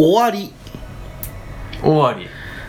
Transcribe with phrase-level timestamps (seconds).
[0.00, 0.50] 終わり。
[1.82, 2.26] 終わり。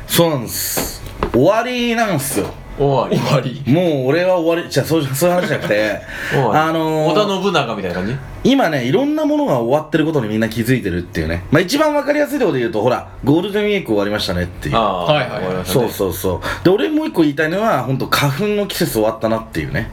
[0.07, 1.01] そうなんです。
[1.31, 2.47] 終わりなんですよ。
[2.77, 3.17] 終わり。
[3.17, 3.71] 終わり。
[3.71, 4.69] もう俺は終わり。
[4.69, 6.01] じゃあそうそういう話じゃなくて
[6.33, 6.59] 終わり。
[6.59, 8.15] あのー織田信長みたいな感じ？
[8.43, 11.43] 今ねいろんなものが終わってることにみんな気づいてるっていうね。
[11.51, 14.75] まあ一番わかりやすいところで言うとほらゴールデンウィーク終わりましたねっていう。
[14.75, 15.85] ああはいはい終わりましたね。
[15.89, 16.65] そうそうそう。
[16.65, 19.89] で俺もう一個言いたいのは本当花粉の季節終わったなっていうね。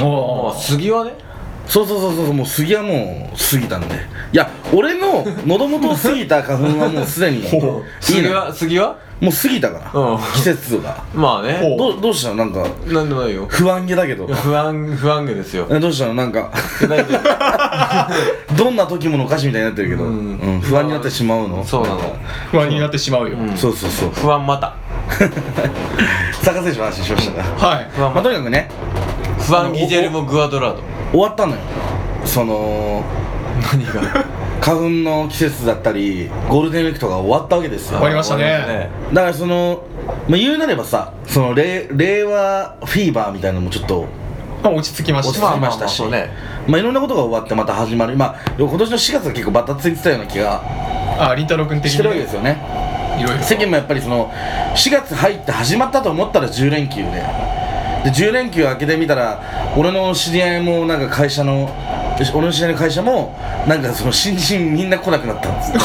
[0.00, 1.12] もう杉はね？
[1.68, 3.94] そうそうそうそうもう杉はもう過ぎたんで。
[4.32, 7.40] いや俺の喉元を過ぎた花粉はもうすでに。
[7.44, 7.48] いい
[8.00, 8.96] 杉のは杉は？
[9.20, 10.18] もう過ぎたから、うん。
[10.34, 11.02] 季節が。
[11.12, 11.60] まあね。
[11.76, 12.36] どうどうしたの？
[12.36, 12.64] なんか。
[12.86, 13.46] なんでもないよ。
[13.48, 14.26] 不安げだけど。
[14.28, 15.66] 不安不安げですよ。
[15.70, 16.14] えどうしたの？
[16.14, 16.50] なんか。
[16.88, 17.18] 大丈
[18.56, 20.56] どんな時もの歌詞みたいになってるけど、ううん。
[20.58, 21.60] ん不安になってしまうの？
[21.60, 22.16] 夫そうなの。
[22.50, 23.56] 不安になってしまうよ、うん。
[23.56, 24.10] そうそうそう。
[24.14, 24.72] 不安また。
[26.42, 27.42] サッカー選手の話しました。
[27.42, 27.88] から、はい。
[27.92, 28.70] 不安まあ、とにかくね。
[29.40, 31.58] 不安ギジェルモ・グアドラード終わったのよ。
[32.24, 33.02] その
[33.72, 34.24] 何が？
[34.60, 37.98] 花粉の季節だったりゴールデンウィークとか終わったわけですよ。
[37.98, 38.90] 終わりましたね。
[39.12, 39.82] だからその、
[40.28, 44.04] まあ、言うなればさその令令和フィーバーみたいなのもちょっと
[44.62, 46.58] まあ落ち着きました落ち着きましたしまあまあまあそうね。
[46.66, 48.16] まあいろんなことが終わってまた始まる。
[48.16, 50.60] まあ今年の4月が結構バタついてたような気が
[51.20, 52.58] ありんたろう君的してるわけにですよね。
[53.18, 54.30] いろいろ世間もやっぱりその
[54.74, 57.24] 4月入って始まったと思ったら10連休で
[58.04, 59.40] で10連休明けてみたら
[59.76, 61.68] 俺の知り合いもなんか会社の
[62.34, 65.72] 俺の知り合いの会社もなんかその新人みんな来なくなったんです。
[65.72, 65.80] よ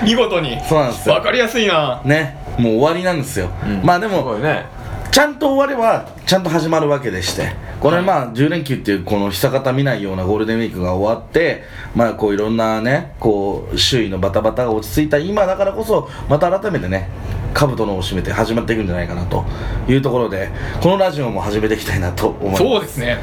[0.02, 0.58] 見事に。
[0.68, 1.14] そうなんですよ。
[1.14, 2.00] わかりやすいな。
[2.04, 2.36] ね。
[2.58, 3.80] もう終わりなんですよ、うん。
[3.82, 4.64] まあですもごいね
[5.10, 7.70] ちゃんと終わればちゃんと始まるわけでして。
[7.80, 17.08] これまあ10連休っていうこの久方見ないようなゴールデンウィークが終わってまあこういろんなねこう周囲のバタバタが落ち着いた今だからこそまた改めてね
[17.54, 19.44] 兜の緒を締めて始まっていくんじゃないかなと
[19.88, 20.50] いうところで
[20.82, 22.62] このラジオも始めていきたいなと思います。
[22.62, 23.18] そうですね。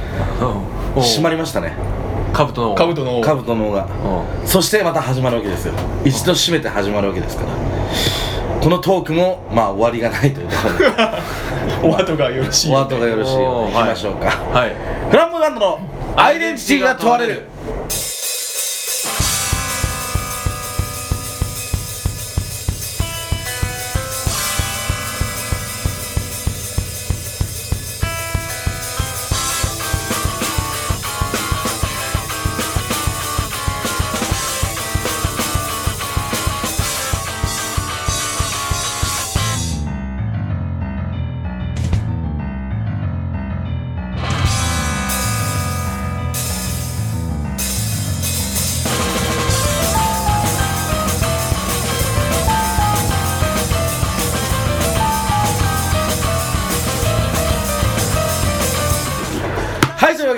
[0.96, 1.02] うん。
[1.02, 1.74] 閉まりましたね。
[2.34, 3.86] カブトのカブトの兜の緒が。
[4.42, 4.48] うん。
[4.48, 5.74] そしてまた始まるわけですよ。
[6.04, 7.50] 一度閉めて始まるわけですから
[8.62, 10.88] このトークもまあ終わりがないというところで。
[11.84, 14.76] お後がよろしいお後がよろしいよいきましょうか、はい。
[15.10, 15.80] フランボガンドの
[16.16, 17.48] アイデンティティが問われる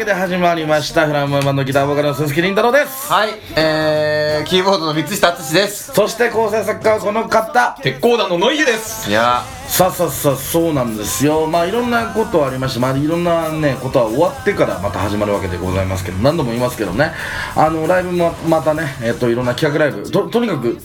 [0.10, 3.14] で始まりましたフランボガンドのギターボーカルの鈴木凛太郎です。
[3.14, 5.94] はいえー、キーボードの三下敦です。
[5.94, 7.78] そして構成作家はこの方。
[7.84, 9.08] 鉄鋼団のノイエです。
[9.08, 9.44] いや。
[9.68, 11.46] さあさあさあそうなんですよ。
[11.46, 17.12] まあいろんなことはありましてまあいろんなねことは終わってからまた始まるわけでございますけど何度も言いますけどね。
[17.56, 20.80] あのライブもまたねえっといろんな企画ライブととにかく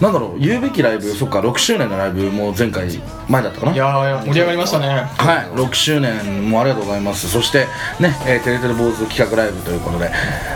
[0.00, 2.86] なんだろう言うべきライブそっか6周年のライブも前回
[3.28, 3.72] 前だったかな？
[3.72, 4.88] いやー盛り上がりましたね。
[4.88, 7.28] はい、6周年もありがとうございます。
[7.28, 7.66] そして
[7.98, 10.10] ね、えーテレテレ坊主企画ライブということで、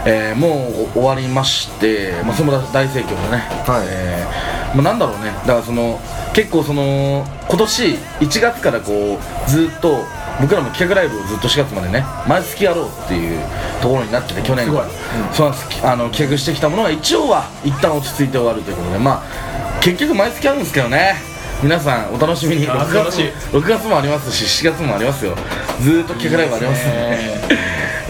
[0.07, 3.87] えーもう終わりまして、まあ、それも大盛況でね、はい。
[3.89, 5.33] えーもうなんだろうね。
[5.47, 5.99] だからその
[6.33, 10.05] 結構その今年1月からこうずっと
[10.41, 13.41] 僕らも企画ライブをずっと4月までね毎月やろうっていう
[13.83, 14.85] ところになってて去年すごい。
[15.33, 21.15] そうなんですあの企画してきたものが一応は一旦落ち着いて終わるということでまあ結局毎月あるんですけどね。
[21.63, 22.67] 皆さんお楽しみに。
[22.69, 23.25] あー6月素晴らしい。
[23.57, 25.37] 6月もありますし7月もありますよ。
[25.83, 26.97] ずーっと企画ライブありますんで。
[26.97, 27.41] ね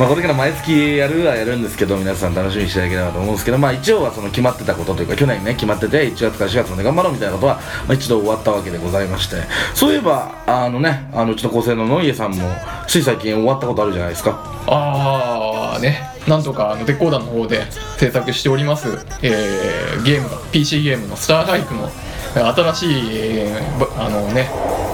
[0.01, 9.37] まあこれから毎月やるはやるんですけど皆さん楽しみにしていただければと思うんですけどまあ一応はその決まってたことというか去年ね決まってて1月から4月まで頑張ろうみたいなことは、まあ、一度終わったわけでございまして
[9.75, 12.49] そういえばあのねあのうちの構成の野家さんも
[12.89, 14.43] つい最近終わったことあるじゃないですか。
[14.69, 18.89] ああねなんとかあの鉄鋼団の方で制作しております、
[19.21, 21.91] えーゲーム PC ゲームの「スターライクの
[22.35, 24.49] 新しい、えーあのね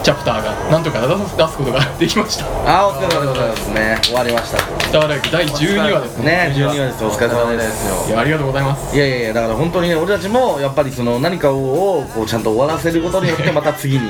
[0.06, 2.46] チャプターがなんとか出す出すことができました。
[2.64, 3.98] あーお疲れ様でございますね。
[4.04, 4.58] 終わりました。
[4.58, 6.18] スターライク第12話です。
[6.18, 8.94] ねね12話ですお疲れ様ですいやありがとうございます。
[8.94, 14.08] いやいやいやだから本当にね俺たちもやっぱりその何かをこうちゃんと終わらせることによってまた次に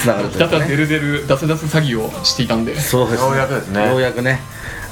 [0.00, 0.52] つながるというかね。
[0.56, 2.80] だたデルデル出せ出す詐欺をしていたんで。
[2.80, 3.90] そうです、ようやくですね。
[3.90, 4.40] ようやくね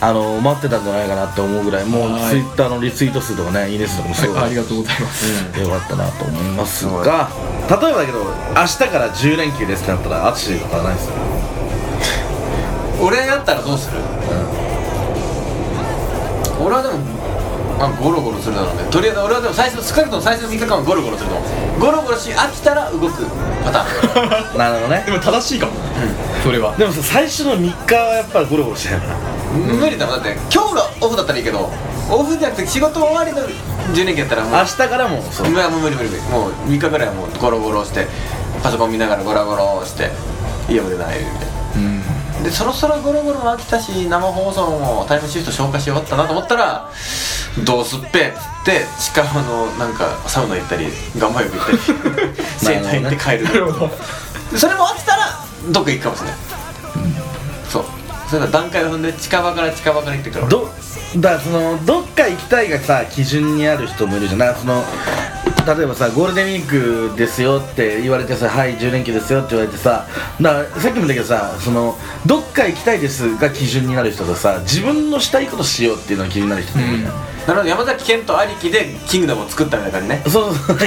[0.01, 2.31] あの待ってたんじゃないかなって思うぐらいもうはい。
[2.31, 3.77] ツイッターのリツイート数とかねい。
[3.77, 7.29] いね数とかもすごい、はいありがとうございます、よかったなと思いますが
[7.69, 11.15] 例えばだけど明日から10連休ですってなったら淳とかないですよ
[13.01, 13.99] 俺やったらどうする、
[16.61, 17.25] 俺はでも
[17.81, 18.89] あゴロゴロするだろうね。
[18.91, 21.45] とりあえず俺はでも最初少なくとも最初の3日間はゴロゴロすると思
[21.77, 21.81] う。
[21.81, 23.27] ゴロゴロし飽きたら動く
[23.65, 24.57] パターン。
[24.59, 25.03] なるほどね。
[25.07, 25.73] でも正しいかも、
[26.45, 26.77] それは。
[26.77, 30.35] でもさ最初の3日はやっぱりゴロゴロしてるから無理だもんだって。
[30.53, 31.71] 今日がオフだったらいいけど
[32.11, 33.39] オフじゃなくて仕事終わりの
[33.95, 34.53] 10年期やったらもう。
[34.53, 35.53] 明日からもそう。
[35.53, 36.23] うわもう無理無理無理。
[36.25, 38.07] もう3日ぐらいはもうゴロゴロして
[38.63, 40.11] パソコン見ながらゴロゴロして
[40.69, 41.45] 家までないみたいな。
[41.77, 42.45] うん。
[42.45, 46.91] でそろそろゴロゴロ飽きたし生放送もタイムシフト消化し終わったなと思ったら
[47.65, 51.79] どうすっぺっつって近場のなんかサウナ行ったり岩盤浴行ったり
[52.59, 53.47] 整体行って帰る。
[54.59, 55.39] それも飽きたら
[55.71, 56.37] どっか行くかもしれない、
[58.29, 60.69] それ段階を踏んで近場から近場から行ってくるど
[61.17, 64.41] だからそのどっか行きたいがさ基準にある人もいるじゃん。
[64.41, 64.83] なんかその
[65.67, 70.07] 例えばさゴールデンウィークですよって言われてさはい10連休ですよって言われてさ
[70.41, 77.13] だからさっきも言ったけどさそのどっか行きたいですが基準になる人とさ自分のしたいことしようっていうのが基準になる人もいるじゃん、
[77.47, 80.23] なるほど山崎賢人ありきでキングダムを作ったみたいな感じね。
[80.27, 80.85] そうそうそ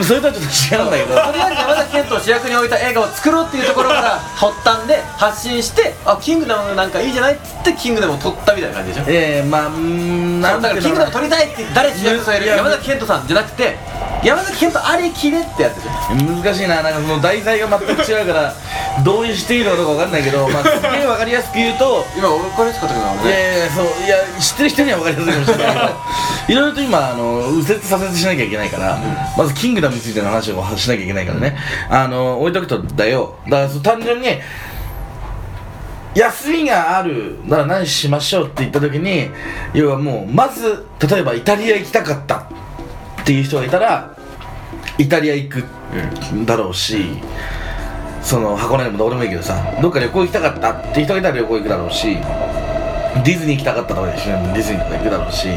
[0.00, 0.04] う。
[0.04, 1.14] それとはちょっと違うんだけど。
[1.14, 9.04] とりあえず山崎賢人を主役に置いた映画を作ろうっていうところから発端で発信してあキングダムなんかいいじゃないっつってキングダムを撮ったみたいな感じでしょ。
[9.08, 13.76] ええまあうーんだからキングダム撮りたいって誰主役添える山崎賢人さんじゃなくて
[14.22, 16.42] 山崎賢人ありきでってやつでしょ。
[16.42, 16.82] 難しいな。
[16.82, 18.54] なんかその題材が全く違うから
[19.04, 25.37] 同意していいのかどうかわかんないけどまあすげえわかりやすく言うと 今俺これしかったけどいやいやそういや知ってる人には分かりやすい
[26.48, 28.98] いろいろと今あの右折左折しなきゃいけないから、
[29.36, 31.56] まずキングダムについての話をしなきゃいけないからね、
[31.90, 33.34] あの置いとくとだよ。
[33.48, 34.28] だから単純に
[36.14, 39.28] 休みがあるなら何しましょうって言った時に
[39.72, 42.44] 要はもうまず例えばイタリア行きたかったっ
[43.24, 44.16] ていう人がいたら
[44.96, 45.64] イタリア行く
[46.44, 47.18] だろうし、
[48.22, 52.16] その箱根でもどうでもいいけどさどっか旅行行きたかったっていう人がいたら旅行行くだろうし
[53.24, 55.48] ディズニー行きたかったとかでしょディズニーとか行くだろうし、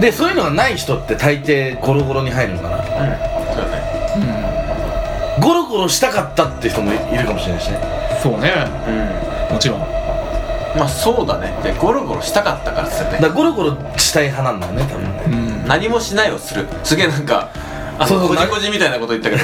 [0.00, 2.78] でそういうのがない人って大抵ゴロゴロに入るのかな。
[2.78, 5.38] そうだね。
[5.40, 7.80] ゴロゴロしたかったって人もいるかもしれないしね。
[8.22, 8.52] そうね。
[9.50, 9.78] うもちろん。
[9.78, 9.82] ん
[10.76, 11.58] まあそうだね。
[11.62, 13.12] でゴロゴロしたかったからっつってね。
[13.12, 15.24] だからゴロゴロしたい派なんだよね多分ね。
[15.62, 15.68] うん。
[15.68, 16.66] 何もしないをする。
[16.84, 17.50] すげえなんか
[17.98, 19.42] あそうそうのこじこじみたいなこと言ったけど。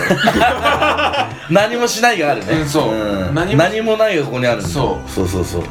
[1.50, 3.32] 何もしないがあるね、うんそう。
[3.32, 5.10] 何何ももないがここにあるんだそう。
[5.10, 5.62] そうそうそう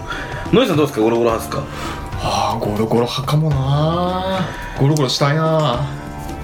[0.51, 1.01] ノイさんどうですか？
[1.01, 1.63] ゴロゴロ派ですか？
[2.25, 4.47] ああゴロゴロ派かもな。
[4.79, 5.85] ゴロゴロしたいな。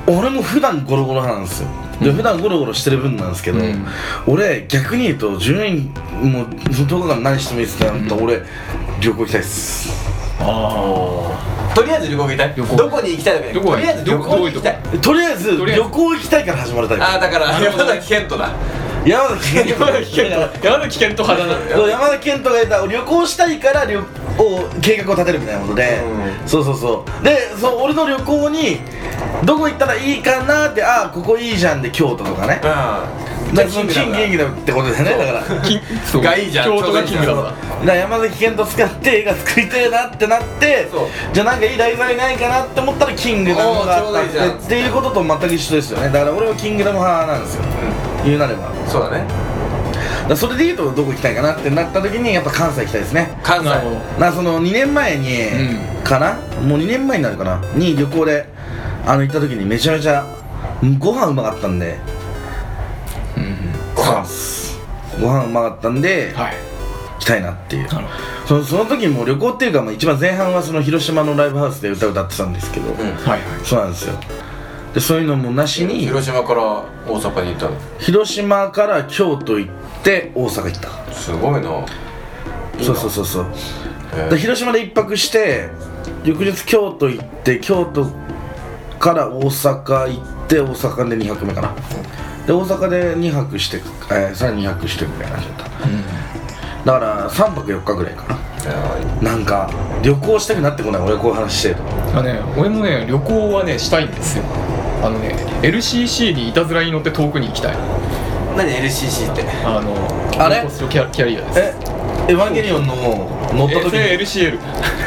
[0.08, 1.70] 俺も普段ゴロゴロ派なんですよ。
[2.02, 3.86] で普段ゴロゴロしてる分なんですけど、うん。
[4.26, 5.94] 俺逆に言うと10年
[6.32, 8.42] もうその10日間何してもいいっすってなったら、俺
[9.02, 9.90] 旅行行きたいっす。
[10.40, 12.54] あとりあえず旅行行きたい。
[12.56, 12.76] 旅行。
[12.76, 14.80] どこに行きたいとかどとりあえず旅行に行きたい。
[15.02, 17.04] とりあえずとりあえず旅行行きたいから始まるタイプ。
[17.04, 18.54] ああだから山崎賢人だ
[19.06, 21.88] 山崎賢人山崎賢人派だな。
[21.88, 24.04] 山崎賢人が言った旅行したいから旅
[24.40, 26.00] を計画を立てるみたいなことで、
[26.46, 27.24] うそうそうそう。
[27.24, 28.80] でそう俺の旅行に
[29.44, 32.62] どこ行ったらいいかなってああここいいじゃんで京都とかね。
[32.64, 33.54] うん。
[33.54, 35.12] だからその金元気だってことだよね。
[35.18, 35.62] だから。
[35.62, 36.22] 金そう。
[36.22, 36.66] がいいじゃん。
[36.66, 37.50] 京都がキングダムだ。
[37.50, 41.08] だから山崎賢人使って映画作りてえなってなってそう。
[41.34, 46.10] じゃあなんかいい題材ないかなって思ったらキングダムがあったってっていうことと全く一緒ですよね。
[46.10, 47.64] だから俺はキングダム派なんですよ、
[48.24, 48.72] 言うなれば。
[48.88, 49.59] そうだね
[50.30, 53.40] らそれで言うとどこ行きたいかなってなった時にやっぱ関西行きたいですね。
[53.44, 53.70] 関西。
[54.20, 55.28] なその2年前に、
[56.02, 56.36] うかな？
[56.62, 57.62] もう2年前になるかな？
[57.76, 58.46] に旅行で
[59.06, 60.26] あの行った時にめちゃめちゃ
[61.00, 61.98] ご飯うまかったんで。
[63.38, 63.56] うん。
[63.96, 64.78] ご飯。
[65.20, 66.54] ご飯うまかったんで、はい。
[67.16, 67.90] 行きたいなっていう。
[68.46, 72.98] そのその時も旅行っていうか、まあ、一番前半はその広島のライブハウスで歌歌ってたんですけど、うん。
[72.98, 73.42] はいはい。
[73.64, 74.16] そうなんですよ
[74.94, 77.76] でそういうのもなしに広島から大阪に行ったの？
[78.00, 79.72] 広島から京都行っ
[80.04, 81.14] て大阪行った。
[81.14, 81.86] すごいな。
[82.82, 83.44] そうそうそうそう。
[83.44, 83.48] へ
[84.28, 85.70] えで広島で一泊して
[86.24, 88.08] 翌日京都行って京都
[88.98, 91.76] から大阪行って大阪で2泊目かな。
[92.48, 93.78] で大阪で2泊して、
[94.12, 95.70] えー、さらに2泊してみたいな感じだった。
[96.86, 98.40] だから3泊4日ぐらいかな。
[99.22, 99.70] なんか
[100.04, 101.84] 旅行したくなってこない俺こういう話してると。
[102.20, 104.44] あね俺もね旅行はねしたいんですよ
[105.02, 107.78] あのね LCC にいたずらに乗って遠くに行きたい。
[108.58, 109.44] 何 LCC って？
[109.66, 109.96] あの
[110.44, 110.62] あれ？
[110.90, 111.60] キャキャリアです。
[111.60, 111.74] え
[112.30, 112.96] エヴァンゲリオンの
[113.54, 114.60] 乗った時えに LCL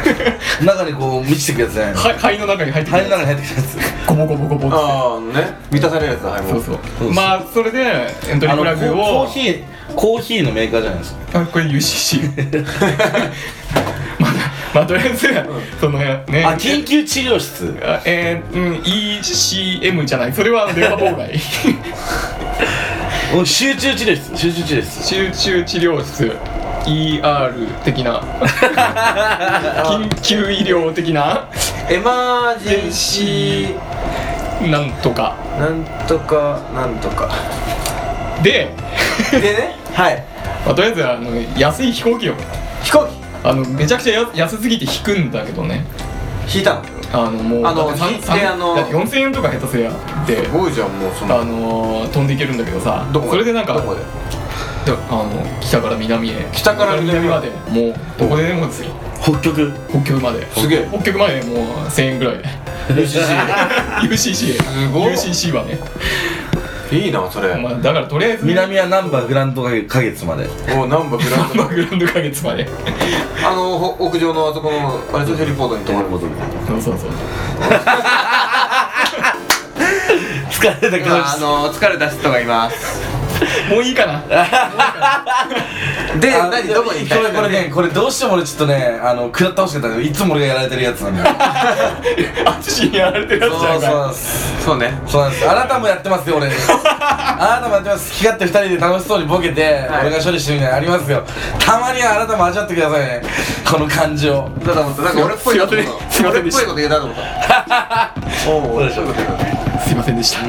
[0.64, 2.00] 中にこう満ちてくやつじゃないの？
[2.00, 4.06] は肺の中に入ってくる肺の中に入ってくるやつ。
[4.06, 4.76] ゴボゴボゴボって。
[4.76, 5.56] ああね。
[5.70, 6.48] 満たされるやつだはいも。
[6.50, 6.78] そうそう。
[6.98, 7.78] そうまあそれで
[8.30, 9.62] エントリーフラグコをーヒー
[9.94, 11.40] コーヒーのメーカーじゃないですか。
[11.40, 12.30] あこれ UCC
[14.18, 14.32] まあ
[14.74, 15.28] まあとりあえず
[15.80, 16.24] そのね。
[16.44, 17.74] あ緊急治療室。
[17.82, 20.32] あえー、うん ECM じゃない。
[20.32, 21.40] それは電話妨害。
[23.36, 24.36] お 集中治療室。
[24.36, 25.06] 集中治療室。
[25.06, 26.36] 集中治療室。
[26.84, 27.52] ER
[27.84, 28.20] 的な。
[29.84, 31.44] 緊急医療的な。
[31.88, 33.74] エマージェンシ
[34.70, 35.34] なんとか。
[35.58, 37.28] ーなんとかなんとか。
[38.42, 38.70] で、
[39.30, 39.76] でね。
[39.94, 40.24] はい。
[40.64, 42.34] まあ、とりあえずあの安い飛行機よ
[42.82, 45.84] 飛行あのめちゃくちゃや安すぎて引くんだけどね。
[46.46, 46.82] 機引いたの？
[47.12, 49.92] あのもうあのだってあのだって4000円とか下手すりゃ
[50.26, 53.08] ですごいじゃんもうそあのの飛んでいけるんだけどさ。
[53.12, 54.00] どこまそれでなんかどこまで？
[54.84, 55.30] であの
[55.60, 56.48] 北から南へ。
[56.52, 57.50] 北から南まで。
[57.50, 58.90] もうどこででもですよ。
[59.22, 59.72] 北極？
[59.90, 60.50] 北極まで。
[60.52, 60.88] すげえ。
[60.90, 62.42] 北極までもう1000円ぐらい。
[62.88, 65.78] で UCC すごい UCC はね、
[66.92, 67.54] いいなそれ。
[67.56, 70.46] まあ、だからとりあえず南は難波グランド花月まで。
[70.74, 71.54] もうナンバーグランド。
[71.56, 72.68] まあグランド花月まで。
[73.44, 76.08] あのほ屋上のあそこのあれでしょヘリポートに泊まる。
[76.10, 76.16] そ
[76.76, 77.10] うそうそう。
[80.62, 83.11] 疲れた顔あの疲れた人がいます
[83.70, 84.22] もういいかな。
[86.20, 91.36] であ何どこに行きたいこれこれねこれどうしても俺ちょっとねあの食らってほしかったけどいつも俺がやられてるやつなんだよ。
[92.60, 94.14] 淳にやられてるやつじゃそうそう
[94.64, 94.78] そう。
[94.78, 95.50] ねそうなんです。
[95.50, 96.48] あなたもやってますよ俺。
[96.48, 98.12] あなたもやってます。
[98.12, 100.06] 好き勝手二人で楽しそうにボケて、はい。
[100.06, 101.24] 俺が処理してるみたいなのありますよ。
[101.58, 103.22] たまにはあなたも味わってくださいね。
[103.70, 104.50] この感情。
[104.64, 105.02] だと思った。
[105.02, 105.74] なんか俺っぽいなと。
[105.76, 106.44] 思ったすいません。
[106.44, 107.22] でした俺っぽいこと言うなと思った。
[108.46, 109.02] おおそうでしょ
[109.84, 110.42] すいませんでした、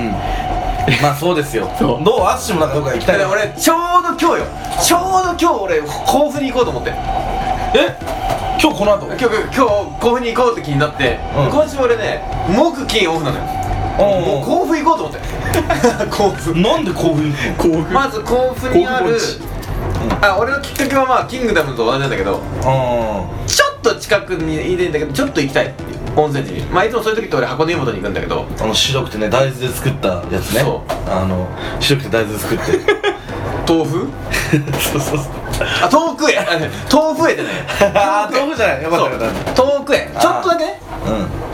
[1.01, 1.69] まあそうですよ。
[1.79, 1.99] どう。
[2.21, 3.25] アッシュもなんかどっか行きたい。
[3.25, 4.45] 俺ちょうど今日よ。
[4.81, 6.89] ちょうど今日俺甲府に行こうと思って。
[6.91, 7.97] え？
[8.61, 9.05] 今日この後？
[9.07, 11.49] 今日今日甲府に行こうって気になって、うん。
[11.49, 13.43] 今週俺ね木金オフなのよ。
[13.97, 15.21] もうお甲府行こうと思って。
[16.11, 16.59] 甲府。
[16.59, 17.75] なんで興奮行くの？
[17.75, 19.49] 幸福まず甲府にある甲府盆
[20.19, 20.25] 地。
[20.25, 22.41] あ俺のきっかけはまあキングダムと同じなんだけど。
[22.63, 25.73] あちょっと近くにいるんだけどちょっと行きたい
[26.15, 26.61] 温泉地に。
[26.65, 28.45] まあいつもそういう時って俺箱根湯本に行くんだけど。
[28.61, 30.61] あの白くてね大豆で作ったやつね。
[30.61, 31.11] そう。
[31.11, 31.47] あの
[31.79, 32.63] 白くて大豆で作って。
[33.67, 34.07] 豆腐？
[34.79, 35.27] そうそうそう。
[35.81, 37.49] あ豆腐へあね豆腐へってね
[37.95, 38.83] あー豆腐じゃない。
[38.83, 39.13] よかった。
[39.13, 40.65] よかっ豆腐へちょっとだけ。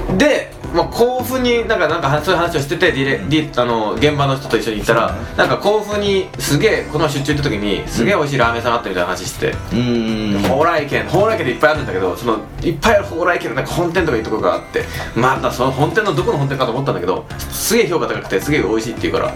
[0.09, 0.17] うん。
[0.17, 10.41] で、まあ、甲府になんかなんかそういう話をしててディレ、ディあの現場の人と一緒に行ったら、ねなんか甲府にすげえこの前出張行った時にすげえ美味しいラーメン屋さんあったみたいな話してて、うーん。
[10.43, 14.83] 蓬莱軒蓬莱軒でいっぱいあるんだけどそのいっぱいある蓬莱軒のなんか本店とかいうところがあって
[15.15, 19.33] またその本店のどこの本店かと思ったんだけどすげえ評価高くてすげえ美味しいって言うから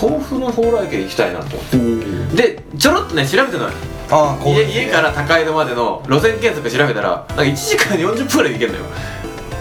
[0.00, 2.36] 甲府の蓬莱軒行きたいなと思って。
[2.36, 3.72] でちょろっとね調べてない。
[4.10, 8.84] ああ家家から高井戸までの路線検索調べたらなんか1時間40分ぐらいで行けるのよ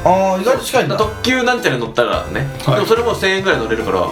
[0.04, 0.98] ああ意外と近いんだ。
[0.98, 2.76] 特急なんちゃら乗ったらね、はい。
[2.76, 4.08] でもそれも1000円ぐらい乗れるから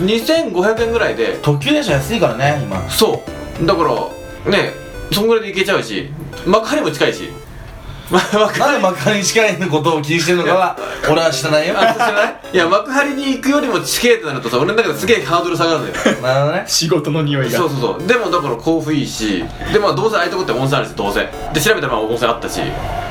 [0.00, 2.88] 2500円ぐらいで特急電車安いからね今。
[2.90, 3.22] そ
[3.60, 3.66] う。
[3.66, 4.72] だからね
[5.12, 6.10] そんぐらいで行けちゃうし
[6.46, 7.30] 幕張も近いし
[8.10, 10.76] ま 幕なん幕張に近いことを気にしてるのかは
[11.10, 11.74] 俺は知らないよ。
[11.76, 12.36] あ知らない？
[12.54, 15.92] いや幕張に行くよりも近いってなるとさ俺の中ですげえハードル下がるのよ。
[16.22, 16.64] なるほどね。
[16.66, 17.58] 仕事の匂いが。
[17.58, 18.06] そうそうそう。
[18.06, 21.28] でもだから甲府いいしでまあどうせああいうとこって温泉あるしどうせ。
[21.52, 22.60] で調べたらまあ温泉あったし。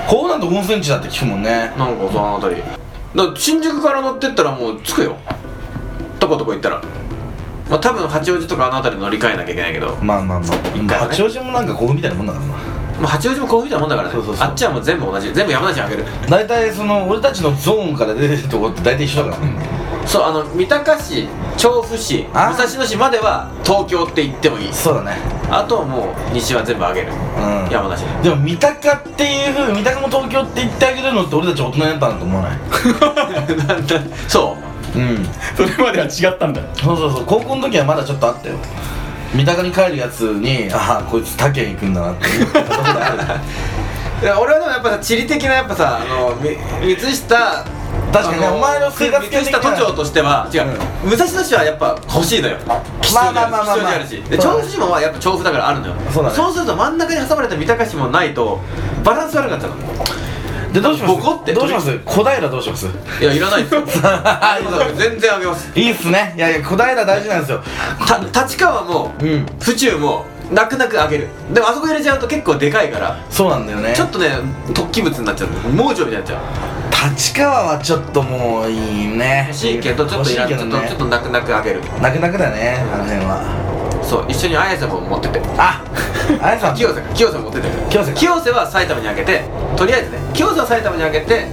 [0.07, 1.71] こうなんて温泉地だって聞くもんね。
[1.77, 2.61] なんかその辺り。
[3.15, 5.15] だから新宿から乗ってったらもう着くよ。
[6.19, 6.81] とことこ行ったら。
[7.69, 9.95] まあ多分八王子とかあの辺り乗り換えなきゃいけないけど。
[10.01, 10.57] まあまあまあ。
[10.75, 11.11] 一回はね。
[11.11, 12.53] 八王子もなんか興奮みたいなもんだからな
[12.99, 14.13] まあ八王子も甲府みたいなもんだからね。
[14.13, 14.47] そうそうそう。
[14.47, 15.31] あっちはもう全部同じ。
[15.33, 16.05] 全部山梨にあげる。
[16.29, 19.77] 大体その俺たちのゾーンから出てるとこって大体一緒だからね。
[20.05, 21.27] そうあの三鷹市
[21.57, 24.73] 調布市武あ蔵野市までは東京って言ってもいい。
[24.73, 25.17] そうだね。
[25.49, 27.11] あとはもう西は全部あげる。
[27.11, 27.69] うん。
[27.69, 28.05] 山梨。
[28.23, 32.57] でも三鷹っていうふう三鷹も東京って言ってあげるのって俺たち大人になったなと思わない？
[33.57, 33.99] なんだ
[34.29, 34.57] そ
[34.95, 35.25] うん。
[35.57, 36.61] それまでは違ったんだ。
[36.75, 37.25] そうそうそう。
[37.25, 38.55] 高校の時はまだちょっとあったよ
[39.33, 43.17] 三鷹に帰るやつにああこいつ他県行くんだなって思ったことがある。
[44.21, 47.65] う いや俺はでもやっぱさ地理的なやっぱさあのみ三下
[48.11, 50.65] 確かにお前の生活三下都庁としては違う、
[51.03, 52.57] 武蔵野市はやっぱ欲しいのよ。
[53.01, 55.93] 吉祥寺あるまあまあまあまあで調布市もやっぱ調布だからあるのよ。
[56.13, 56.35] そうだね。
[56.35, 58.61] すると真ん中に挟まれた三鷹市もないと
[59.03, 59.69] バランス悪くなっちゃ
[60.81, 61.15] どうします？
[61.15, 61.53] ボコって？
[61.53, 61.99] どうします？
[62.05, 62.87] 小平どうします？
[63.21, 63.83] いやいらないですよ。
[64.97, 65.71] 全然あげます。
[65.79, 66.33] いいっすね。
[66.35, 67.63] いやいや小平大事なんですよ。
[68.33, 69.45] た立川もうん。
[69.59, 71.27] 府中も泣く泣くあげる。
[71.53, 73.93] でもあそこ入れちゃうと結構でかいからそうなんだよね。
[73.95, 74.29] ちょっとね
[74.73, 75.49] 突起物になっちゃう。
[75.69, 76.41] 猛女みたいになっちゃう。
[77.13, 79.45] 立川はちょっともういいね。
[79.49, 81.81] 欲しいけどちょっといらん、ねちょっとちょっと泣く泣くあげる。
[82.01, 83.66] 泣く泣くだねあの辺は
[84.07, 85.41] そう一緒に綾瀬も持ってて。
[85.57, 85.83] あ
[86.41, 86.75] あやさん。
[86.75, 87.67] 清瀬か清瀬も持ってて。
[87.89, 89.43] 清瀬か清瀬は埼玉にあげて
[89.75, 91.47] とりあえずね清瀬は埼玉にあげて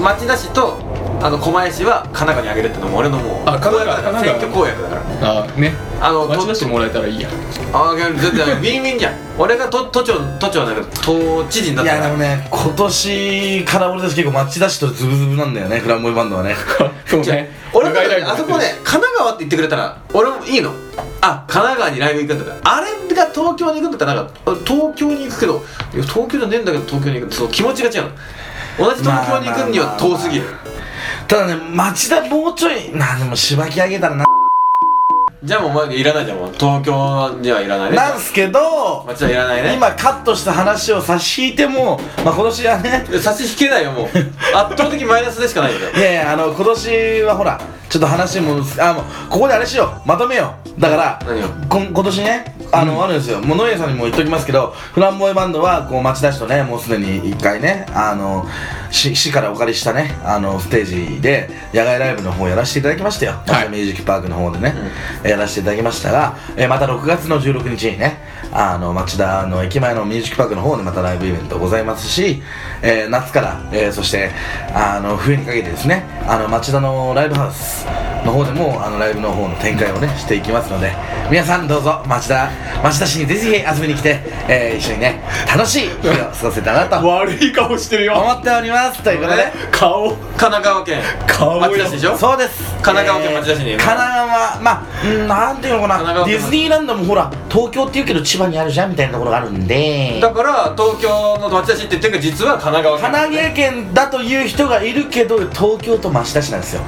[0.00, 0.78] 町田市と
[1.22, 4.20] あの狛江市は神奈川にあげるってのも俺のもうあ神奈川公約だから。
[4.20, 5.42] 選挙公約だから。
[5.42, 5.72] あね。
[6.00, 7.28] あの町出してもらえたらいいや。
[7.72, 9.14] ああ全然ウィンウィンじゃん。
[9.38, 12.02] 俺が都都庁都庁だけど都知事にないったら。
[12.04, 16.54] やでもね今年から俺たち結構町田市とズブズブなんだよねフランボイバンドはね。
[17.06, 17.50] そうね。
[17.72, 20.72] 俺だって長いライブあそこね神奈川って言ってくれたら俺もいいの。
[21.22, 22.76] あ神奈川にライブ行くんだったら。
[22.76, 27.28] あれが東京に行くんだったらなんかあ東京に行くけどいや東京じゃねえんだけど東京に行く。
[27.28, 28.10] ってその気持ちが違うの。
[28.78, 30.44] 同じ東京に行くには遠すぎる
[31.28, 34.24] ただね町田もうちょいなでもしばき上げたらな。
[35.42, 37.96] じゃあもうお前いらないじゃんもう東京にはいらないね。
[37.96, 39.74] なんすけど町田いらないね。
[39.74, 44.06] 今カットした話を差し引いてもまあ今年はね差し引けないよもう。
[44.56, 50.08] 圧倒的マイナスでしかないよいやいやあの今年はほらちょっと話もあもうここであれしよう。
[50.08, 50.80] まとめよう。
[50.80, 51.18] だから
[51.68, 53.40] こん今年ねあの、あるんですよ。
[53.40, 58.46] もう野家さんにも言っときますけどフランボイバンドはこう町田市とねもうすでに一回ねあの
[58.85, 60.84] 市市からお借りしたねあのステー
[61.14, 64.74] ジで野外ライブの方やらせていただきましたよ、町田ミュージックパークの方でね、
[65.24, 68.18] やらせていただきましたが、えーまた6月の16日にね
[68.52, 72.42] あの町田の駅前のミュージックパークの方でまたライブイベントございますし、
[72.82, 74.30] えー夏から、えーそして
[74.74, 77.86] あの冬にかけてですねあの町田のライブハウス
[78.26, 80.92] の方でもあのライブの方の展開をねしていきますので
[81.28, 82.50] 皆さんどうぞ町田
[82.84, 88.14] 町田市にぜひ遊びに来て、えー一緒にね楽しい日を過ごせたらなと悪い顔してるよ。
[88.14, 89.02] 思っております。
[89.02, 90.10] ということで顔。
[90.10, 91.02] 神奈川県。
[91.26, 92.16] 顔町田市でしょ？
[92.16, 92.62] そうです。
[92.74, 96.24] 神奈川県町田市にえー神奈川まあうんなんていうのかな。
[96.24, 100.20] ディズニーランドもほら東京って言うけど千葉にあるじゃんみたいなところがあるんで。
[100.20, 103.10] だから東京の町田市って言ってるけど実は神奈川県。
[103.10, 106.82] 神奈川県だという人がいるけど東京と町田市なんですよ。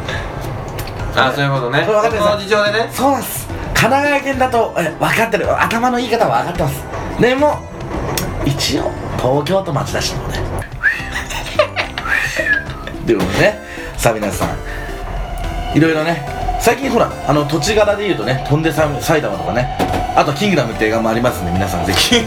[1.17, 1.85] あそういうことね。
[1.85, 2.01] その
[2.39, 2.89] 事情でね。
[2.93, 3.48] そうなんです
[3.79, 5.63] 神奈川県だとえ分かってる。
[5.63, 6.83] 頭の言い方は分かってます。
[7.21, 7.61] でも
[8.45, 10.33] 一応東京と町田市の方
[13.07, 13.61] ででね
[13.97, 14.49] さあ皆さん。
[15.77, 16.27] いろいろね
[16.59, 19.79] 最近ほらあの土地柄でいうとね飛んでさ埼玉とかね。
[20.17, 22.17] あと「キングダム」って映画もありますんで皆さんぜひ。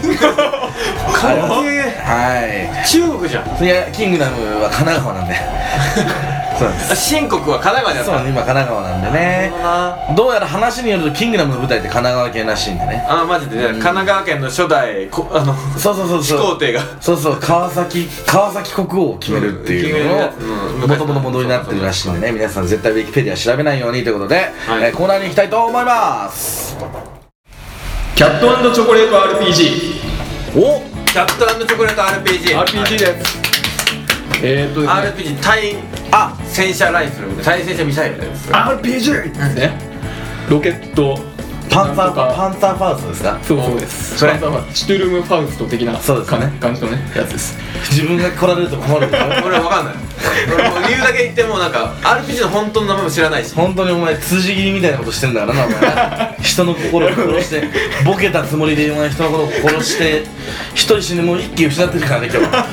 [2.86, 3.44] 中国じゃん。
[3.62, 5.36] いいやキングダムは神奈川なんで
[6.94, 9.52] 新国は神奈川にあったそう今神奈川なんでね。
[9.62, 13.04] などうやら話によるとキングダムの舞台って神奈川県らしいんでね。
[13.08, 13.56] あマジで。
[13.56, 16.40] ね、神奈川県の初代こあのそうそうそう始そう。
[16.40, 16.80] 皇帝が。
[17.00, 22.32] そうそう川崎川崎国王を決めるっていうのをもともと元になってるらしいんでね。
[22.32, 24.84] 皆さん絶対ウィキペディア調べないようにということで、はい。
[24.84, 26.76] えーコーナーに行きたいと思います。
[28.14, 30.00] キャットチョコレート RPG
[30.56, 30.82] お。
[31.06, 33.51] キャットチョコレート RPG RPG です
[34.42, 35.76] えーっと RPG 対
[36.10, 39.72] あ戦車ライフル対戦車ミサイルです RPG ですね。
[40.50, 41.18] ロケット。
[41.70, 42.34] パンサーなんとか。
[42.36, 43.38] パンサーファウスですか？
[43.42, 44.18] そうそうです。
[44.18, 44.32] それ。
[44.32, 46.38] パンサーファウスシュトゥルムファウスト的なそうですね。
[46.40, 46.98] 感感じのね。
[47.16, 47.56] やつです。
[47.90, 49.26] 自分が来られると困るでしょ？
[49.46, 49.94] 俺わかんない
[50.86, 53.54] 理由だけ言ってもなんか RPG の本当の名前も知らないし。
[53.54, 56.36] 本当にお前辻切りみたいなことしてんだからなお前。
[56.42, 57.64] 人の心を殺して
[58.04, 60.24] ボケたつもりでお前人の心を殺して
[60.74, 62.66] 一人死ぬもう一気失ってるからね今日は。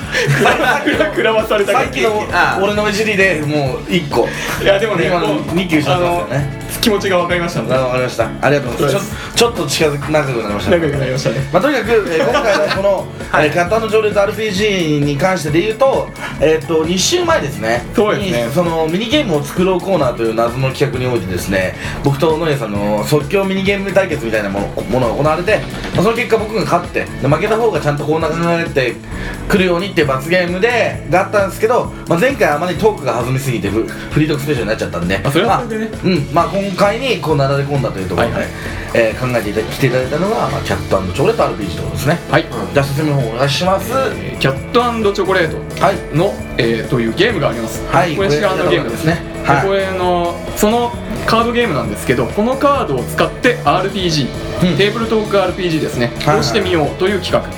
[1.14, 2.28] くらまされたさっきの
[2.62, 4.28] 俺のいじりでもう一個。
[4.62, 6.60] いやでもね今のもう2級失ってますよね。
[6.82, 8.30] 気持ちが分かりましたわかりました。
[8.42, 9.36] ありがとうございます。
[9.36, 11.36] ちょちょっと近づく仲良くなりました仲良くなりましたね。
[11.52, 13.48] まあ、とにかく、えー 今回のこの、はい。
[13.48, 16.10] えー、キャット情熱 RPG に関してで言うと,、
[16.40, 17.86] えー、と2週前ですね。
[17.96, 18.46] そうですね。
[18.46, 25.60] にそのミニゲームを作ろうコーナーという謎の企画においてですね僕と野家さんの即興ミニゲーム対決みたいなものものが行われて、
[25.96, 28.28] まあ、その結果僕が勝ってで負けた方がちゃんとこう流
[28.64, 28.96] れて
[29.48, 35.92] くるようにっていう罰ゲームでがあったんですけど、まあ、前回あまりトークが弾みすぎてフフリートークスペシャルになっちゃったんで、あそれはそれでね
[36.34, 38.52] まあうんまあ、今回にこうなだれ込んだというところで、はいはい。
[38.94, 42.20] えー考えていた来ていただいたのが、まあ、キャットチョコレート RPG ということですね。
[42.32, 44.72] はい、じゃあ説明の方お願いします、えーキャッ
[45.04, 46.16] トチョコレートはい。
[46.16, 48.16] の、えーというゲームがあります、はい。
[48.16, 49.06] これ市販のゲームです。
[49.06, 49.22] ね。
[49.44, 49.62] はい。
[49.62, 50.92] でこれのその
[51.26, 54.28] カードゲームなんですけどこのカードを使って RPG、
[54.72, 54.78] うん。
[54.78, 57.50] テーブルトーク RPG ですね、はいをしてみようという企画、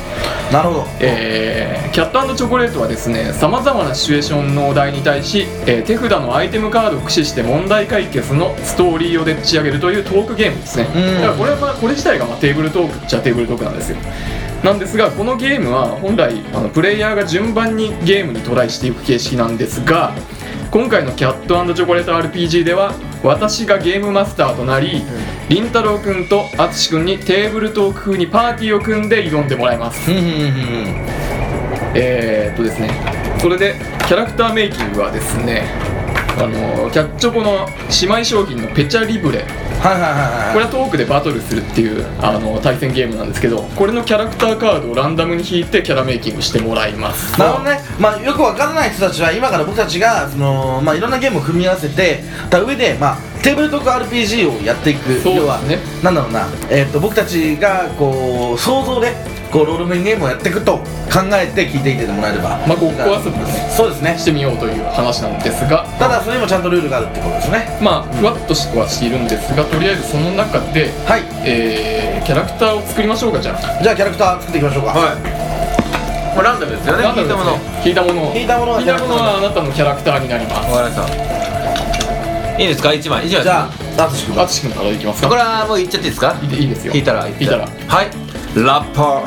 [0.52, 0.88] なるほど。
[1.00, 11.16] えーキャットチョコレートはですねさまざまなシチュエーションのお題に対し、えー手札のアイテムカードを駆使して問題解決のストーリーをでっち上げるというトークゲームですね、うん。
[11.16, 13.98] だからこれは、まあ、これ自体がまあテーブルトークっちゃテーブルトークなんですよ
[14.64, 20.14] なんですがこのゲームは本来あのプレイヤーが順番にゲームにトライしていく形式なんですが
[20.70, 22.94] 今回のキャットチョコレート RPG では
[23.24, 25.04] 私がゲームマスターとなり、
[25.50, 30.10] りんたろうくんとあつしくんにテーブルトーク風にパーティーを組んで挑んでもらいます。
[31.94, 32.90] えー、っとですね。
[33.40, 33.76] それで
[34.08, 35.91] キャラクターメイキングはですね
[36.38, 37.68] あのキャッチョコの
[38.02, 39.40] 姉妹商品のペチャリブレ。
[39.82, 40.54] はいはいはいはい。
[40.54, 47.40] これはトークでバトルするっていうあの対戦ゲームなんですけどこれのキャラクターカードをランダムに引いてキャラメイキングしてもらいます。
[47.40, 55.10] なるほどね、まあ、よくわからない人たちは今から僕たちがその、まあ、いろんなゲームを組み合わせてた上で、まあ、テーブルトーク RPG をやっていく。
[55.10, 55.36] ね。
[55.36, 55.60] 要は
[56.04, 59.16] なんだろうな、えー、と僕たちがこう想像で
[59.52, 60.78] こうロールプレイングゲームをやっていくと
[61.12, 62.62] 考えて聞いていてもらえれば。
[62.68, 63.70] まあごっこ遊びですね。
[63.76, 64.18] そうですね。
[64.18, 65.86] してみようという話なんですが。
[65.98, 67.78] ただそれにもちゃんとルールがあるってことですね。
[67.82, 71.24] まあふわっとはしているんですがとりあえずその中で、はい。
[71.46, 73.84] えーキャラクターを作りましょうかじゃあ。
[73.84, 74.92] じゃあキャラクター作っていきましょうか。
[74.92, 76.36] はい。
[76.36, 77.04] これランダムですよね。
[77.04, 77.82] ランダムですね。
[77.84, 80.72] 引いたもの引いたものが引いたものはあなたのキャラクターになります。
[80.72, 81.51] わかりました
[82.58, 83.24] いいですか？1枚。
[83.26, 84.36] 1枚じゃあ淳君。
[84.36, 85.30] 淳君からいきますか。
[85.30, 86.36] これはもういっちゃっていいですか？
[86.42, 86.94] いいでいいですよ。
[86.94, 87.28] 引いたら。
[87.28, 87.66] 引いたら。
[87.66, 88.10] はい。
[88.56, 89.24] ラッパ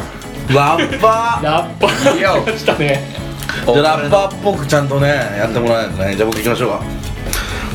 [0.53, 1.45] ラッパー。
[1.45, 2.15] ラッパー。
[2.17, 2.43] いいよ。
[2.45, 3.03] 来ましたね。
[3.67, 6.17] ーじゃあラッパーっぽくちゃんとねやってもらわないとね。
[6.17, 6.81] じゃあ僕行きましょうか。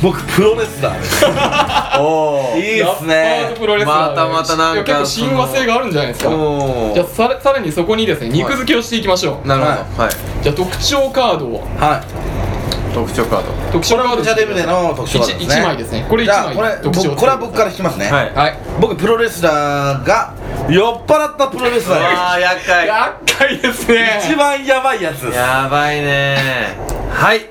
[0.02, 1.00] 僕プロレスラー。
[1.00, 1.26] で す
[2.00, 3.42] おいいっすね。
[3.48, 6.30] パーとプロレスラーまたまたなんかいや結構親和性があるんじゃないですか。
[6.30, 9.48] おじゃあさらさらにそこにですね肉付けをしていきましょう。
[9.48, 10.04] なるほど。
[10.04, 10.12] はい。
[10.44, 11.68] じゃあ特徴カードを。
[11.80, 12.39] はい
[12.94, 13.52] 特徴カード。
[13.72, 15.46] 特徴カードこれはブチャデブでの特徴ですね。
[15.46, 16.06] 1, 枚ですね。
[16.10, 16.36] これ1枚。
[16.36, 17.10] じゃあこれ特徴。
[17.10, 18.12] 僕これは僕から引きますね。
[18.12, 18.34] はい。
[18.34, 18.58] はい。
[18.80, 20.34] 僕プロレスラーが
[20.70, 22.00] 酔っ払ったプロレスラー。
[22.00, 22.88] ですあー厄介。
[22.88, 24.22] 厄介ですね。
[24.24, 25.26] 一番やばいやつ。
[25.26, 26.76] ですやばいね。
[27.12, 27.46] はい。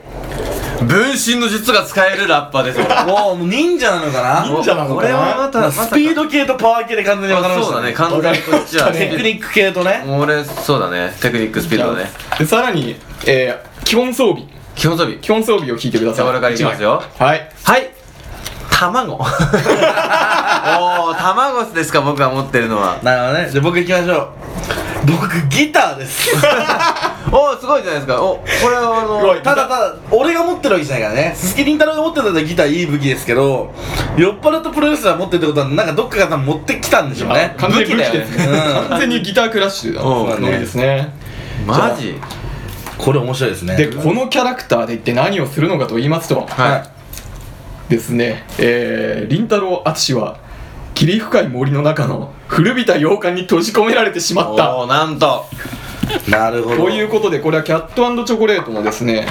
[0.79, 2.79] 分身の術が使えるラッパーです。
[2.81, 4.47] 俺もう忍者なのかな？
[4.47, 4.95] 忍者なのかな？
[4.95, 7.93] これはまたスピード系とパワー系で完全に分かれましたそうだね。
[7.95, 10.05] 完全にこっちはテクニック系とね。
[10.07, 11.13] 俺そうだね。
[11.21, 12.11] テクニックスピードだね。
[12.39, 12.95] でさらに、
[13.27, 14.47] えー、基本装備
[14.79, 15.19] 基本装備。
[15.19, 16.15] 基本装備を引いてください。
[16.17, 17.03] じゃあ俺からいきますよ。
[17.19, 17.51] はい。
[17.65, 17.91] はい。
[18.71, 19.15] 卵。
[19.19, 22.99] おお卵ですか僕が持ってるのは。
[23.03, 23.49] なるほどね。
[23.51, 24.29] じゃあ僕行きましょう。
[25.07, 26.31] 僕ギターです。
[27.33, 28.23] おおすごいじゃないですか。
[28.23, 31.35] おこれはあのただただ俺が持ってるわけじゃないからね。
[31.37, 33.73] 鈴木凛太郎が持ってたらギターいい武器ですけど
[34.17, 37.55] 酔っ払ったプロレスラー持ってるってことはなんかどっかが持ってきたんでしょうね。
[37.59, 38.27] あ完全に武器だよね。
[38.83, 38.89] うん。
[38.91, 40.03] 完全にギタークラッシュだ。
[40.03, 41.13] うんノリですね。
[41.67, 42.21] マジ？
[42.99, 43.77] これ面白いですね。
[43.77, 46.77] でこのキャラクターで一体何をするのかと言いますとは
[47.89, 47.91] い。
[47.91, 50.39] ですねえー、凛太郎淳は
[50.95, 54.77] 霧深い森の中の古びた洋館に閉じ込められてしまった。
[54.77, 55.47] おおなんと。
[56.29, 56.77] なるほど。
[56.77, 59.27] ということでこれはキャットチョコレートのですね、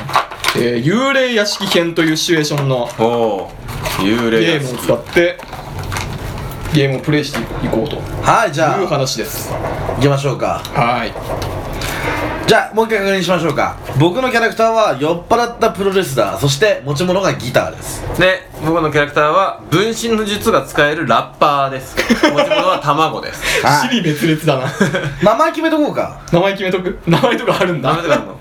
[0.56, 2.88] えー幽霊屋敷編というシチュエーションの
[4.00, 5.38] 幽霊やゲームを使って
[6.74, 8.82] ゲームをプレイしていこうとはいじゃあ。
[8.82, 9.52] いう話です。
[9.98, 10.62] 行きましょうか。
[10.74, 11.57] はい
[12.48, 13.76] じゃあもう一回確認しましょうか。
[14.00, 18.02] 僕のキャラクターは酔っ払ったプロレスラーそして持ち物がギターです。
[18.18, 21.98] で僕のキャラクターは分身の術が使えるラッパーです。
[21.98, 23.44] 持ち物は卵です。
[23.68, 23.90] はい。
[23.90, 24.66] 尻滅裂だな。
[25.22, 26.22] 名前決めとこうか。
[26.32, 27.00] 名前決めとく？
[27.06, 27.90] 名前とかあるんだ。
[27.90, 28.40] ダメとかあるの？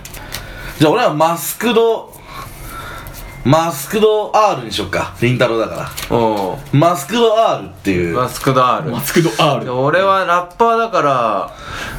[0.79, 2.13] じゃあ俺はマスクド
[3.47, 5.15] マスクド R にしよっか。
[5.21, 6.17] 凛太郎だから。
[6.17, 8.17] おおマスクド R っていう。
[8.17, 11.55] マスクド R マスクド R で俺はラッパーだから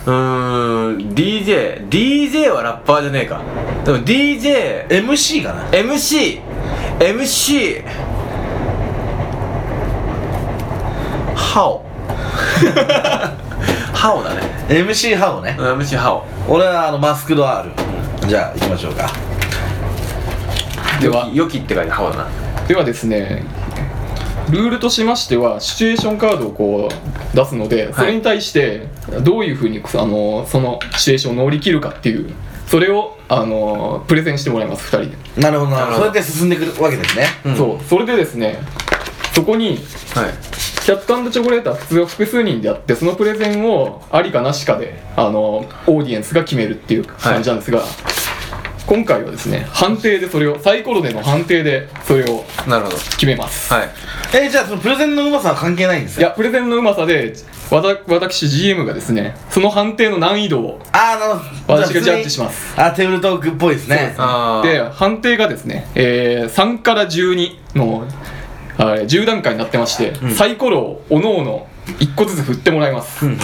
[0.06, 3.42] うーん DJ DJ はラッパーじゃねえか。
[3.86, 5.70] でも DJ MC かな。
[5.70, 6.42] MC
[7.00, 7.86] MC
[11.34, 11.86] ハオ。
[13.96, 14.42] ハオだね。
[14.68, 15.56] MC ハオね。
[15.58, 16.26] うん MC ハオ。
[16.50, 17.70] 俺はあのマスクド R
[18.28, 19.10] じゃあ行きましょうか
[21.00, 21.30] では。
[21.34, 23.44] 良きって書いてハオだなではですね
[24.50, 28.88] ルールとしましてはシチュエーションカードをこう出すのでそれに対して
[29.24, 32.34] どういうふうにあのそのシチュエーションを乗り切るかっていう
[32.68, 35.86] それをあのプレゼンしてもらいます2人で、なるほどなるほど。
[35.86, 35.96] なるほど。
[35.98, 37.26] そうやって進んでくるわけですね。
[37.46, 37.58] うん。
[37.58, 37.84] そう。
[37.84, 38.60] それでですね
[39.34, 39.78] そこにはい。
[40.88, 47.84] キャットチョコレートは普通は複数人であってそのプレゼンをありかなしかであのオーディエンスが決めるっていう感じなんですが、
[48.88, 52.98] 今回はですね判定でそれをサイコロでの判定でそれをなるほど。
[52.98, 53.90] 決めます、はい。
[54.34, 57.34] えー、じゃあそのプレゼンのうまさは関係ないんですよいやプレゼンのうまさで
[57.70, 61.82] わた私 GM がですねその判定の難易度をああなるほど。
[61.82, 62.82] 私がジャッジします。
[62.82, 64.16] あテーブルトークっぽいですね。
[64.18, 68.08] あーで判定がですね、えー、3から12の
[68.78, 73.40] あれ10段階になってまして、サイコロをおのおの1個ずつ振ってもらいます、うんうん。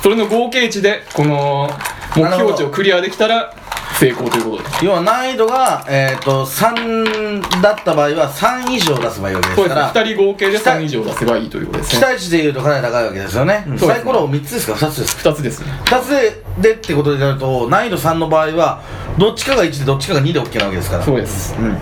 [0.00, 1.68] それの合計値でこの
[2.14, 3.52] 目標値をクリアできたら
[3.98, 4.86] 成功ということで。
[4.86, 9.86] 要は難易度が、えー、と3だった場合は3以上出せばいいわけでそうですね。
[9.88, 12.00] すから2人合計で3以上出せばいいということですね。
[12.00, 15.72] 期待値でいうとかなり高いわけですよね、そうですねサイコロ3つですか？2つですか？2つですね。
[15.84, 18.82] 2つででってことになると難易度3の場合は
[19.18, 21.04] どっちかが1でどっちかが2で OK なわけですから。
[21.04, 21.54] そうです。
[21.58, 21.74] うん。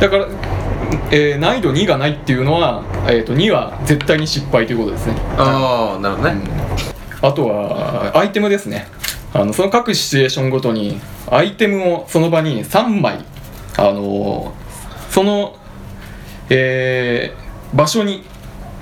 [0.00, 0.26] だから、
[1.10, 5.14] えー難易度2がないっていうのは、えー、と2は絶対に失敗ということですね。
[5.38, 6.40] ああなるほどね。
[7.22, 8.88] あとはアイテムですね
[9.32, 13.24] あのその各シチュエーションごとにアイテムをその場に3枚
[13.76, 14.54] あの
[15.10, 15.56] その、
[16.48, 18.24] えー場所に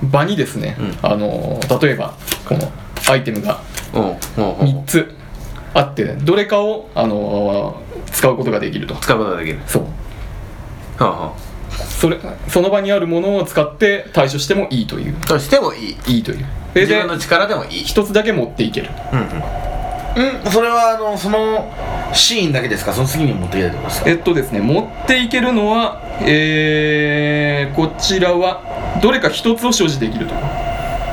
[0.02, 0.98] 場にですね、うん。
[1.02, 2.14] あの例えば
[2.48, 2.70] この
[3.08, 3.60] アイテムが
[3.92, 5.14] おうおうおう3つ
[5.74, 8.94] あってどれかをあの使うことができると。
[8.96, 9.60] 使うことができる。
[9.66, 9.82] そう。
[9.82, 9.88] は
[11.00, 11.36] あは
[11.68, 15.16] それその場にあるものを使って対処してもいいという。
[15.20, 15.96] あとしてもいい。
[16.06, 16.46] いいという。
[16.74, 17.84] 自分の力でもいい。
[17.84, 18.90] 一つだけ持っていける。
[19.12, 19.77] うんうん
[20.18, 21.72] うんそれはあのその
[22.12, 22.92] シーンだけですか？
[22.92, 24.10] その次に持っていけるってことですか？
[24.10, 30.34] えっとですね持っていけるのはえー、こちらはどれか一つを所持できると。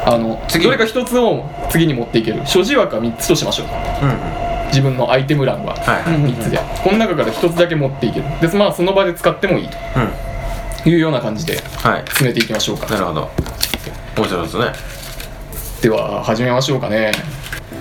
[0.08, 0.66] あの次。
[0.66, 2.46] どれか一つを次に持っていける。
[2.46, 3.68] 所持枠は3つとしましょう。
[4.04, 4.18] うんうん。
[4.68, 8.26] 自分のアイテム欄ははい3つで、この中から1つだけ持っていける。
[8.42, 9.72] でまあその場で使ってもいいうん。
[10.84, 12.04] というような感じではい。
[12.16, 12.88] 進めていきましょうか。
[12.88, 13.30] なるほど。
[14.18, 14.66] 面白いですね。
[15.82, 17.12] では始めましょうかね、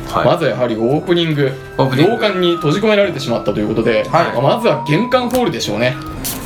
[0.09, 0.27] はい。
[0.27, 4.43] まずはやはりオープニング洋館に閉じ込められてしまったということで、はい。
[4.43, 5.97] まずは玄関ホールでしょうね。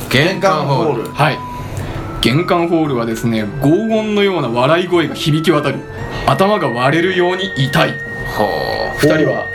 [0.09, 1.09] 玄関ホール。
[1.09, 1.37] はい。
[2.21, 5.79] 玄関ホールはですね轟音のような笑い声が響き渡る。
[6.25, 8.09] 頭が割れるように痛い。
[8.37, 8.45] ほ
[8.99, 9.47] 二人は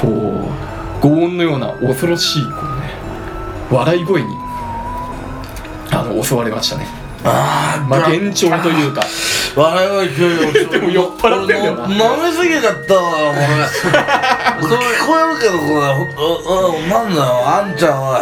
[0.00, 2.94] こう轟音のような恐ろしいこうね
[3.70, 4.28] 笑い声に
[5.90, 6.86] あの襲われましたね
[7.24, 9.02] ああまあ幻聴というか。
[9.56, 11.74] 笑い声聞こえるでも酔っ払ってんだよ。
[11.76, 13.36] な俺飲みすぎちゃったわ俺
[14.66, 15.74] 聞こえるけどこれ。
[16.18, 18.20] おおなんだよあんちゃんは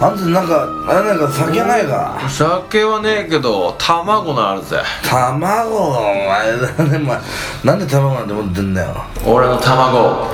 [0.00, 4.78] あんたなんかあれなんか酒ないかう酒はねえけど卵のあるぜ
[5.08, 7.18] 卵お前だねお前
[7.62, 10.26] なんで卵なんて持ってんだよ俺の卵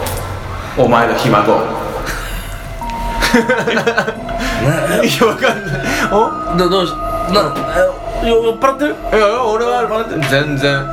[0.78, 1.60] お前のひ孫ね
[5.06, 6.92] いやわかんないおどどうし
[7.32, 7.54] な
[8.24, 8.94] えよ酔っ払ってる？
[8.94, 10.84] いや俺は全然。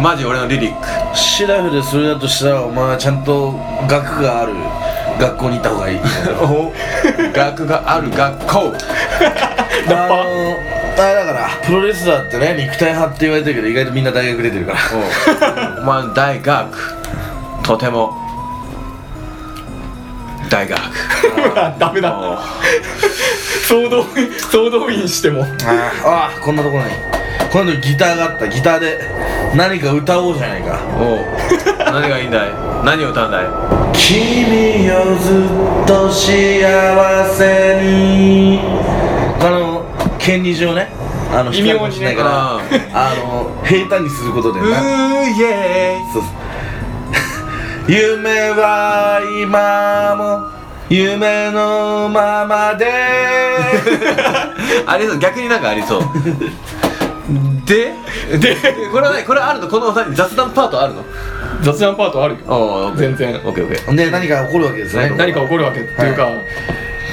[0.00, 0.86] マジ俺のリリック。
[1.16, 3.52] シラフでそれだとしたらお前はちゃんと
[3.88, 4.52] 学がある
[5.18, 5.98] 学校に行った方がいい。
[6.42, 6.72] お
[7.36, 8.72] 学がある学校。
[9.90, 10.56] あの
[11.02, 14.78] あれだからプロレスラーってね肉体派って言われてるけど意外とみんな大学出てるから。
[15.78, 16.94] おお前の大学
[17.62, 18.14] とても
[20.50, 20.78] 大学。
[21.78, 22.18] ダメだ。
[22.18, 22.38] お
[23.66, 24.06] 総動員
[24.50, 25.42] 総動員しても。
[25.42, 25.48] あー
[26.04, 26.90] あーこんなところに。
[27.52, 28.48] こんなとこギターがあった。
[28.48, 29.00] ギターで
[29.54, 30.78] 何か歌おうじゃないか。
[30.98, 31.24] お
[31.92, 32.50] 何がいいんだい？
[32.84, 33.46] 何を歌うんだい？
[33.94, 35.46] 君をず
[35.84, 38.60] っと幸せに。
[39.40, 39.84] あの
[40.18, 40.90] 権利上ね。
[41.32, 41.78] あの微妙にね。
[41.78, 42.30] 光るかもしれないから。
[42.92, 44.74] あの平坦にすることでなうー
[45.30, 46.32] イエそうそう
[47.88, 50.48] 夢は今も
[50.88, 52.86] 夢のままで。
[54.86, 56.02] ありそう逆になんかありそう。
[57.66, 57.92] で？
[58.38, 58.56] で？
[58.92, 59.68] これはねこれあるの？
[59.68, 61.04] この何雑談パートあるの？
[61.62, 62.92] 雑談パートあるよ。
[62.96, 63.36] 全然。
[63.44, 63.94] オッケーオッケー。
[63.96, 65.12] で何か起こるわけですね。
[65.16, 66.28] 何か起こるわけっていうか、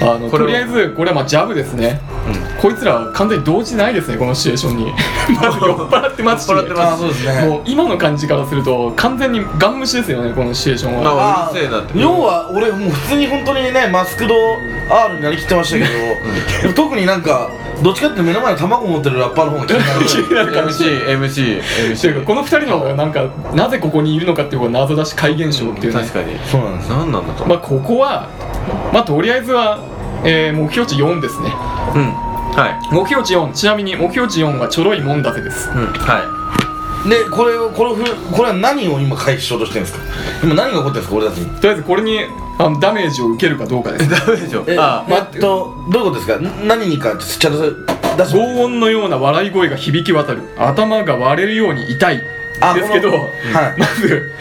[0.01, 2.01] あのとりあえずこれはまあジャブですね、
[2.61, 4.93] こいつら完全に動じてないですねこのシチュエーションに。
[5.35, 6.51] まず酔っ払ってますし。
[6.51, 6.93] 酔っ払ってます。
[6.93, 7.47] あそうですね。
[7.47, 11.99] もう今の感じからすると完全にガン無視ですよねこのシチュエーションは、まあうるせえなって。
[11.99, 14.35] 要は俺もう普通に本当にねマスクド
[14.89, 15.89] R になりきってましたけど、
[16.61, 17.49] でも特になんか
[17.83, 20.05] どっちかっていうと目の前に卵持ってるラッパーの方が気になる。
[20.05, 26.39] 気になる感じ MC MC というかこの二人のなんかなぜここにいるのかっていうのが謎だし怪現象っていうね、確かに。
[26.45, 28.29] そうなんです何なんだとまあここは
[28.93, 29.79] まあとりあえずは、
[30.27, 31.47] えー目標値4ですね。
[31.47, 32.13] うん。
[32.57, 35.69] は目標値4ちなみに目標値4はちょろいもんだぜです。
[35.69, 35.87] いうん。
[35.93, 36.37] は
[37.07, 40.03] でこれをこれをふこれは何を今回避しようとしてるんですか？
[40.43, 41.15] 今何が起こってるんですか？
[41.15, 41.45] 俺たちに。
[41.55, 42.19] とりあえずこれに
[42.59, 44.05] あのダメージを受けるかどうかです。
[44.05, 45.05] いダメでしょえあ。
[45.07, 46.37] えっとどういうことですか？
[46.37, 47.59] ん何にかちゃんと
[48.17, 50.41] 出して轟音のような笑い声が響き渡る。
[50.57, 52.17] 頭が割れるように痛い。
[52.17, 52.36] あ
[52.75, 53.79] ですけど、はい。
[53.79, 54.31] まず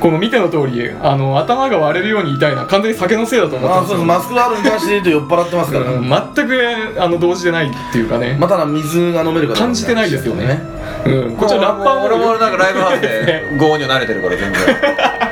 [0.00, 10.60] この見ての通りあの頭が割れるように痛いのは完全に酒のせいだと思ってあますマスクド R に関して言うと酔っ払ってますから、うん全くあの動じてないっていうかね、まただ水が飲めるか感じてないですよね。
[11.04, 15.27] うん、こっちはラッパーも俺もなんかライブハウスねで ゴーには慣れてるから全然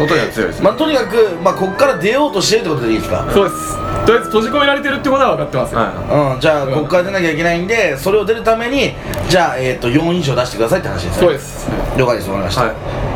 [0.00, 3.28] 音には強いですまあとにかく、まあ、ここから出ようとしてるってことでいいですか？
[3.32, 3.76] そうです。
[4.06, 8.94] とりあえず閉じ込められてるってことは分かってますよ、はうん、じゃあここから出なきゃいけないんでそれを出るために
[9.28, 11.22] じゃあ、えー、と4以上出してくださいって話ですね。
[11.22, 11.68] そうです。
[11.96, 12.74] 了解ですわかりました、はい。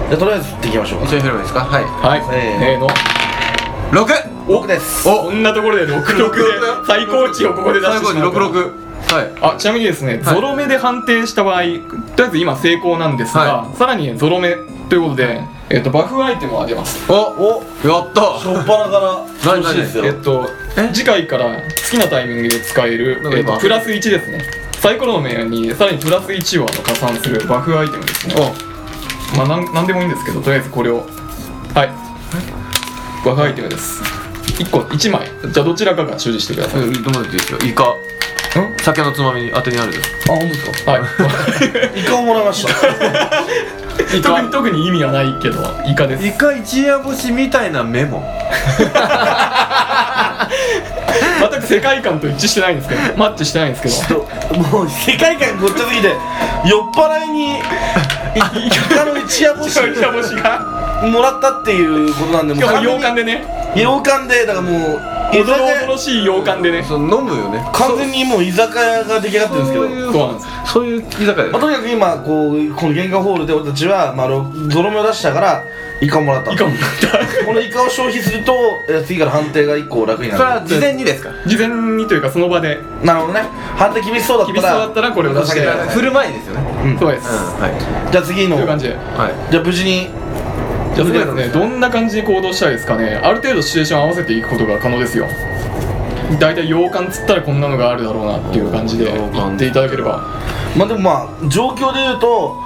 [0.09, 1.61] じゃあとりあえず行っていきましょう一緒に振ればいいですか？
[1.65, 1.85] はい。
[1.85, 2.21] はい。
[2.21, 2.89] せーの。
[2.89, 3.93] せーの。
[3.93, 4.13] 六。
[4.49, 5.09] 僕です。
[5.09, 6.43] おこんなところで66で
[6.87, 8.59] 最高値をここで出してしまう六六。
[8.59, 9.33] はい。
[9.41, 10.25] あちなみにですね、はい。
[10.25, 11.83] ゾロ目で判定した場合とり
[12.19, 14.57] あえず今成功なんですが、はさらにゾロ目
[14.89, 15.41] ということで、
[15.73, 17.11] えっとバフアイテムが出ます。
[17.11, 18.21] おおやった。
[18.39, 20.05] しょっぱなから何よ。
[20.05, 20.51] えっと
[20.93, 24.45] 次回から好きなタイミングで使えるえっとプラス1ですね。
[24.81, 28.35] サイコロの面にさらにプラス1をあの加算するバフアイテムですね。
[29.35, 31.07] まあなんなんでもいいんですけどとりあえずこれを。
[31.75, 31.89] はい。
[33.25, 34.03] バフアイテムです。
[34.59, 35.31] 1個1枚。
[35.51, 37.95] じゃあどちらかが所持してください、うんどうもでいいですよイカ
[38.83, 40.93] 酒のつまみに当てにあるよあ本当ですか？
[40.93, 41.03] はい。
[42.01, 42.71] イカをもらいました
[44.21, 46.27] 特に特に意味はないけどイカです。
[46.27, 48.23] イカ一夜干しみたいなメモ。
[51.51, 54.27] 全く世界観と一致してないんですけどマッチしてないんですけど。
[54.53, 56.09] ともう世界観ごっちゃすぎて
[56.65, 57.61] 酔っ払いにいイ
[58.71, 59.75] カの 一夜干し
[60.37, 60.83] が。
[61.09, 63.73] もらったっていうことなんでも洋完全に館でね。
[63.75, 66.83] 洋館でだからもう居おどろ酒屋おどろしい洋館でね。
[66.83, 67.65] そう飲むよね。
[67.73, 69.85] 完全にもう居酒屋が出来上がってるんですけど。
[69.85, 70.47] そういうそうなんです。
[70.73, 75.65] そういう居酒屋まあ、とにかく今こうこの玄関ホールで俺たちは、まあ、ろゾロ目を出したから
[76.01, 76.53] イカもらった。
[76.53, 76.81] イカもらっ
[77.39, 77.45] た。
[77.47, 80.39] このイカを消費するとえー次から判定が1個楽になる。
[80.39, 81.31] それは事前にですか？
[81.47, 82.79] 事前にというかその場で。
[83.03, 83.43] なるほどね。
[83.77, 85.61] 判定厳しそうだったら厳しそうだったらこれを出して。
[85.91, 86.61] 振る前にですよね。
[86.85, 88.13] うんそうです、うんはい。
[88.13, 88.57] じゃあ次の。
[88.57, 88.95] という感じで。
[88.95, 90.09] はいじゃあ無事に
[90.95, 91.49] じゃあそうですね。
[91.49, 93.21] どんな感じで行動したいですかね？
[93.23, 95.27] ある程度シチュエーション合わせていくことが可能ですよ。
[96.41, 100.23] 大体洋館つったらこんなのがあるだろうなっていう感じで言っていただければ。
[100.77, 101.11] まあでもま
[101.43, 102.57] あ状況で言うと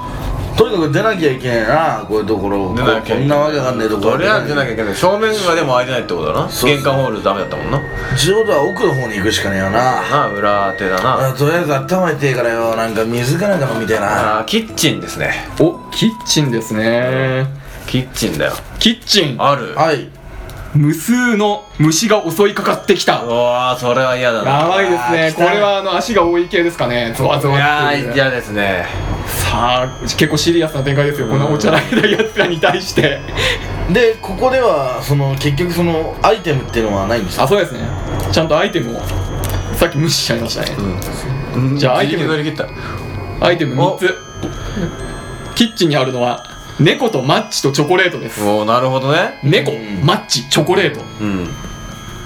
[0.56, 2.04] とにかく出なきゃいけないな。
[2.08, 2.74] こういうところ。
[2.74, 3.18] 出なきゃいけない。
[3.20, 4.12] こんなわけわかんないところ。
[4.12, 4.94] それは出なきゃいけない。
[4.94, 6.48] 正面はでも開いてないってことだな。
[6.48, 7.82] そう玄関ホールダメだったもんな。
[8.16, 11.28] 仕事は奥の方に行くしかねえよなな裏手だな。
[11.28, 12.74] あとりあえず頭痛いからよ。
[12.76, 14.38] なんか水かなんか飲みたいな。
[14.38, 15.34] あーキッチンですね。
[15.60, 17.65] おキッチンですね
[17.96, 18.52] キッチンだよ。
[18.78, 19.36] キッチン？
[19.38, 19.74] ある。
[19.74, 20.08] はい。
[20.74, 23.22] 無数の虫が襲いかかってきた。
[23.22, 24.50] うわーそれは嫌だな。
[24.50, 25.46] やばいですね。
[25.46, 27.14] これはあの足が多い系ですかね。
[27.16, 28.84] ゾワゾいワっていうやー嫌ですね。
[29.26, 31.28] さあ結構シリアスな展開ですよ。
[31.28, 33.20] このおちゃらけたやつらに対して。
[33.90, 37.44] でここではその結局そのアイテムっていうのはないんですか？
[37.44, 37.80] あそうですね。
[38.30, 39.00] ちゃんとアイテムを。
[39.76, 40.76] さっき無視しちゃいましたね、
[41.54, 41.76] うん。
[41.76, 42.24] じゃあアイテム。
[42.24, 42.66] 自力乗り切っ
[43.40, 43.46] た。
[43.46, 44.14] アイテム3つ。
[45.54, 46.42] キッチンにあるのは
[46.78, 48.42] 猫とマッチとチョコレートです。
[48.44, 49.38] おおなるほどね。
[49.42, 50.04] 猫、うん。
[50.04, 51.00] マッチチョコレート。
[51.20, 51.48] うん。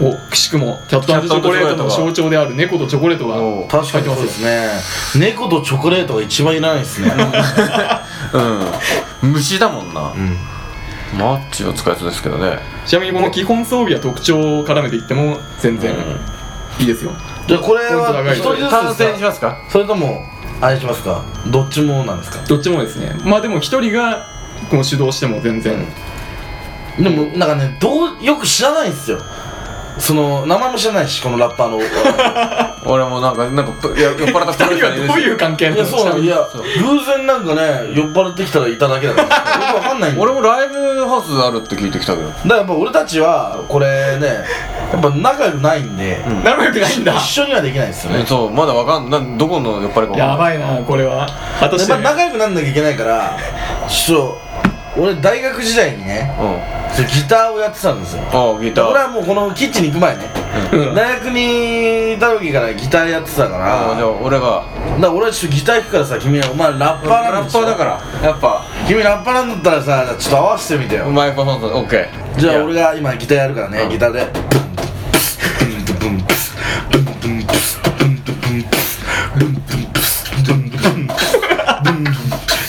[0.01, 4.69] おくしくもキャットチョコレートの象徴である猫とチョコレートがお確かにそうですね。
[5.21, 7.13] 猫とチョコレートが一番いらないですね。
[9.23, 9.33] うん。
[9.33, 10.13] 虫だもんな。
[10.13, 10.37] うん
[11.19, 12.61] マッチを使いそうですけどね。
[12.87, 15.93] ちなみにこの基本装備は特徴を絡めていっても全然
[16.79, 17.11] いいですよ。
[17.49, 19.59] じゃあこれは一人ずつ単線にですかしますか？
[19.71, 20.25] それとも
[20.61, 21.25] あれしますか？
[21.49, 22.45] どっちもなんですか？
[22.47, 23.19] どっちもですね。
[23.25, 24.25] まあでも一人が
[24.69, 25.87] こう主導しても全然。
[26.99, 29.19] でもなんかねどうよく知らないんですよ。
[29.99, 31.81] その名前も知らないしこのラッパーの。
[32.87, 36.39] 俺もなんかなんかぷいや酔っ払った二人はどういう関係ないのやそうなのいや
[36.81, 37.63] 偶然なんかね
[37.95, 40.23] 酔っ払ってきたらいただけだからよくわかんないんだよ。
[40.23, 40.75] 俺もライブ
[41.07, 42.29] ハウスあるって聞いてきたけど。
[42.29, 43.87] だからやっぱ俺たちはこれ
[44.19, 44.29] ね
[44.93, 46.43] やっぱ仲良くないんで、ん。
[46.43, 47.15] 仲良くないんだ。
[47.17, 50.19] 一緒にはできないですよね、そうまだわかんなんどこの酔っ払いかわかんない。
[50.19, 51.29] やばいなこれは。
[51.61, 51.93] 果たして。
[51.93, 53.37] やっぱ仲良くなんなきゃいけないから
[53.87, 54.50] ちょっと
[54.97, 57.07] 俺大学時代にねうん。
[57.07, 58.23] ギターをやってたんですよ。
[58.33, 58.89] ああギター。
[58.89, 60.25] 俺はもうこのキッチンに行く前ね。
[60.73, 60.95] うん。
[60.95, 63.89] 大学にいた時からギターやってたから。
[63.89, 64.47] ああじゃあ俺が。
[64.47, 64.67] だか
[65.01, 66.51] ら俺はちょっとギター弾くからさ君は。
[66.51, 67.69] お前ラッパーなんでしょら。
[68.23, 68.65] やっぱ。
[68.89, 71.05] 君ラッパーなんだったらさちょっと合わせてみてよ。
[71.07, 72.39] マイクフォンオッケー。
[72.39, 73.89] じゃあ俺が今ギターやるからねうん。
[73.91, 74.27] ギターで。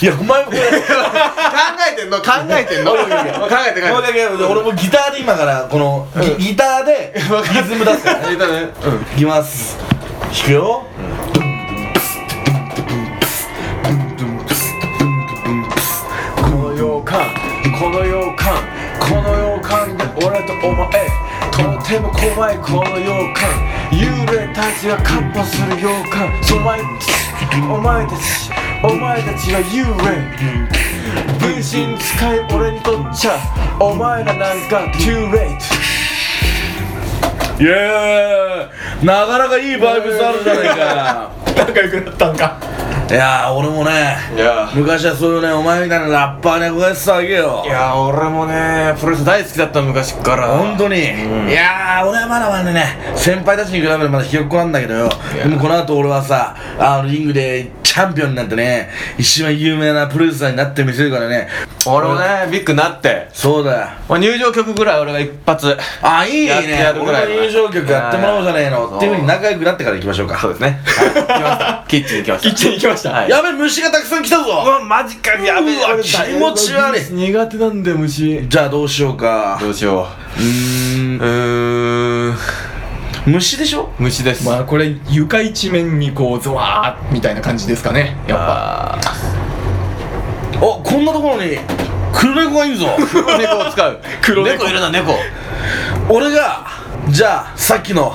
[0.01, 0.61] いやお前もこれ。
[0.61, 0.80] 考えてん
[2.11, 2.91] の考えてんの？
[2.99, 2.99] 考
[3.67, 7.29] えてもうだけ俺もギターで今からこのギギターでリズ
[7.75, 8.35] ム出すからね。
[9.15, 9.77] ギいきます。
[10.33, 10.83] 弾くよ。
[16.37, 17.25] この洋館
[17.79, 18.61] この洋館
[18.99, 20.87] この洋館で俺とお前
[21.51, 23.71] とても怖いこの洋館。
[23.91, 26.43] 幽霊たちがカッパする洋館。
[26.43, 26.79] そ前
[27.69, 28.21] お前たち
[28.83, 30.90] お前たちは幽霊
[31.39, 33.37] 分身使い俺にとっちゃ
[33.79, 35.57] お前らなんか too late
[37.59, 41.31] イエーイなかなかいいバイブスあるじゃないか。
[41.55, 42.57] 仲良くなったんか。
[43.09, 44.69] いやー俺もねいや。
[44.73, 47.63] 昔はそういうねお前みたいなラッパーに憧れてたわけよ。
[47.65, 50.47] いや俺もねプロレス大好きだった昔から。
[50.47, 51.49] 本当に、うん。
[51.49, 55.09] いやー俺はまだまだね先輩たちに比べればまだひよっこなんだけどよ。
[55.35, 61.49] でもこの後俺はさあのリングでチャンピオンになってね一番有名なプロレスラーになってみせるからね。
[61.85, 63.87] 俺もねビッグになって、そうだよ。
[64.07, 65.77] まあ、入場曲ぐらい俺が一発。
[66.01, 66.79] あいいね。
[66.79, 68.95] や俺の入場曲やってもらおうじゃねえの。
[68.95, 70.39] っていうふうに仲良くなってから行きましょうか。
[70.39, 70.79] そうですね。
[70.85, 71.11] はい。
[71.11, 72.49] 来ましたキッチンに来ました。
[72.49, 73.29] キッチンに行きました、はい。
[73.29, 74.43] やべえ虫がたくさん来たぞ。
[74.45, 77.01] うわマジかやべ気持ち悪い。
[77.11, 78.47] 苦手なんだよ虫。
[78.47, 79.57] じゃあどうしようか。
[79.59, 80.39] どうしよう。
[80.39, 81.19] ーん。
[81.19, 82.35] ううーん
[83.25, 83.89] 虫でしょ？
[83.99, 84.45] 虫です。
[84.45, 88.17] まあこれ床一面にこうゾワーみたいな感じですかね。
[88.27, 88.99] やっぱ。
[90.59, 91.57] ぱおこんなところに
[92.13, 92.87] 黒猫がいるぞ。
[93.11, 93.99] 黒猫を使う。
[94.21, 94.67] 黒猫。
[94.67, 95.13] いるな猫。
[96.09, 96.65] 俺が
[97.09, 98.13] じゃあさっきの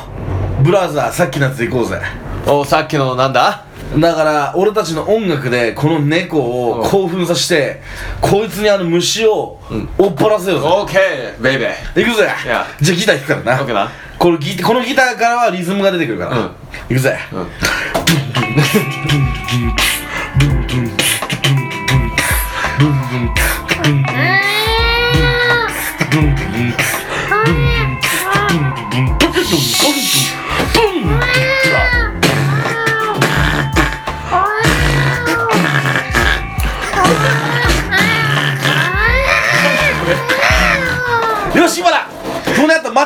[0.62, 2.00] ブラザーさっきのやつで行こうぜ。
[2.46, 3.62] おさっきのなんだ？
[3.98, 7.80] だから俺たちの音楽でこの猫を興奮させて
[8.20, 9.60] こいつにあの虫を
[9.96, 12.04] 追っ払せようぜ、オーケーベイベー。
[12.04, 12.28] 行くぜ。
[12.44, 12.66] いや。
[12.80, 13.62] じゃあギター弾くからな。
[13.62, 13.88] オッケーな
[14.18, 16.42] このギこのギターからはリズムが出てくるから、うん。
[16.88, 17.44] 行くぜ、うん。
[17.44, 17.50] こ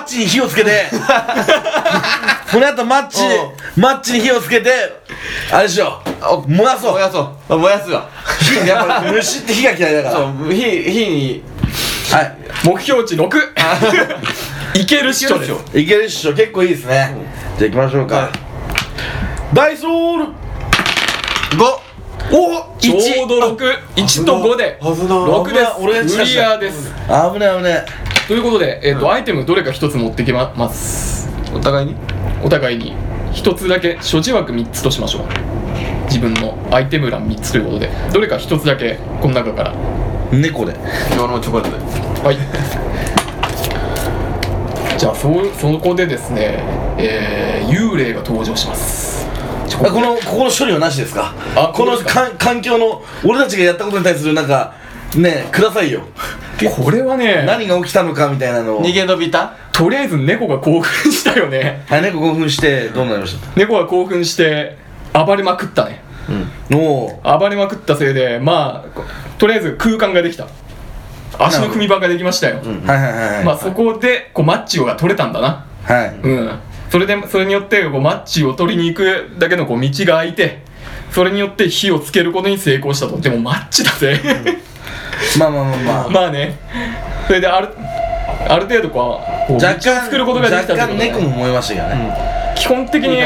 [0.06, 0.86] チに火をつけて。
[2.50, 3.20] この後マッチ
[3.76, 4.70] マッチに火をつけて
[5.52, 6.00] あれでしょ。
[6.46, 6.92] 燃やそう。
[6.92, 7.28] 燃やそう。
[7.48, 8.08] あ燃やすわ。
[8.62, 10.14] 火やっぱ虫って火が嫌いだから。
[10.14, 11.42] そう火火に。
[12.10, 12.36] はい。
[12.64, 13.30] 目標値6
[14.74, 15.36] いけるっしょ
[15.74, 16.32] いけるっしょ。
[16.32, 17.16] 結構いいですね、
[17.58, 18.28] じゃあ行きましょうか、はい。
[19.54, 20.24] ダイソール。
[20.24, 20.30] 5
[22.32, 24.78] おちょうど61と5で。
[24.80, 24.92] 危な。
[24.92, 26.16] い6です。
[26.18, 26.92] クリアです。
[27.32, 27.84] 危ない危ない
[28.30, 31.28] ということで、えっとアイテムどれか1つ持ってきまます。
[31.52, 31.96] お互いに？
[32.44, 32.94] お互いに。
[33.32, 35.24] 1つだけ所持枠3つとしましょう。
[36.04, 37.90] 自分のアイテム欄3つということで。
[38.12, 39.74] どれか1つだけこの中から。
[40.30, 40.76] 猫で。
[41.12, 41.82] 今日のチョコレートで。
[42.24, 42.36] はい。
[44.96, 46.62] じゃあそそこでですね、
[46.98, 49.26] えー幽霊が登場します。
[49.26, 51.34] あこのここの処理はなしですか？
[51.56, 52.30] あこのか？
[52.38, 54.78] 環境の俺たちがやったことに対するなんか
[55.16, 56.02] ねくださいよ。
[56.76, 58.84] これはね何が起きたのかみたいなのを。
[58.84, 59.54] 逃げ延びた？
[59.72, 61.82] とりあえず猫が興奮したよね。
[61.88, 64.76] はい猫興奮してどうなりまし猫が興奮して
[65.12, 66.02] 暴れまくったね。
[66.70, 69.00] たおお暴れまくったせいでまあ
[69.38, 70.46] とりあえず空間ができた。
[71.38, 75.64] 足の踏み場ができましたよ、はいはいはいはい、まあそこでこうマッチが取れたんだな。
[75.84, 76.14] はい。
[76.22, 76.50] うん。
[76.90, 80.58] それでそれによってこうマッチを取りに行くだけのこう道が開いて
[81.12, 83.18] それによって火をつけることに成功したと。
[83.20, 84.20] でもマッチだぜ。
[85.38, 86.08] まあまあまあまあ。
[86.10, 86.58] まあね。
[87.26, 87.68] それである
[88.48, 93.18] ある程度こう若干作ることができた若干ってことね猫も燃えましたけどね、基本的に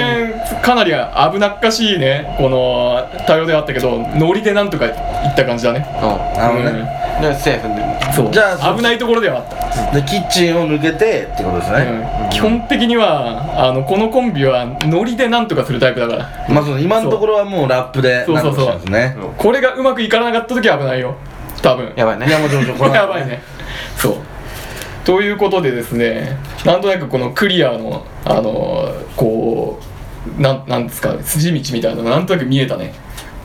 [0.63, 4.93] かなり危なっかしいねこの対応ではあったけどノリでなんとかいっ
[5.37, 5.87] た感じだね。
[5.99, 6.83] うなるほどね、
[7.19, 7.23] ん。
[7.23, 8.33] でセーフでそう。
[8.33, 12.31] じゃあそ危ないところではあった、でキッチンを抜けてってことですね、うん。
[12.31, 16.47] 基本的にはあのこのコンビはノリでなんとかするタイプだから。
[16.49, 18.81] まあそう今のところはもうラップでそうそうそう。
[19.37, 21.17] これがうまくいかなかった時は危ないよ。
[21.63, 21.93] 多分。
[21.97, 22.27] やばいね。
[22.27, 23.43] いやもちろんこれは やばいね。
[23.97, 24.15] そう。
[25.05, 29.79] ということでですねなんとなくこのクリアのあのこ
[30.39, 32.95] うなんなんですか筋道みたいなのがなんとなく見えたね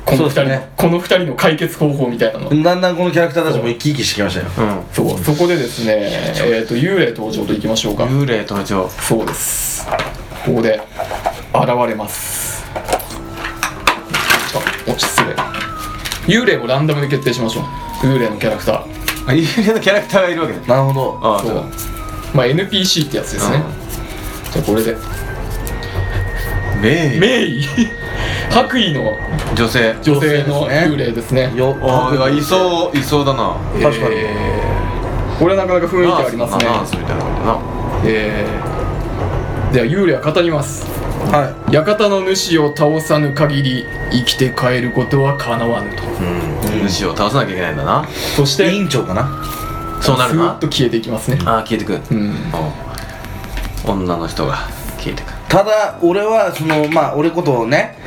[0.10, 0.70] この二人ね。
[0.76, 2.64] この二人の解決方法みたいなの。
[2.64, 4.48] だんだんこのキャラクターたちも生き生きしてきましたよ。
[4.58, 4.94] うん。
[4.94, 8.06] そうそこでですねえっ、と幽霊登場といきましょうか。
[8.06, 9.86] 幽霊登場そうです。
[10.46, 10.82] ここで
[11.54, 12.66] 現れます。
[12.74, 12.82] あ
[14.92, 15.36] お失礼。
[16.26, 17.64] 幽霊をランダムで決定しましょう。
[18.08, 18.76] 幽霊のキャラクター。
[19.28, 21.20] あ幽霊のキャラクターがいるわけねなるほど。
[21.22, 21.40] ああ。
[21.40, 21.66] そう。
[22.34, 23.62] まあ NPC ってやつですね。
[24.52, 24.96] じゃあこれで。
[26.82, 27.68] メイメイ
[28.50, 29.14] 白衣の
[29.56, 29.96] 女性。
[30.02, 30.88] 女性の女性ですね。
[30.88, 31.54] 幽霊ですね。
[31.56, 33.56] よああいそういそうだな。
[33.82, 34.16] 確かに。
[34.16, 35.40] えー。
[35.40, 36.66] これはなかなか雰囲気ありますね。
[36.66, 37.60] ナースみたいなことな。
[38.06, 39.74] えー。
[39.74, 40.86] では幽霊は語ります。
[41.32, 46.04] は館の主を倒さぬ限り生きて帰ることはかなわぬと。
[46.04, 46.90] うん。
[46.90, 48.08] 主を倒さなきゃいけないんだな。
[48.36, 49.44] そしてい委員長かな。
[50.02, 50.44] そうなるな。
[50.44, 51.40] スーッと消えていきますね。
[51.46, 52.00] ああ消えてく。
[52.12, 52.34] うん。
[53.86, 54.56] お女の人が
[54.98, 55.32] 消えてく。
[55.48, 57.99] ただ俺はそのまあ俺ことをね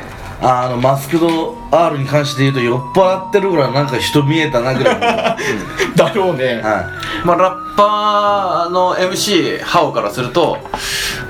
[0.45, 4.99] あのマスクド R に関して言うと酔っ払ってるからなんか人見えたなぐらい
[5.95, 6.61] だろうね。
[7.23, 7.25] い。
[7.25, 10.57] まあラッパーの MC ハオからすると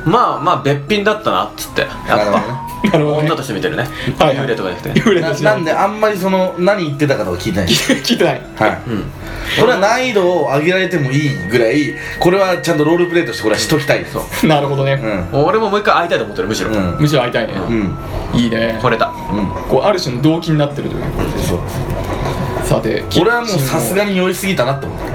[0.05, 2.43] まあまあべっぴんだったなっつってやっなるほどね。
[2.47, 2.62] ぱ
[2.93, 3.27] なるほどね。
[3.27, 3.83] 女として見てるね。
[4.17, 4.45] はいはい。
[4.45, 4.99] 幽霊とかじゃなくて。
[4.99, 5.43] な幽霊として。
[5.43, 7.67] なんであんまりその何言ってたかとか聞いてない。
[7.67, 8.41] 聞いてない。
[8.55, 9.03] はいうん
[9.59, 14.47] これは難易度を上げられてもいいぐらいこれはちゃんとロールプレイとしてこれはしときたいそう。
[14.47, 14.93] なるほどね、
[15.31, 15.43] うん。
[15.45, 16.71] 俺ももう一回会いたいと思ってるむしろ。
[16.71, 16.97] うん。
[16.99, 17.95] むしろ会いたいね、うん。
[18.33, 18.79] いいね。
[18.81, 19.07] 惚れた。
[19.07, 19.47] うん。
[19.69, 21.03] こうある種の動機になってるという
[21.45, 21.59] そう。
[22.65, 25.05] さて俺はもうさすがに酔いすぎたなって思った。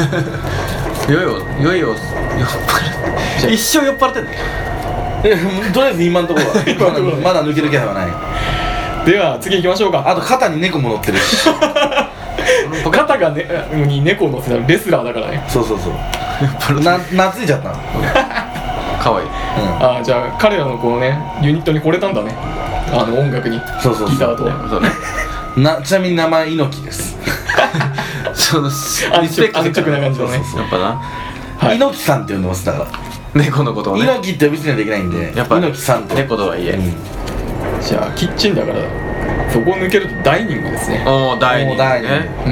[1.12, 1.38] よいよ
[1.72, 3.52] よいよ酔っ払って。
[3.52, 4.30] 一生酔っ払ってんの？
[4.30, 4.69] え
[5.72, 6.52] とりあえず今のところは。
[6.66, 7.16] 今のところ。
[7.16, 8.06] ねまだまだ抜ける気配はない。
[9.04, 10.04] では次行きましょうか。
[10.06, 11.48] あと肩に猫も乗ってるし。
[12.90, 14.66] 肩がねに猫を乗せた。
[14.66, 15.44] レスラーだからね。
[15.48, 16.80] そうそうそう。
[16.80, 17.74] な懐いちゃったの。
[19.02, 19.24] かわい。
[19.24, 19.28] い
[19.80, 22.34] ああじゃあ彼らのこのねユニットに惚れたんだね。
[22.92, 23.60] あの音楽に。
[23.80, 24.10] そうそうそう。
[24.10, 24.44] ギターと。
[24.68, 24.88] そうね。
[24.88, 27.16] うんなちなみに名前猪木です。
[28.34, 30.34] その安直な感じのね。
[30.34, 31.00] やっぱな。
[31.58, 31.76] はい。
[31.76, 32.86] 猪木さんって呼んでますだから
[33.34, 34.02] 猫のことをね。
[34.04, 36.72] 猪木って呼び捨てにはできないんでやっぱ猪木さんって猫とはいえ。
[36.72, 36.94] うん。
[37.82, 38.80] じゃあキッチンだから
[39.50, 41.04] そこを抜けるとダイニングですね。
[41.06, 42.16] おおダイニングおーダイニング。
[42.16, 42.50] ねう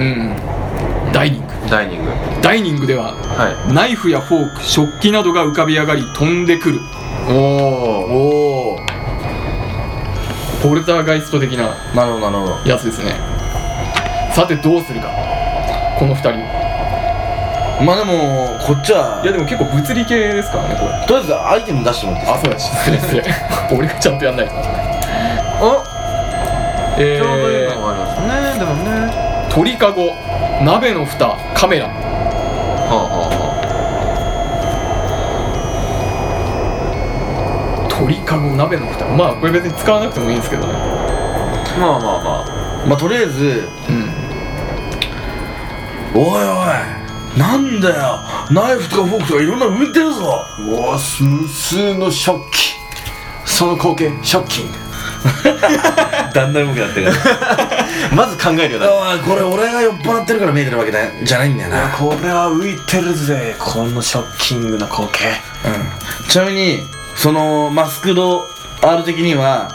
[1.11, 1.13] ん。
[1.13, 1.53] ダイニング。
[1.69, 2.11] ダイニング。
[2.43, 6.81] ダイニングでははナイフやフォーク食器などが浮かび上がり飛んでくる。
[7.29, 8.79] おおお
[10.63, 12.69] ポルターガイスト的ななるほどなるほど。
[12.69, 13.15] やつですね。
[14.35, 15.09] さてどうするか。
[15.99, 16.68] この2人
[17.85, 21.07] まあでもこっちはいやでも結構物理系ですからねこれ。
[21.07, 23.25] とりあえずアイテム出してもらっていいあそうだ失礼失礼。
[23.77, 24.55] 俺がちゃんとやんないと
[25.63, 25.85] お
[26.99, 29.49] えちょうどいいーのがありますねでもね。
[29.51, 30.17] 鳥かご
[30.65, 31.87] 鍋の蓋カメラ。
[31.87, 31.93] は
[32.91, 33.49] あは
[37.89, 39.07] 鳥かご鍋の蓋。
[39.07, 40.73] まあこれ別に使わなくてもいいんですけどね。
[41.79, 42.01] まあまあ
[42.83, 44.11] ままあとりあえずうん。
[46.15, 46.98] おいおい
[47.39, 48.21] なんだよ。
[48.51, 50.45] ナイフとかフォークとかいろんなの浮いてるぞ。
[50.45, 52.75] あうわ無数の食器
[53.45, 54.79] その光景ショッキング。
[56.35, 57.13] だんだん動きなってる。
[57.13, 57.79] か ら
[58.13, 59.19] まず考えるよな。
[59.19, 61.89] これ俺が酔っ払ってるから見えてるわけだじゃないんだよな。
[61.89, 63.55] これは浮いてるぜ。
[63.59, 65.41] このショッキングな光景。
[65.65, 66.29] うん。
[66.29, 68.49] ちなみにそのマスクド
[68.83, 69.73] R 的には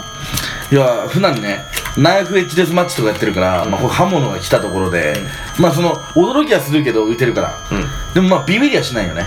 [0.71, 1.65] いや普段ね
[1.97, 5.15] ナイフエッジデスマッチとかやってるから、まあ、こう刃物が来たところで、
[5.59, 8.13] まあその驚きはするけど浮いてるから、うん。
[8.13, 9.25] でもまあビビりはしないよね。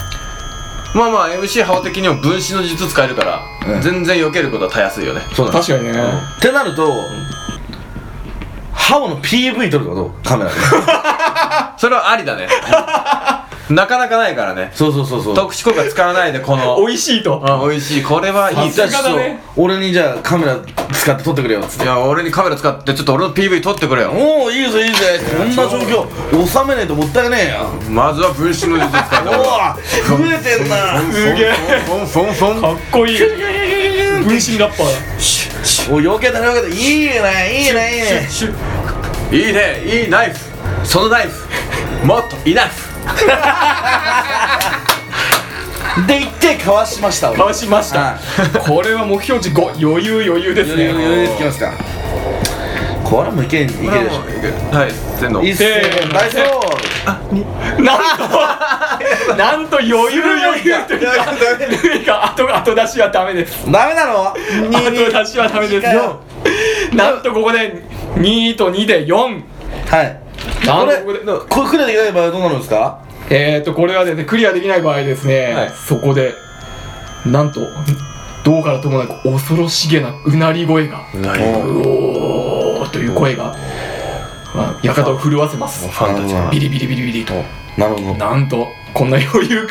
[0.95, 3.41] まあまあ MC ハオ的にも分子の術使えるから、
[3.75, 3.83] うん。
[3.83, 5.21] 全然避けることはたやすいよね。
[5.35, 5.61] そうだね。
[5.61, 5.93] 確かにね、
[6.39, 6.93] ってなると、
[8.73, 10.57] 刃物 PV 撮るってことカメラで。
[11.79, 12.49] それはありだね
[13.71, 14.71] なかなかないからね。
[14.75, 15.35] そうそうそうそう。
[15.35, 16.77] 特殊効果使わないでこの。
[16.87, 17.43] 美味しいと。
[17.45, 18.89] あ美味しいこれはいいじゃあ
[19.57, 20.57] 俺にじゃあカメラ
[20.93, 21.85] 使って撮ってくれよっつって。
[21.85, 24.11] いや俺にカメラ使ってちょっと俺の PV 撮ってくれよ。
[24.11, 29.29] おおいいぜいいぜこんな状況収めねえともったいねえよまずは分子の術使って。
[29.35, 31.01] おお増えてんな。
[31.13, 31.55] すげえ。
[31.87, 37.11] フォンフォンフォンかっこいい分身ラッパーおよけたよけたいいね
[37.53, 38.29] いいね。
[39.33, 40.39] いいねいいねいいナイフ。
[40.85, 42.07] そのナイフ。
[42.07, 42.86] もっとイナフ
[46.07, 47.31] で言ってかわしました。
[47.31, 48.01] 俺かわしました。
[48.01, 48.19] は
[48.67, 50.91] これは目標値5余裕余裕ですね。
[50.91, 51.73] 余裕余裕いきますか。
[53.03, 54.21] これもいけんいけるでしょ。
[54.77, 56.13] はいせーのせーの。
[56.13, 56.61] 大丈
[57.79, 62.03] なんとなんと余裕余裕というかとい。
[62.03, 63.65] うか後後出しはダメです。
[63.65, 64.35] 夫ダメなの？
[64.35, 64.37] 後
[64.91, 66.21] 出しはダメですよ。
[66.95, 67.85] なんとここで
[68.17, 69.15] 2と2で4
[69.89, 70.26] はい
[70.73, 71.03] ことれ？
[71.03, 73.01] これクリアできない場合はどうなるんですか？
[73.29, 75.71] えーとこれはですねクリアできない場合ですね、はい。
[75.71, 76.35] そこで
[77.25, 77.61] なんと
[78.45, 81.05] どうからともなく恐ろしげなうなり声が。
[81.15, 81.37] なう
[81.81, 83.57] おーという声が、
[84.55, 85.89] まあ、館を震わせます。
[85.89, 86.51] ファンたちが。
[86.51, 87.35] ビリビリビリビリと。
[87.77, 88.15] なるほど。
[88.15, 89.67] なんとこんな余裕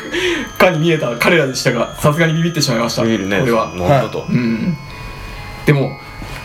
[0.58, 3.04] かに見えた彼らでしたがさすがにビビってしまいました。
[3.04, 3.40] 見えるね。
[3.40, 3.70] これは。
[3.70, 4.26] なんだと。
[4.30, 4.76] うん。
[5.66, 5.98] でも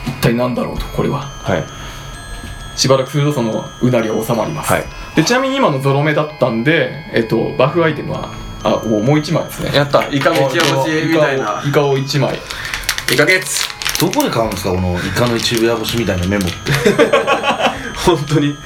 [0.07, 1.23] 一体何だろうとこれは。
[1.23, 1.65] はい
[2.81, 4.85] しばらくするとそのうなりは収まります、はい。
[5.15, 8.33] でちなみに今のゾロ目だったんで、えっと、バフアイテムは
[8.65, 9.71] あもうもう1枚ですね。
[9.75, 10.09] やった。
[10.09, 11.63] イカの一夜干しみたいな。
[11.63, 12.39] イカをイカを1枚。
[13.13, 13.69] イカ月
[14.01, 16.73] どこで買うんですかこのイカの一部屋干しみたいなメモって？
[18.07, 18.57] 本当に。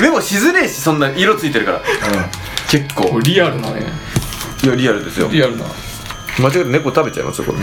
[0.00, 1.80] メモしづれえしそんな色ついてるから。
[2.68, 3.04] 結構。
[3.04, 3.86] これリアルなね。
[4.64, 5.28] いやリアルですよ。
[5.30, 5.64] リアルな。
[6.40, 7.58] 間違えて猫食べちゃいますよこれ。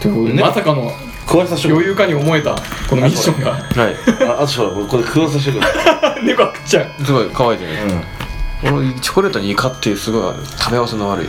[0.00, 0.92] ということでねまさかの
[1.26, 2.54] 食わせさせて余裕かに思えた
[2.88, 3.52] このミッションが。
[3.52, 3.58] は
[3.90, 3.96] い。
[4.28, 5.66] ああとほらこれ食わさせてくれ
[6.22, 7.04] 猫が食っちゃう。
[7.04, 8.00] すごい可愛いじゃないうん
[8.62, 11.28] このチョコレートにイカっていうすごい食べ合わせの悪い。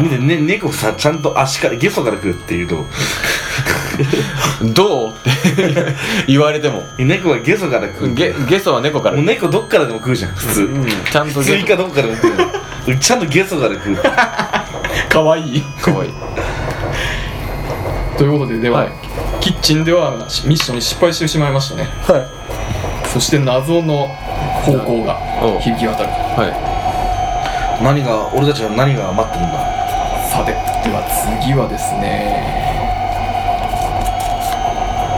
[0.00, 2.84] 見てね猫さちゃんと足からゲソから食うっていうと
[4.74, 5.10] どう？
[5.12, 5.30] って
[6.26, 6.86] 言われても。
[6.98, 9.16] 猫がゲソから食うゲゲソは猫から。
[9.16, 10.86] もう猫どっからでも食うじゃん普通、うん。
[11.10, 12.36] ちゃんと普通イカどっからでも食う
[12.92, 12.98] の？
[12.98, 13.96] ちゃんとゲソから食う。
[15.10, 15.62] かわいい。
[15.82, 16.14] 可愛い
[18.20, 18.90] ということででは、はい。
[19.40, 20.12] キッチンでは
[20.44, 21.84] ミッションに失敗してしまいましたね。
[22.04, 22.28] はい。
[23.08, 24.08] そして謎の
[24.60, 25.16] 方向が
[25.58, 26.10] 響き渡る。
[26.36, 26.44] は
[27.82, 29.56] 何が俺たちは何が待ってるんだ？
[30.28, 30.58] さてで
[30.92, 31.00] は
[31.40, 32.44] 次はですね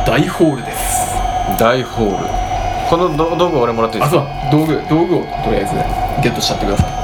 [0.06, 1.18] 大ホールです。
[1.50, 2.30] い大ホール。
[2.88, 4.22] この道道具俺もらっていいですか？
[4.22, 4.78] あそうだ。
[4.78, 5.74] 道具道具をとりあえず
[6.22, 7.01] ゲットしちゃってください、えー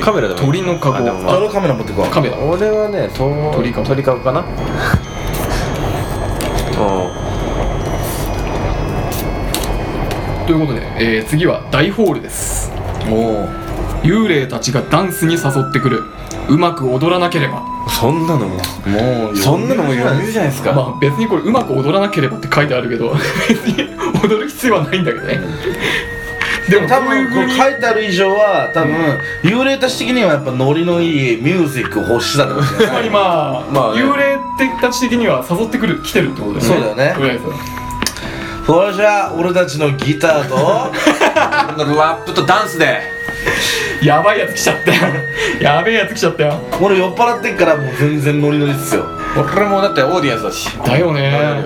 [0.00, 0.96] カメラでも鳥のカゴ。
[0.96, 1.36] あでもまあ。
[1.36, 2.10] あのカメラ持ってこう。
[2.10, 2.38] カメラ。
[2.38, 4.44] 俺はねと鳥かご鳥かごかな。
[6.78, 7.10] お
[10.46, 12.70] ということで、えー次は大ホールです。
[13.10, 13.48] お
[14.02, 16.04] 幽霊たちがダンスに誘ってくる。
[16.48, 17.76] うまく踊らなければ。
[17.88, 18.56] そんなのも
[18.86, 23.14] おもうそんなのも余裕じゃないですか、まあ別にこれうまく踊らなければって書いてあるけど
[23.48, 23.88] 別に
[24.22, 25.40] 踊る必要はないんだけどね
[26.68, 28.94] でも多分こう書いてある以上は多分、
[29.42, 34.02] 幽霊たち的にはやっぱノリのいいミュージックを欲してたってことじつまりまあ、まあね。
[34.02, 34.38] 幽霊
[34.80, 36.74] たち的には誘ってくる来てるってことだよね。
[36.74, 37.14] そうだよね。
[37.14, 37.44] とりあえず
[38.66, 40.56] それじゃあ俺たちのギターと
[41.24, 43.00] ラップとダンスで。
[44.02, 45.00] やばいやつ来ちゃったよ。
[45.60, 46.60] やべえやつ来ちゃったよ。
[46.80, 49.06] 俺酔っ払ってっからもう全然ノリノリっすよ。
[49.36, 50.68] 俺もだってオーディエンスだし。
[50.84, 51.64] だよね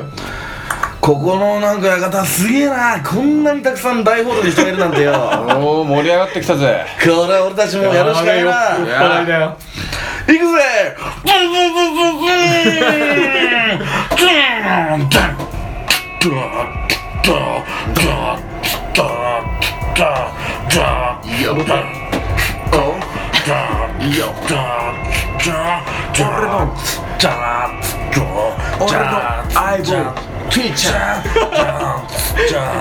[1.00, 3.02] ここのなんか館すげえな。
[3.02, 5.12] こんなにたくさん大ホールに人がいるなんてよ。
[5.58, 6.84] おお盛り上がってきたぜ。
[7.02, 8.50] これは俺たちもやるしかないな。
[8.78, 9.56] 酔っ払いだよ
[10.26, 10.94] 行くぜ。
[11.24, 12.68] ブンブンブンブンブン
[14.16, 15.38] ブンダン
[16.20, 16.28] ダ
[17.22, 17.32] ダ
[17.94, 18.08] ダ
[18.92, 19.00] ダダ
[19.96, 21.40] ダダダい
[24.10, 24.24] いよ
[26.18, 26.60] 俺の
[27.18, 27.28] じゃ
[28.78, 29.04] 俺の
[29.50, 31.18] 相棒ピーちゃ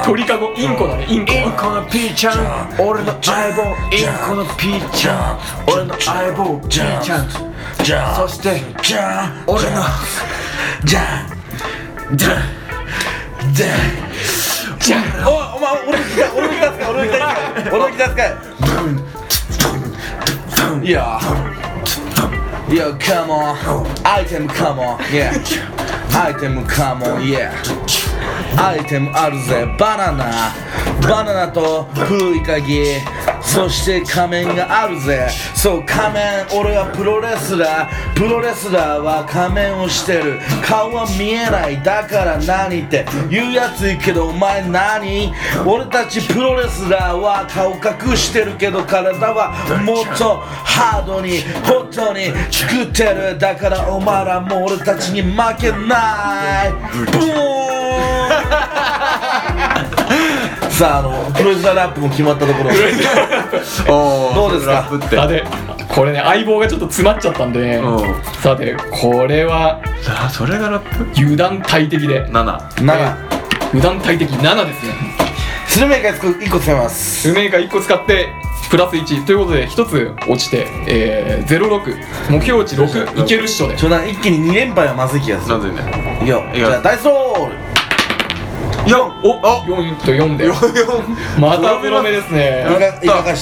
[0.01, 2.35] ん鳥かごインコだねインコインコのピーちゃん
[2.79, 5.39] 俺の相棒インコのピーちゃん
[5.71, 7.29] 俺の相棒ピーちゃん
[8.15, 9.81] そしてじゃ俺の
[10.85, 11.27] じゃ
[12.15, 12.29] じゃ
[13.53, 13.67] じゃ
[14.79, 14.97] じゃ
[15.27, 18.27] おお前俺のギター俺のギター使え俺のギター使え
[18.71, 19.19] 俺のギター
[20.53, 21.19] 使えいや
[22.69, 23.57] Yo, come on.
[24.05, 24.99] Item, come on.
[25.11, 25.33] Yeah.
[26.21, 27.53] アイテムかも、ーや
[28.57, 30.25] アイテムあるぜバナナ
[31.07, 32.83] バナナと古い鍵
[33.41, 45.33] そして仮面があるぜそう仮面俺はプロレスラープロレスラーは仮面をしてる顔は見えないだから何って言うやついけどお前何
[45.65, 49.51] 俺たちプロレスラーは顔隠してるけど体は
[49.83, 56.71] もっとハードにホットに作ってるだからお前らも俺たちに負けない
[57.11, 58.08] ブーン
[60.69, 62.69] さああのプロレスラーラップも決まったところ
[63.93, 64.35] おー。
[64.35, 64.71] どうですか？
[64.73, 65.15] ラップって。
[65.17, 65.43] さて
[65.89, 67.99] これね相棒がちょっと詰まっちゃったんでねうん。
[68.41, 69.79] さてこれは
[70.25, 71.05] あそれがラップ？
[71.21, 72.25] 油断大敵で。
[72.27, 72.57] 7 7
[73.71, 74.93] 油断大敵7ですね。
[75.67, 77.29] スルメイカ1個使います。
[77.29, 78.29] 梅が1個使って
[78.71, 81.95] プラス1ということで1つ落ちて、えー、06
[82.29, 83.75] 目標値6いけるっしょで。
[83.75, 85.57] ちょな一気に2連敗はまずい気がする。
[85.57, 86.17] なぜね。
[86.21, 86.43] いくよ。
[86.53, 87.53] いやじゃあダイスロール
[88.85, 90.47] 4お4と4で
[91.39, 92.65] またプロ目ですね。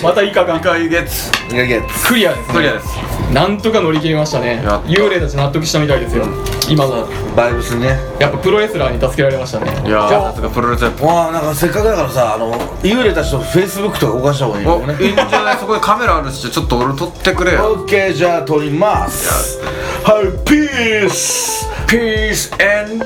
[0.03, 2.53] またイカが2回月いかげつクリアですね。
[2.53, 2.88] クリアです。
[3.33, 4.61] なんとか乗り切りましたね。
[4.85, 6.25] 幽霊たち納得したみたいですよ。
[6.69, 7.07] 今の。
[7.35, 7.97] バイブスにね。
[8.19, 9.71] やっぱプロレスラーに助けられましたね。
[9.88, 14.95] いやーさすがプロレスラーわあなんかせっかくだからさあの幽霊たちとフェイスブックとか動かした方がいいよね。
[14.99, 15.57] おいいんじゃない？
[15.57, 17.73] そこでカメラあるしちょっと俺撮ってくれよ。
[17.73, 19.59] オッケーじゃあ撮ります。
[20.03, 22.51] はいピース Peace
[22.83, 23.05] and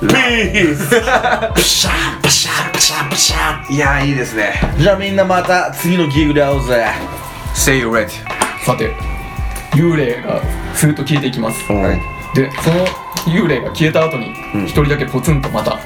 [0.00, 0.90] ピース
[1.54, 4.60] プシャープシャープシャープシャーいやーいいですね。
[4.78, 6.86] じゃあみんなまた次のギグで会おうぜ。
[7.54, 8.10] Say you ready.
[8.66, 8.94] さて
[9.72, 10.42] 幽霊が
[10.74, 11.72] スーッと消えていきます。
[11.72, 12.00] はい。
[12.36, 12.84] でその
[13.34, 14.32] 幽霊が消えた後に
[14.66, 15.78] 一人だけポツンとまた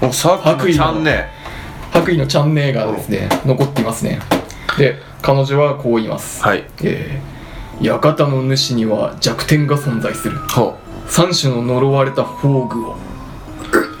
[0.00, 1.28] おさっきのちゃんね
[1.90, 3.28] 白衣のチャンネーがですね。
[3.44, 4.20] 残っていますね。
[4.78, 6.64] で彼女はこう言います、はい。
[6.82, 10.38] えー、館の主には弱点が存在する。
[10.48, 10.78] ほ
[11.08, 12.96] 三種の呪われたフォーグを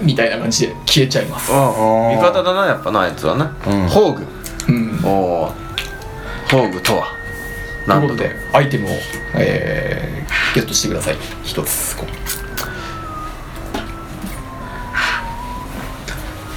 [0.00, 1.52] みたいな感じで消えちゃいます。
[1.52, 3.44] 味方だなやっぱなあいつはね。
[3.66, 3.88] うん。
[3.88, 4.26] ホーグ
[4.68, 4.98] うん。
[5.00, 7.06] とおおホーグとは
[7.86, 8.90] ないんとうことでアイテムを、
[9.36, 11.16] えー、ゲットしてください。
[11.44, 12.22] 一つこう。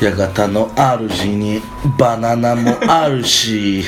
[0.06, 1.62] 館の主に
[1.98, 3.84] バナナもあるし。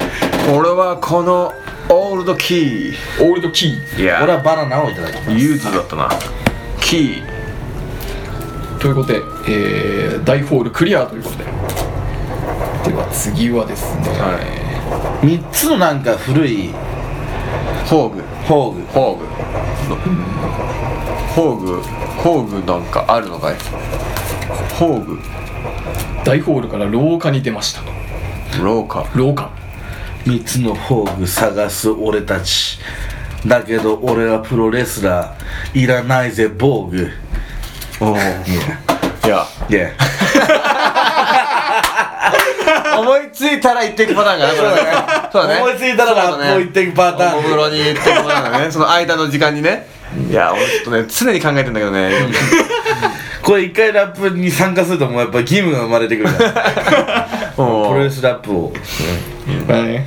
[0.54, 1.52] 俺はこの
[1.90, 5.30] オールドキーオールドキーいや俺はバナナをいただきます。
[5.30, 6.10] ユーズだったな。
[6.82, 11.44] キーということで、えー、大ホールクリアということで。
[11.44, 11.50] で
[12.94, 14.38] は次はですね、は
[15.22, 16.70] 3つのなんか古い
[17.86, 18.82] ホーグ宝具。
[18.92, 19.26] ホーグ
[21.34, 21.82] ホーグ
[22.22, 23.56] ホーグなんかあるのかい？
[24.78, 25.18] ホーグ
[26.24, 27.82] 大ホールから廊下に出ました。
[28.62, 29.06] 廊下。
[29.14, 29.50] 廊下
[30.28, 32.78] 3つの宝具探す俺たち。
[33.46, 37.10] だけど俺はプロレスラーいらないぜ防具。
[37.98, 38.42] おおいや。
[39.70, 39.90] いや
[42.98, 44.76] 思いついたら言っていくパターンかなこれね。
[45.32, 48.70] そうだね思いついたらラップを言っていくパターンおもむろに言っていくパターンだね。
[48.70, 49.86] その間の時間にね。
[50.30, 52.10] いや俺ちょっとね常に考えてんだけどね
[53.48, 57.28] これ一回ラップに参加するともうやっぱ義務が生まれてくるから。
[57.56, 58.72] プロレスラップを。
[59.66, 60.06] まあね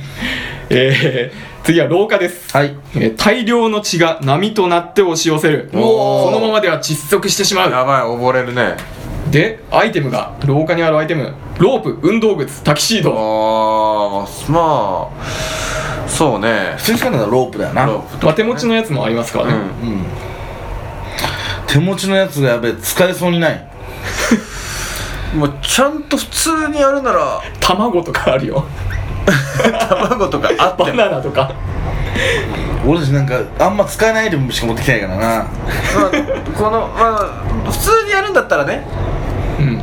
[0.70, 2.72] えー、次は廊下です、はい。
[2.94, 5.70] えー大量の血が波となって押し寄せる。
[5.72, 7.72] このままでは窒息してしまう。
[7.72, 8.76] やばい溺れるね。
[9.32, 11.34] でアイテムが廊下にあるアイテム。
[11.58, 13.10] ロープ運動靴タキシード。
[13.10, 16.74] あーまあそうね。
[16.76, 17.86] 普通に使うのはロープだよな。
[17.86, 20.31] ロープとまあ手持ちのやつもありますからね、うん
[21.72, 23.66] 手持ちのやつがやべえ使えそうにない。
[25.34, 28.66] もうちゃんと普通にやるなら卵とかあるよ。
[29.88, 31.50] 卵とかあってバもナナとか。
[32.86, 35.26] 俺たちなんかあんま使えないアイテムしか持ってきてないからな。
[35.26, 35.46] まあ
[36.54, 37.16] このま
[37.66, 39.21] あ普通にやるんだったらねうん、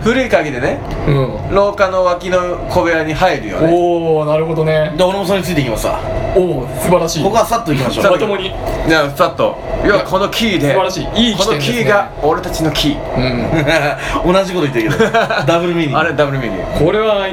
[0.01, 0.79] 古い鍵でね。
[1.07, 3.71] うん、廊下の脇の小部屋に入るよね。
[3.71, 4.93] おおなるほどね。
[4.97, 5.99] で俺もそれについていきますわ。
[6.35, 7.23] おお素晴らしい。
[7.23, 8.11] ここはさっといきましょう。
[8.11, 8.51] まともに。
[8.87, 9.57] じゃあさっと。
[9.83, 10.73] いやこのキーで。
[10.73, 11.29] 素晴らしい。
[11.29, 11.83] いいこの起点ですね。
[11.83, 14.25] キーが俺たちのキー。
[14.25, 14.33] うん。
[14.33, 15.11] 同じこと言ってるけど。
[15.45, 17.27] ダブルミーニあれダブルミニこれは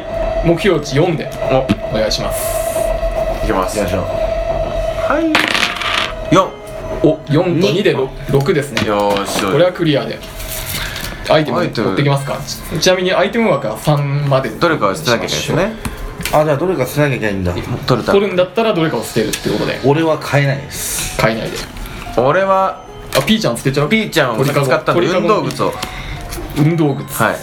[0.45, 2.77] 目標値4でおお願いします。
[3.45, 3.79] いきます。
[3.79, 5.33] よいしょはい。
[6.35, 6.49] 4
[7.03, 8.87] お4と2で 6, 6ですね。
[8.87, 9.45] よーし。
[9.45, 10.19] これはクリアで
[11.31, 11.87] アイテムアイテム。
[11.89, 12.39] 取ってきますか？
[12.39, 14.51] ちちなみにアイテム枠は3まで。
[14.51, 15.77] どれかは捨てなきゃいけないですよね。
[16.33, 17.53] あじゃあどれか捨てなきゃいけないんだ。
[17.53, 18.13] 取れた。
[18.13, 19.81] 取るんだったらどれかを捨てるっていうことで。
[19.85, 21.21] 俺は買えないです。
[21.21, 21.57] 買いないで。
[22.17, 22.85] 俺は
[23.17, 23.89] あピーちゃん捨てちゃう？
[23.89, 25.73] ピーちゃんを使ったんで運動靴を。
[26.59, 27.23] 運動靴。
[27.23, 27.37] はい。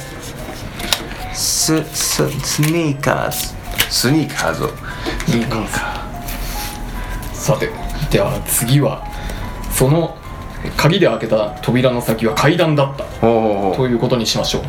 [1.34, 3.54] スススニーカーズ。
[3.90, 4.70] スニーカーズを。
[5.28, 5.58] いいか
[7.34, 7.70] さて
[8.12, 9.06] では次は
[9.72, 10.18] その
[10.78, 13.06] 鍵で開けた扉の先は階段だった。
[13.26, 14.62] おおおということにしましょう。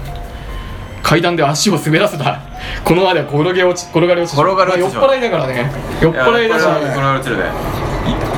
[1.03, 2.41] 階段で足を滑らせた。
[2.83, 5.71] このままでは転げ落ち転がり落ち転がり酔っ払いだからね
[6.01, 7.45] 酔っ払いだしこれはこれは落ちるね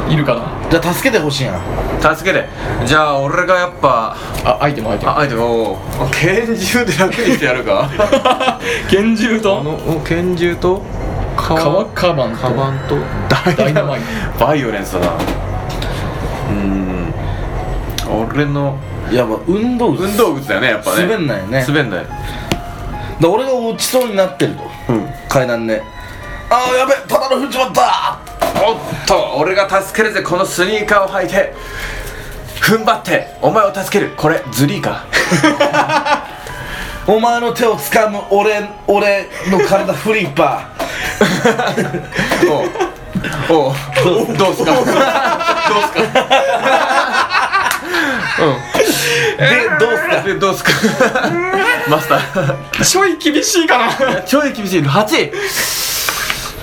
[0.08, 0.70] いいるかな。
[0.70, 1.60] じゃあ助けてほしいな。
[2.14, 2.48] 助けて。
[2.84, 5.10] じゃあ俺がやっぱあアイテムアイテム。
[5.12, 7.88] ああえておー拳銃で楽にしてやるか。
[8.90, 10.82] 拳銃あとのお拳銃と？
[11.36, 12.36] 革革カバンと？
[12.38, 12.96] カバンと？
[13.56, 14.00] ダイナマイ
[14.38, 15.06] バイオレンスだな。
[15.06, 16.85] うーん
[18.08, 18.78] 俺の
[19.10, 20.02] いやまあ運動靴。
[20.04, 21.02] 運動靴だよねやっぱね。
[21.06, 21.64] 滑んないよね。
[21.66, 22.06] 滑んない。
[23.20, 24.62] で俺が落ちそうになってると。
[24.90, 25.08] うん。
[25.28, 25.82] 階段で。
[26.50, 28.18] ああやべただの踏んじまった
[28.64, 28.76] おっ
[29.06, 31.54] と俺が助けるぜこのスニーカーを履いて。
[32.60, 34.12] 踏ん張ってお前を助ける。
[34.16, 35.04] これズリーか
[37.06, 40.62] お前の手を掴む俺俺の体フリッパ
[43.48, 43.70] おう。
[43.70, 44.72] おうどうすか？
[44.74, 44.94] どうす
[45.94, 47.30] か？
[48.42, 48.76] ー
[49.38, 50.22] でどうすか？
[50.22, 50.70] でどうすか？
[51.88, 52.84] マスター。
[52.84, 54.22] ちょい厳しいかな。
[54.22, 55.32] ちょい厳しい8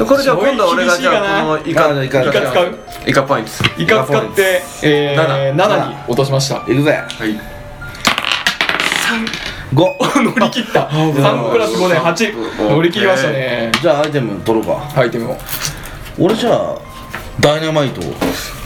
[0.06, 2.24] これじゃあ今度は俺がじゃあこのイカイカ。
[2.24, 2.80] イカ使う。
[3.06, 3.52] イカポイント
[3.82, 5.76] イカ使って、えー、七。
[5.76, 6.56] 7に落としました。
[6.58, 6.92] いくぜ。
[6.92, 7.40] はい。
[9.74, 10.82] 5 乗り切った。
[10.88, 13.72] 3プラス5で8乗り切りましたね。
[13.82, 15.00] じゃあアイテム取ろうか。
[15.00, 15.38] アイテムを。
[16.20, 16.76] 俺じゃあ
[17.40, 18.04] ダイナマイトを。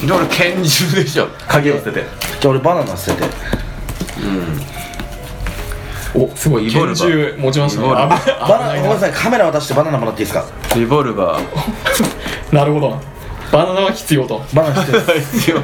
[0.05, 1.27] で俺拳銃でしょ。
[1.47, 2.03] 鍵を捨てて。
[2.39, 3.27] じゃあ俺バナナ捨てて。
[6.15, 6.95] おすごい拳リボルバー。
[6.95, 7.87] 銃持ちましたね。
[7.87, 10.45] リボルバ危バナナごめんなさいカメラ渡してバナナもらっていいですか？
[10.75, 11.39] リボルバ
[12.51, 12.99] なるほど。
[13.51, 14.43] バナナは必要と。
[14.53, 15.01] バナナ必要。
[15.05, 15.63] でー必要す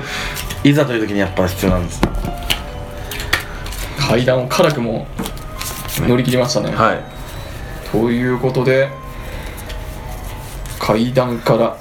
[0.63, 2.01] いざという時にやっぱ必要なんです。
[3.99, 5.07] 階段を辛くも
[6.07, 6.99] 乗り切りましたね、はい。
[7.91, 8.89] ということで
[10.79, 11.77] 階段から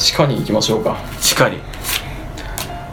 [0.00, 0.96] 地下に行きましょうか。
[1.20, 1.58] 地下に。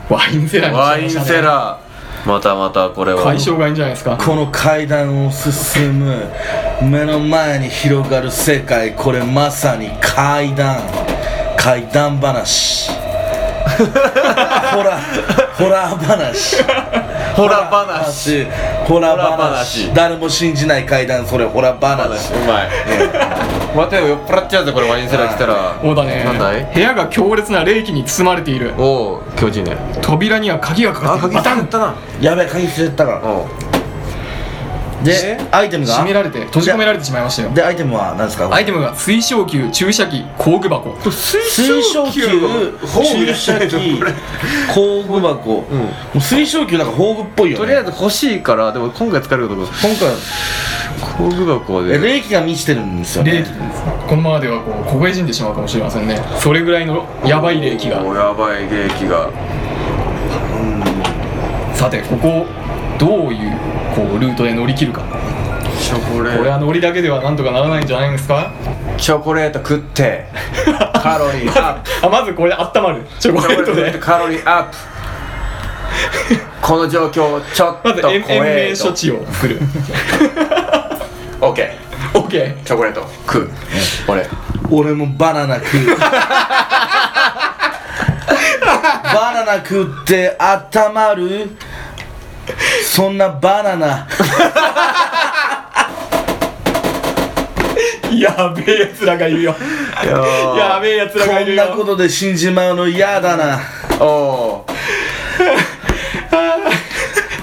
[0.10, 2.28] ワインセラーにワインしましたねセラー。
[2.28, 3.24] またまたこれは。
[3.24, 4.18] 解消がいいんじゃないですか。
[4.18, 6.30] この階段を進む。
[6.82, 8.94] 目の前に広がる世界。
[8.94, 10.82] これまさに階段。
[11.58, 12.92] 階段話。
[13.78, 15.00] ホラ
[15.58, 16.58] ホラー話
[17.38, 18.46] ホラ話。
[18.88, 19.88] ホラ話。
[19.88, 19.94] 話。
[19.94, 22.34] 誰も信じない階段それホラー話。
[22.34, 22.70] うまい。
[23.78, 25.80] 待てよ酔っ払っちゃうぜこれワインセラー来たら。
[25.80, 26.24] そうだね。
[26.24, 26.66] なんだい？
[26.74, 28.74] 部屋が強烈な冷気に包まれている。
[28.80, 29.78] おお気持ちいいね。
[30.02, 31.36] 扉には鍵がかかっている。
[31.36, 31.68] バタン。
[31.68, 31.96] たな。
[32.20, 33.12] やべえ鍵捨てたか。
[33.12, 33.77] ら
[35.04, 35.94] でアイテムが？
[35.94, 37.50] 閉められて閉じ込められてしまいましたよ。
[37.52, 38.50] でアイテムは何ですか？
[38.54, 40.96] アイテムが水晶球注射器工具箱。
[41.12, 42.22] 水晶球？
[42.24, 44.00] 注射器
[44.74, 45.86] 工具箱、 も
[46.16, 47.66] う水晶球なんか宝具っぽいよね。
[47.66, 49.62] とりあえず欲しいからでも今回使えるかど。
[49.62, 50.10] うか今回
[51.18, 53.32] 工具箱えで冷気が満ちてるんですよね。
[53.34, 53.50] 冷気
[54.10, 56.20] このままではこう凍え死んでしまうかもしれませんね。
[56.40, 58.02] それぐらいのやばい冷気が。
[58.04, 59.30] おやばい冷気が。
[61.76, 62.46] さてここを
[62.98, 63.56] どういう
[63.98, 65.02] こうルートで乗り切るか。
[65.82, 68.52] チョコレこれーは乗りだけではなんとかならないんじゃないんですか？
[68.96, 70.26] ト チョコレート食って
[71.02, 71.90] カロリーアップ。
[72.06, 73.02] あまずこれで温まる。
[73.20, 74.78] チョコチョコレートレートカロリーアップ。
[76.62, 79.60] この状況ちょっとまず延命処置を作る。
[81.42, 81.76] オッケ
[82.14, 83.50] OK ーチョコレート食う。
[84.08, 84.28] 俺。
[84.70, 85.96] 俺もバナナ食う。
[85.98, 86.12] バ
[89.34, 91.50] ナナ食って温まる
[92.84, 94.08] そんなバナナ。
[98.18, 99.56] やべえやつらがいるよ。
[100.58, 103.60] やべえやつらがいるこんなこよとで死んじまうの嫌だな。
[104.00, 104.66] おお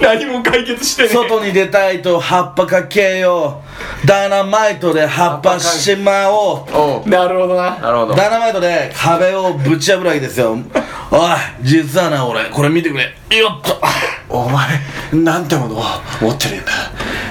[0.00, 1.08] 何も解決してね。
[1.08, 3.62] 外に出たいと葉っぱかけよ
[4.02, 4.06] う。
[4.06, 6.64] ダイナマイトで葉っぱしまおう。
[6.72, 7.78] おうなるほどな。
[7.78, 8.14] なるほど。
[8.14, 10.58] ダイナマイトで壁をぶち破るわけですよ。
[11.10, 11.30] おい
[11.62, 13.04] 実はな俺これ見てくれ。
[13.36, 13.80] よっと。
[14.28, 14.80] お前
[15.12, 15.82] なんてものを
[16.20, 16.72] 持ってるんだ。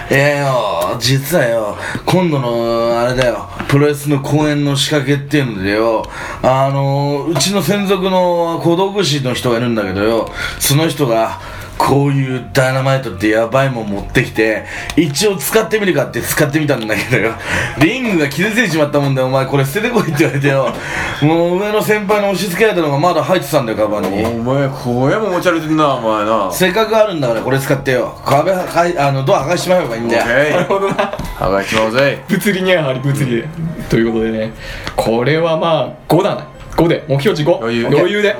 [0.09, 0.97] ええよ。
[0.99, 1.78] 実はよ。
[2.05, 3.49] 今度のあれだよ。
[3.68, 6.05] プロレスの公演の仕掛けっていうのでよ。
[6.41, 10.30] あのうちの専属の小道具師の人がいるんだけどよ。
[10.59, 11.41] その人が
[11.78, 14.65] こういうダイナマイトってやばいもん持ってきて
[14.95, 17.34] 一応使ってみるかって使ってみたんだけどよ。
[17.80, 20.74] リングが傷ついてしまったもんでお前これ捨ててこいって言われてよ。
[21.21, 24.24] もう上の先輩に押し付けられたのがまだ入ってたんだよカバンに。
[24.24, 26.51] お前これも持ち歩いてんなお前な。
[26.51, 28.17] せっかくあるんだからこれ使ってよ。
[28.26, 30.51] 壁はかいあのドア剥がしまえばいいんだよ。
[30.51, 30.95] なるほどな。
[31.38, 32.24] 剥がしちまおうぜ。
[32.28, 33.36] 物理にはやはり物理。
[33.38, 33.47] で、
[33.89, 34.53] ということでね。
[34.95, 36.47] これはまあ5だな。
[36.76, 37.03] 5で。
[37.07, 37.88] 目標値5余裕。
[37.88, 38.36] 余裕で。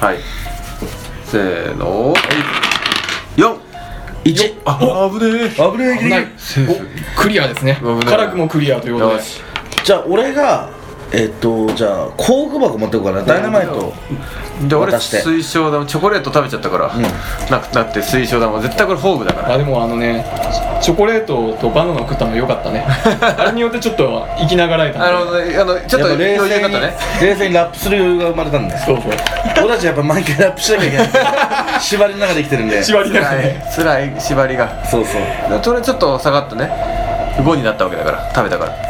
[0.00, 0.18] はい。
[1.24, 2.14] せーの
[3.36, 3.58] 4
[4.24, 5.50] 1あ危ねえ。
[5.50, 5.98] 危ねえ。
[5.98, 6.32] ギリギリない。
[6.36, 6.72] セーフ。
[6.72, 7.78] おクリアですね。
[7.80, 9.22] 危ない辛くもクリアということで。
[9.84, 10.70] じゃあ俺が
[11.12, 13.22] えっとじゃあ工具箱持ってこうかな。
[13.22, 13.92] ダイナマイト。
[14.66, 15.20] で俺渡して。
[15.20, 16.92] 水晶玉チョコレート食べちゃったから、
[17.50, 19.54] なくなって水晶玉絶対これフォークだから。
[19.54, 20.24] あでもあのね
[20.82, 22.84] チョコレートとバナナを食ったの良かったね。
[23.20, 26.96] あれによってちょっと生きながらえたんであのあのちょっと冷余裕に静になったね。
[27.20, 29.12] 冷静にラップする余裕が生まれたんでそうそう。
[29.64, 31.08] 俺たちやっぱ毎回ラップしなきゃいけない。
[31.80, 32.82] 縛りの中で生きてるんで。
[32.82, 33.64] 縛りながら辛いね。
[33.76, 34.68] 辛い縛りが。
[34.90, 35.58] そうそう。
[35.58, 36.70] でそれちょっと下がってね。
[37.36, 38.85] 5になったわけだから食べたから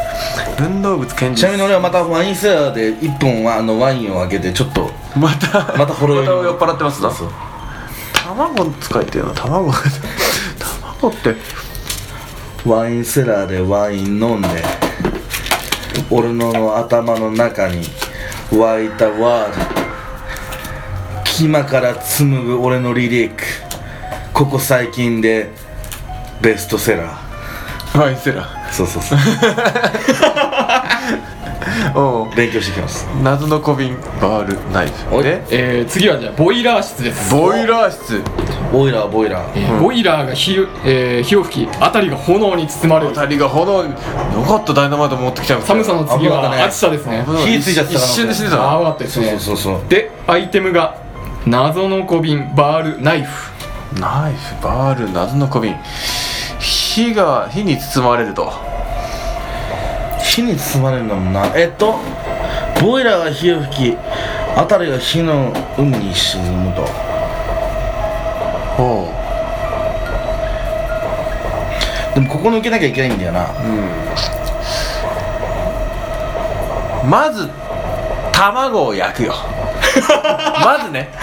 [0.59, 7.11] 運動物検ちなみ事に俺はまたワインセラーで1本はあのワインを開けてちょっとまたまたほろ酔いまた酔っ払ってますな。
[7.11, 7.31] そう
[8.13, 9.71] 卵使えてよな卵。
[10.99, 11.35] 卵って。
[12.65, 14.47] ワインセラーでワイン飲んで
[16.09, 17.87] 俺の頭の中に
[18.51, 19.53] 湧いたワード。
[21.23, 23.43] キマから紡ぐ俺のリリック。
[24.33, 25.51] ここ最近で
[26.41, 27.26] ベストセラー
[27.99, 29.17] ワインセラそうそうそう。
[29.17, 29.23] ー
[31.99, 32.35] おう。
[32.35, 33.07] 勉強してきます。
[33.23, 35.17] 謎の小瓶バールナイおい。
[35.19, 37.33] フでえー、次はじゃあボイラー室です。
[37.33, 38.21] ボイラー室。
[38.71, 39.49] ボイラーボイラー。
[39.55, 43.13] えーボイラーが火,、えー火を吹き辺りが炎に包まれる。
[43.15, 43.95] 二人が炎によ
[44.47, 46.57] かったダイナマイト持ってきちゃいました寒さの次危なかったね。
[46.61, 47.23] は暑さですね。
[47.25, 47.51] 危なかった。
[47.51, 49.27] 火ついちゃってた一瞬で死んでたあな危なかったですね。
[49.29, 49.89] そうそうそうそう。
[49.89, 50.95] でアイテムが
[51.45, 53.51] 謎の小瓶バールナイフ。
[53.99, 55.75] ナイフバール謎の小瓶
[56.97, 58.51] 火が火に包まれると。
[60.19, 61.99] 火に包まれるんだもんなえっと
[62.81, 63.97] ボイラーが火を吹き
[64.55, 66.81] 辺りが火の海に沈むと。
[68.75, 69.13] ほ
[72.15, 73.43] でもここ抜けなきゃいけないんだよな。
[73.43, 73.47] う
[77.07, 77.47] まず
[78.31, 79.35] 卵を焼くよ。
[80.65, 81.13] まずね。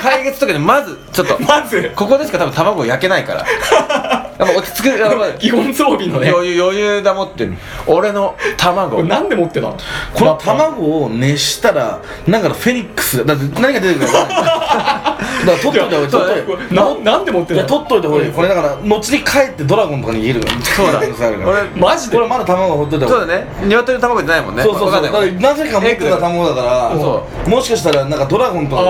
[0.00, 1.36] 解決とかでまずちょっと。
[1.42, 1.92] まず。
[1.96, 4.88] ここでしか多分卵を焼けないからやっぱ落ち着く。
[4.98, 6.30] やっぱ基本装備のね。
[6.30, 7.48] 余裕余裕だもって
[7.86, 9.76] 俺のこ卵れなんで持ってたの？
[10.14, 15.07] この卵を熱したらなんかのフェニックスだって何が出てくるか分かんな？
[15.07, 15.07] い
[15.48, 16.40] だから取っといた方がい。
[16.42, 18.28] い取っとななんで持っていやたの取っといた方がい。
[18.28, 20.42] いこれだから後に帰ってドラゴンとかに言える。
[20.76, 21.00] そうだ
[21.46, 22.16] 俺マジで？
[22.16, 23.26] これまだ卵がほっといた方がいい。
[23.26, 23.46] そうだね。
[23.66, 24.62] 鶏の卵じゃないもんね。
[24.62, 24.92] そうそうそう。
[24.92, 28.82] わかんないだからなぜか持ってた卵だからそもしかしたらなんかドラゴンとか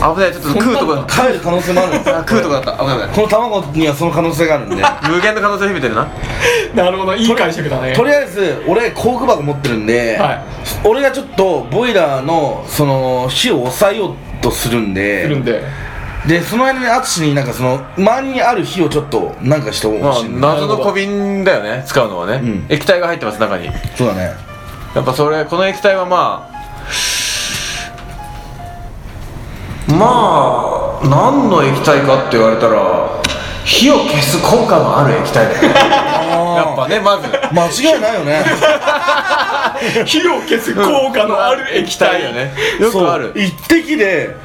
[0.00, 0.32] あ危ない。
[0.32, 2.72] ちょっと食うとこ帰る可能性もあるんですよあ食うとこだった。
[2.72, 2.96] 危ない。
[2.96, 3.08] 危ない。
[3.14, 4.76] この卵にはその可能性があるんで。
[5.08, 6.06] 無限の可能性を秘めてるな。
[6.74, 7.14] なるほど。
[7.14, 7.92] いい解釈だね。
[7.94, 10.42] とりあえず俺工具箱持ってるんで、はい。
[10.84, 14.14] 俺がちょっとボイラーのその火を抑えよう
[14.44, 15.22] とするんで。
[15.24, 15.62] するんで。
[16.26, 22.66] でその間に淳になんかその周りにある火をちょっとなんかしてまあほしいんだ謎の小瓶だよね使うのはね、ん。
[22.70, 23.68] 液体が入ってます中に。
[23.96, 24.32] そうだね。
[24.94, 26.54] やっぱそれこの液体はまあ
[29.92, 33.22] まあ何の液体かって言われたら
[33.64, 35.74] 火を消す効果のある液体だよね
[36.34, 37.28] やっぱねまず。
[37.52, 38.44] 間違いないよね。
[40.06, 42.22] 火を消す効果のある液体。
[42.22, 42.54] だよね。
[42.80, 43.32] よくある。
[43.34, 43.42] そう。
[43.42, 44.36] 一滴で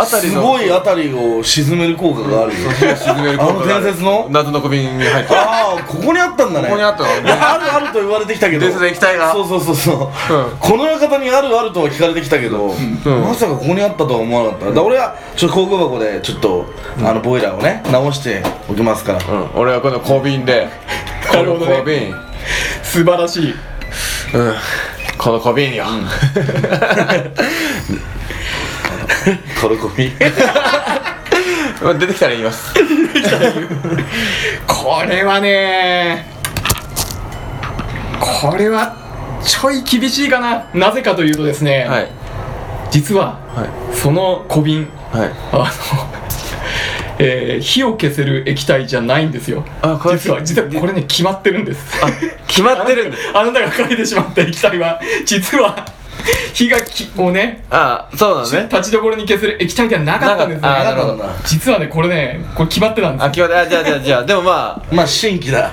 [0.00, 0.34] あたりの。
[0.34, 2.70] すごいあたりを沈める効果があるよ。
[2.70, 3.74] 火を沈める効果がある。
[3.76, 4.28] あの伝説の？
[4.30, 6.68] 謎の小瓶に入ってるああここにあったんだね。
[6.68, 8.60] ここにあったのいやあるあると言われてきたけど。
[8.60, 9.32] 伝説の液体が。
[9.32, 10.58] そうそうそうそう、うん。
[10.58, 12.74] この館にあるあるとは聞かれてきたけど、
[13.04, 14.66] まさかここにあったとは思わなかった。
[14.66, 16.66] だから俺はちょっと工具箱でちょっと、
[16.98, 19.50] あのボイラーをね直しておきますから、うん。
[19.54, 20.68] 俺はこの小瓶で
[21.30, 21.76] この なるほどね。
[21.78, 22.14] 小瓶。
[22.82, 23.54] 素晴らしい。
[24.34, 24.54] うん。
[25.16, 25.84] この小瓶よ、
[29.60, 30.10] このゴミ
[31.98, 32.72] 出てきたら言います。
[34.66, 36.26] これはね
[38.20, 38.96] これは
[39.44, 40.64] ちょい厳しいかな。
[40.72, 42.08] なぜかというとですね、はい。
[42.90, 43.96] 実ははい。
[43.96, 45.30] その小瓶はい。
[45.52, 45.66] あの、
[47.18, 49.64] えー火を消せる液体じゃないんですよ。
[49.82, 51.80] あこれ実は実はこれね決まってるんです。
[52.02, 52.08] あ
[52.46, 53.16] 決まってるんだ。
[53.34, 55.84] あなたがかけてしまった液体は実は
[56.54, 60.90] 火がきをねあそうなのね立ちどころに消せる液体ではなかったんですねなかった。
[60.90, 61.24] あなるほど。
[61.44, 65.70] 実はねこれねこれ決まってたんですあ決まってあじゃあじゃあじゃあでもままあ 新規だ。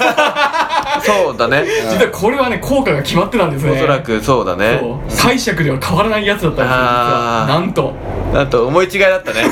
[0.00, 1.64] あ そうだね。
[1.90, 3.72] 実はこれはね効果が決まってたんですね。
[3.72, 4.78] おそらくそうだね。
[4.80, 5.16] そう。
[5.22, 7.94] 解釈では変わらないやつだったんですよなんと。
[8.32, 9.42] なんと思い違いだったね。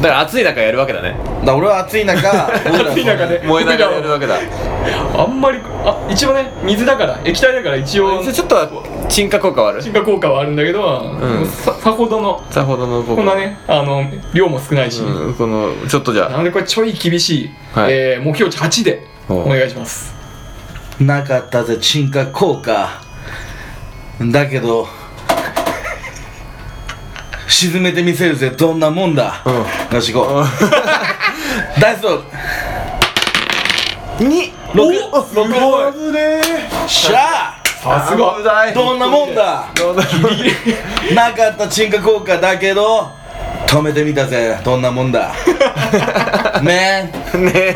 [0.00, 1.16] だから暑い中やるわけだね。
[1.40, 4.34] だから俺は暑い中暑い中で燃えながらやるわけだ。
[5.16, 8.22] あんまりあ一応ね水だから液体だから一応。
[8.22, 8.68] ちょっとは
[9.08, 9.82] 沈下効果はある。
[9.82, 11.46] 進化効果はあるんだけど、ん。
[11.46, 17.92] ささほどのさほどの効果こんなねあの量も少ないし、うん、このちょっとじゃなのでこれちょい厳しい、はい。
[17.92, 20.14] えー目標値8でおお願いします。
[21.00, 23.02] なかったぜ沈下効果。
[24.30, 24.86] だけど
[27.48, 28.50] 沈めてみせるぜ。
[28.50, 29.42] どんなもんだ、
[29.92, 30.44] よし行こう。
[31.80, 32.22] ダイスを
[34.18, 34.92] 2六。
[35.12, 35.92] おすごい。
[35.92, 36.42] 危ね
[36.88, 37.53] しゃ
[37.84, 38.36] さすが。
[38.38, 38.72] 危ない。
[38.72, 39.66] どんなもんだ。
[41.14, 43.10] なかった沈下効果だけど
[43.66, 44.58] 止めてみたぜ。
[44.64, 45.34] どんなもんだ。
[46.62, 47.74] メンね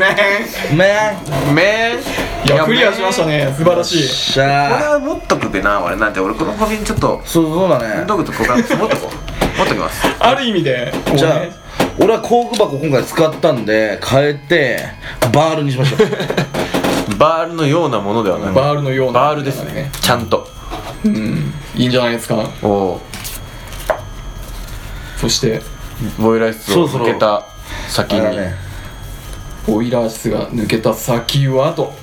[0.75, 1.15] メ
[1.51, 1.99] ンめ
[2.43, 4.03] いやクリアしましたね素晴らしい。
[4.03, 4.49] しこれゃ
[4.93, 8.05] は持っとくべな俺なんて俺この小瓶ちょっとそうそうだね。
[8.07, 8.87] どこどこか持っとこう
[9.59, 10.07] 持っときます。
[10.19, 10.91] ある意味で。
[11.15, 11.41] じゃあ
[11.99, 14.79] 俺は工具箱今回使ったんで変えて
[15.31, 15.99] バールにしましょう
[17.17, 18.53] バールのようなものではない。
[18.53, 19.13] バールのような。
[19.13, 19.91] バールですね。
[20.01, 20.47] ちゃんと。
[21.05, 21.53] うん。
[21.75, 22.49] いいんじゃないですか。
[22.61, 23.01] おお
[25.17, 25.61] そして
[26.17, 27.45] ボイラー室を抜けた
[27.87, 28.37] 先に。
[29.67, 31.93] ボイラー室が抜けた先はと。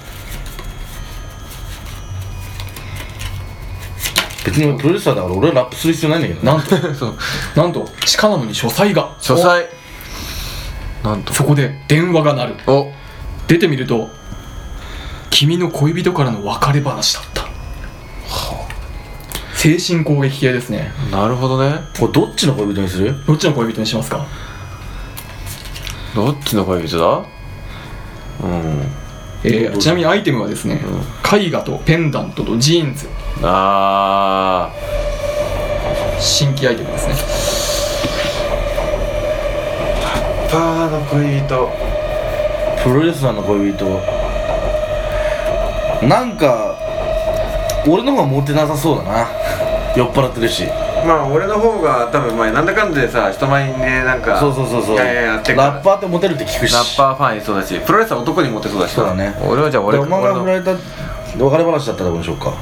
[4.45, 6.47] 別に俺プロデューサーだから俺はラップする必要ないんだけどね。
[6.47, 6.77] なんと。
[6.95, 7.17] そう。
[7.57, 9.17] なんと地下なのに書斎が。
[9.21, 9.67] 書斎。
[11.03, 11.33] なんと。
[11.33, 12.55] そこで電話が鳴る。
[12.67, 12.93] お。
[13.49, 14.11] 出てみると
[15.39, 17.45] 君の恋人からの別れ話だった。
[19.55, 20.93] 精神攻撃系ですね。
[21.13, 21.81] なるほどね。
[22.01, 23.15] これどっちの恋人にする？
[23.27, 24.25] どっちの恋人にしますか？
[26.15, 27.19] どっちの恋人だ？
[28.45, 28.81] うん。
[29.45, 30.81] えーちなみにアイテムはですね、
[31.31, 33.07] 絵画とペンダントとジーンズ。
[33.43, 34.73] あ
[36.19, 37.15] 新規アイテムですね。
[40.47, 41.71] ーパーの恋人。
[42.83, 44.16] プロレスラーの恋人
[46.03, 46.77] なんか
[47.87, 49.27] 俺の方がモテなさそうだな。
[49.97, 50.65] 酔っ払ってるし。
[51.07, 54.95] まあ俺の方が多分前なんだかんだでさ人前にねなんかそうそうそうそう。
[54.97, 55.69] いやいややってるから。
[55.73, 56.75] ラッパーってモテるって聞くし。
[56.75, 58.93] ラッパーファンいそうだしプロレスは男にモテそうだし。
[58.93, 59.35] そうだね。
[59.47, 60.35] 俺はじゃあ俺でお前俺の。
[60.35, 62.53] が振られた別れ話だったらどうしようか。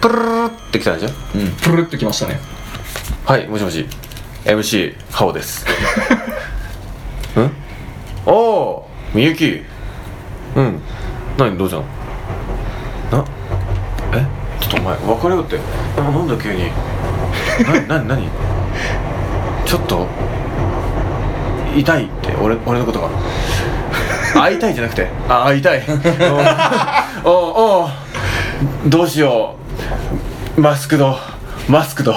[0.00, 1.14] プルルルってきたんでしょ？
[1.36, 1.50] うん。
[1.52, 2.38] プルルっときましたね。
[3.24, 3.86] はいもしもし。
[4.44, 5.64] MC ハオです。
[7.38, 7.50] ん？
[8.26, 9.62] おおみゆき。
[10.56, 10.82] うん。
[11.38, 11.82] 何どうしたの？
[11.82, 11.88] な
[14.14, 14.26] え？
[14.60, 15.58] ちょっとお前別れようって。
[15.96, 16.70] ななんだ急に。
[17.88, 18.28] な何何？
[19.64, 20.06] ちょっと。
[21.76, 22.34] 痛いって。
[22.42, 23.08] 俺俺のことが。
[24.34, 25.08] 会いたいじゃなくて。
[25.28, 25.82] あ会いたい。
[27.24, 27.32] おう
[27.82, 27.88] おう
[28.88, 29.56] どうしよ
[30.56, 30.60] う。
[30.60, 31.16] マスクド。
[31.68, 32.14] マスクド。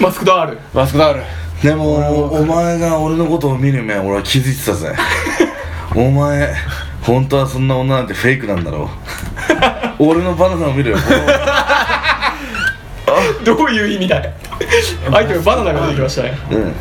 [0.00, 0.58] マスクドある？
[0.72, 1.22] マスクドある。
[1.62, 1.96] でも
[2.28, 4.94] お前が俺のことを見る目俺は気づいてたぜ。
[5.94, 6.54] お前
[7.02, 8.90] 本当はそんな女なんてフェイクなんだろ
[9.98, 10.04] う。
[10.10, 10.98] 俺のバナナを見るよ。
[13.44, 14.30] どういう意味だよ。
[15.12, 16.38] アイテムバナナが出てきましたね。
[16.50, 16.74] うん。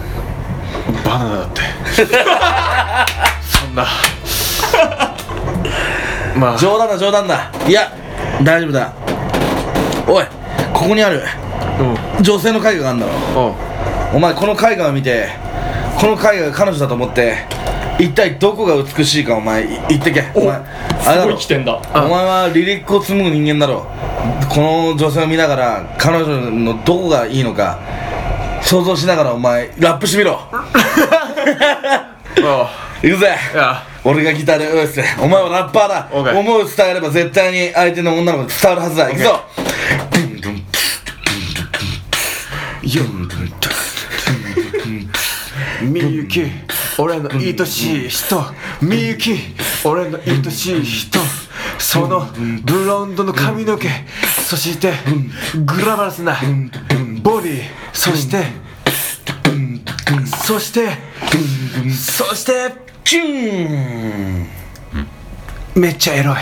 [1.03, 1.61] バナナだって。
[3.41, 3.85] そんな。
[6.35, 6.57] まあ。
[6.57, 7.51] 冗談だ冗談だ。
[7.67, 7.91] いや
[8.43, 8.91] 大丈夫だ。
[10.07, 10.25] おい
[10.73, 11.23] ここにある。
[12.17, 12.23] うん。
[12.23, 13.11] 女性の絵画があるんだろ。
[14.13, 14.17] うん。
[14.17, 15.29] お前この絵画を見て
[15.99, 17.45] この絵画が彼女だと思って
[17.99, 20.31] 一体どこが美しいかお前い言ってけ。
[20.33, 20.63] お前あれ
[21.03, 21.81] すごだろい起点だ。
[21.93, 23.85] お前はリリックを紡ぐ人間だろ。
[24.49, 27.77] この女性を見ながら彼女のどこがいいのか
[28.61, 30.39] 想像しながらお前ラップしてみろ。
[32.41, 32.69] あ
[33.03, 33.37] 行くぜ。
[34.05, 35.03] 俺がギターでうっせ。
[35.19, 36.07] お前はラッパーだ。
[36.39, 39.07] 思う伝えれば絶対に相手の女の子に伝わるはずだ。
[39.09, 39.41] 行くぞ。
[45.81, 46.43] みゆき
[46.99, 48.43] 俺の愛しい人
[48.81, 49.35] みゆき
[49.85, 51.19] 俺の愛しい人
[51.77, 52.27] その
[52.63, 53.87] ブロンドの髪の毛
[54.45, 54.93] そして
[55.65, 56.37] グラマラスな
[57.23, 57.61] ボディ
[57.93, 58.43] そして
[60.45, 60.89] そして
[61.89, 64.47] そしてチューン。
[65.75, 66.35] めっちゃエロい。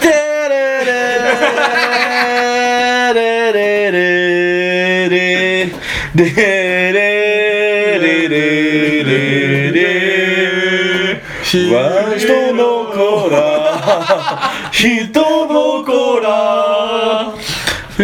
[0.00, 0.84] テレレ
[3.14, 3.90] レ
[5.08, 5.70] レ
[6.14, 7.15] レレ
[11.46, 14.50] 人の子ら。
[14.72, 17.32] 人の子ら。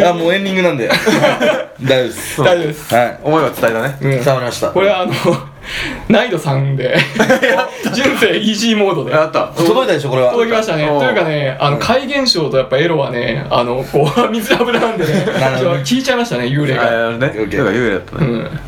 [0.09, 0.89] あもうエンディングなんで。
[1.83, 2.39] 大丈夫です。
[2.41, 2.95] 大丈夫です。
[2.95, 3.19] はい。
[3.25, 3.97] 思いは伝えたね。
[4.01, 4.69] うん伝わりました。
[4.69, 5.13] これはあの
[6.09, 6.97] 難易度3で
[7.93, 9.11] 純正イージーモードで。
[9.11, 9.49] やった。
[9.57, 10.31] 届いたでしょこれは。
[10.31, 10.87] 届きましたね。
[10.87, 15.27] というかねあの怪現象とやっぱエロはねあのこう 水油なんでね
[15.85, 16.85] 聞いちゃいましたね幽霊が。
[16.85, 17.33] ああれね。
[17.35, 18.27] 幽霊だったね。
[18.27, 18.61] うん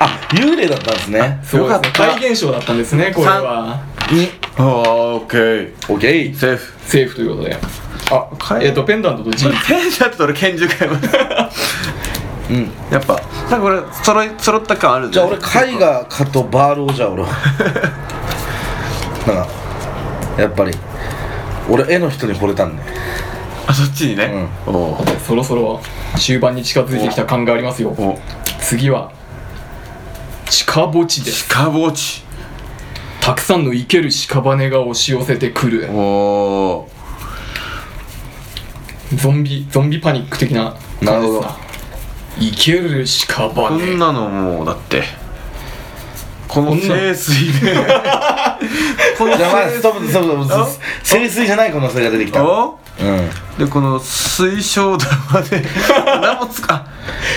[0.00, 1.38] あ幽霊だったんですね。
[1.42, 1.62] そうですね。
[1.62, 1.90] よかった。
[1.92, 3.78] 怪現象だったんですねこれは。
[4.10, 4.28] に。
[4.56, 4.64] ああ
[5.16, 6.72] オッケーオッケーセーフ。
[6.86, 7.56] セーフということで。
[8.10, 9.52] あ怪えっ、とペンダントとジーン。
[9.52, 11.06] ズ ペンダントと俺拳銃買います。
[12.50, 12.70] うん。
[12.90, 15.40] やっぱなんかこれ揃い揃った感あるんでじゃあ俺絵
[15.78, 17.22] 画かとバールをじゃあ俺。
[17.22, 17.28] は
[19.28, 19.46] なんか
[20.38, 20.72] やっぱり
[21.68, 22.82] 俺絵の人に惚れたんで。
[23.66, 25.80] あそっちにね、おおそろそろ
[26.16, 27.90] 終盤に近づいてきた感がありますよ。
[27.90, 28.18] お
[28.58, 29.12] 次は
[30.50, 31.48] 地下墓地です。
[31.48, 32.24] 鹿墓地。
[33.20, 35.88] たくさんの生ける屍が押し寄せてくる。
[35.92, 36.88] おお
[39.14, 41.46] ゾンビゾンビパニック的な感じですな。
[41.46, 41.56] な
[42.40, 43.04] 生ける
[43.54, 45.04] こん屍なのもうだって。
[46.48, 47.76] この清水で。
[49.16, 50.70] このじゃあまあストップストップストップ。
[51.04, 52.40] 清水じゃない可能性が出てきた。
[52.40, 52.79] うんお？
[53.58, 55.62] でこの水晶玉で
[56.22, 56.86] 何もつか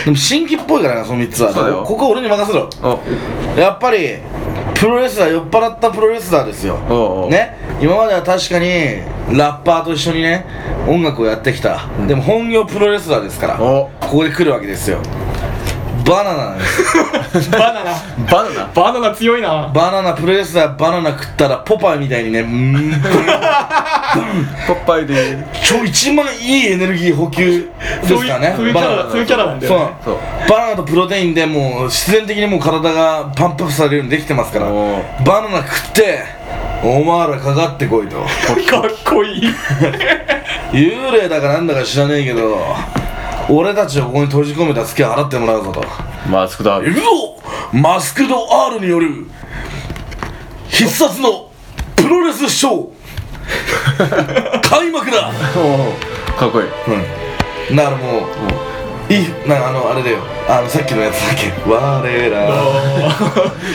[0.05, 1.53] でも新規っぽいからなその3つは。
[1.53, 1.83] そうだよ。
[1.85, 2.69] ここ俺に任せろ。
[2.81, 3.59] お。
[3.59, 4.17] やっぱり
[4.73, 6.77] プロレスラー酔っ払ったプロレスラーですよ。
[6.89, 7.57] おおね？
[7.81, 8.67] 今までは確かに
[9.37, 10.45] ラッパーと一緒にね
[10.87, 13.89] 音楽をやってきた、でも本業プロレスラーですからお。
[14.01, 14.99] ここで来るわけですよ
[16.05, 16.49] バナナ。
[16.49, 17.93] なんですバナナ。
[18.29, 18.71] バナナ。
[18.73, 19.71] バナナ強いな。
[19.73, 22.41] バナナプロレスラーバナナ食ったらポパイみたいにね。
[22.41, 22.91] うーん。
[24.67, 25.37] ポッパイで。
[25.63, 27.69] ちょ一番いいエネルギー補給
[28.01, 28.53] ですからね。
[28.55, 29.03] そういうキャバナナ。
[29.03, 29.95] ラそういうキャラなんだそうよね。
[30.03, 30.17] そう。
[30.49, 34.67] バナナとプロテインでもう必然的にもう体がパンプアップされるようにできてますから。
[34.67, 36.23] おバナナ食って
[36.83, 38.17] お前らかかってこいと。
[38.17, 38.27] かっ
[39.05, 39.49] こいい。
[40.73, 42.57] 幽霊だかなんだか知らねえけど
[43.49, 45.83] 俺たちをここに閉じ込めたツケ払ってもらうぞと。
[46.29, 47.03] マスクだ行くぞ！
[47.73, 49.25] マスクド R による
[50.69, 51.51] 必殺の
[51.95, 54.61] プロレスショー。
[54.69, 55.31] 開幕だ！
[56.37, 56.67] かっこいい。
[57.69, 57.75] うん。
[57.75, 58.72] だからもうい
[59.21, 60.19] いなあのあれだよ。
[60.47, 61.69] あのさっきのやつだっけ。
[61.69, 62.49] 我ら。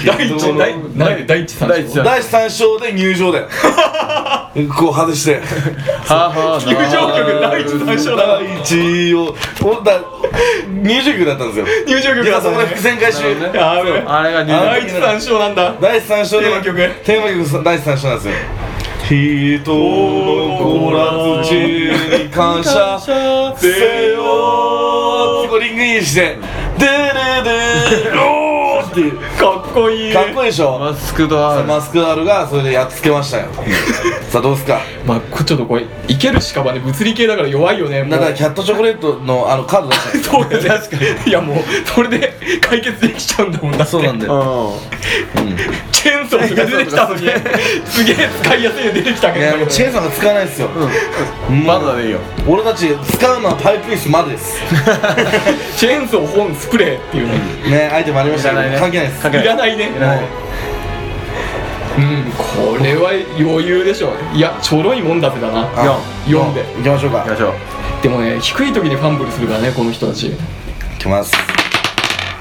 [0.05, 3.49] 第一第第第一三第一三第三章で入場だよ。
[4.75, 5.41] こう外して。
[5.41, 8.27] 入場曲第一三章だ。
[8.27, 9.35] 第一を。
[9.65, 10.01] おだ
[10.83, 11.67] 入場曲だったんですよ。
[11.87, 12.57] 入場曲いやだったね。
[12.67, 13.25] 伏線回収。
[14.07, 15.75] あれが第一三章なんだ。
[15.81, 16.47] 第三章で。
[16.47, 16.91] テーマ曲。
[17.05, 18.35] テーマ曲第三章なんですよ。
[19.09, 22.99] 人のコラ土に感謝。
[23.01, 24.98] せよ
[25.79, 26.37] グインして
[26.79, 26.93] デレ
[27.43, 29.11] デローって。
[29.39, 30.13] かっこいい。
[30.13, 30.79] かっこいいでしょ？
[30.79, 33.47] マスクドアマスクアールがそれでやっつけましたよ。
[34.31, 34.81] さあどうすか？
[35.07, 41.31] まあこちょっとこれ生ける屍物理系だから弱いよねもうだからキャットチョコレートのあのカード出したんですよ そうだね確かに。
[41.31, 41.57] いやもう
[41.87, 43.85] それで解決できちゃうんだもんだって。
[43.87, 44.81] そうなんだよ、う
[45.93, 47.21] チェーンソーとか出てきたのに
[47.87, 51.67] すげえ使いやすいの出てきたいやけどもうチェーンソーが使わないですよ、ん。
[51.67, 52.19] バナナでいいよ。
[52.47, 54.59] 俺たち使うのはパイプ椅子までです。
[55.77, 57.71] チェーンソー本スプレーっていうね。
[57.71, 58.63] ねアイテムありましたけど。
[58.63, 58.81] いらないね。
[58.81, 59.23] 関係ないです。
[59.23, 59.45] 関係い。
[59.45, 59.91] らないね。
[59.91, 60.25] いらない。
[61.99, 63.11] うんこれは
[63.41, 65.63] 余裕でしょいやちょろいもんだぜだな。
[65.75, 66.63] あ4で。
[66.77, 67.19] 行きましょうか。
[67.21, 68.03] 行きましょう。
[68.03, 70.29] でもね低い時にファンブルするからねこの人たち。
[70.29, 70.33] い
[70.99, 71.33] きます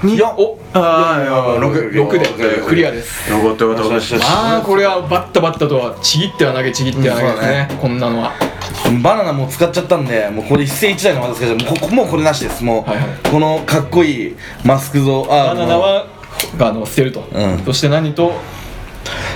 [0.04, 3.32] におああ6 6でクリアです。
[3.32, 3.56] よかっ。
[3.58, 3.84] たよかっ。
[3.84, 3.94] たよかっ。
[3.96, 7.70] よしよしよしああこれはバッタバッタとはちぎっては投げちぎっては投げですね。
[7.82, 8.34] こんなのは。
[9.02, 12.64] バナナもう使っちゃったんでもうこれ一世一代の技ですけどもうこもうこれなしです。
[12.64, 13.08] もう、はいはい。
[13.30, 16.08] このかっこいいマスクゾアバナナは
[16.60, 17.66] あの捨てると、うん。
[17.66, 18.34] そして何と？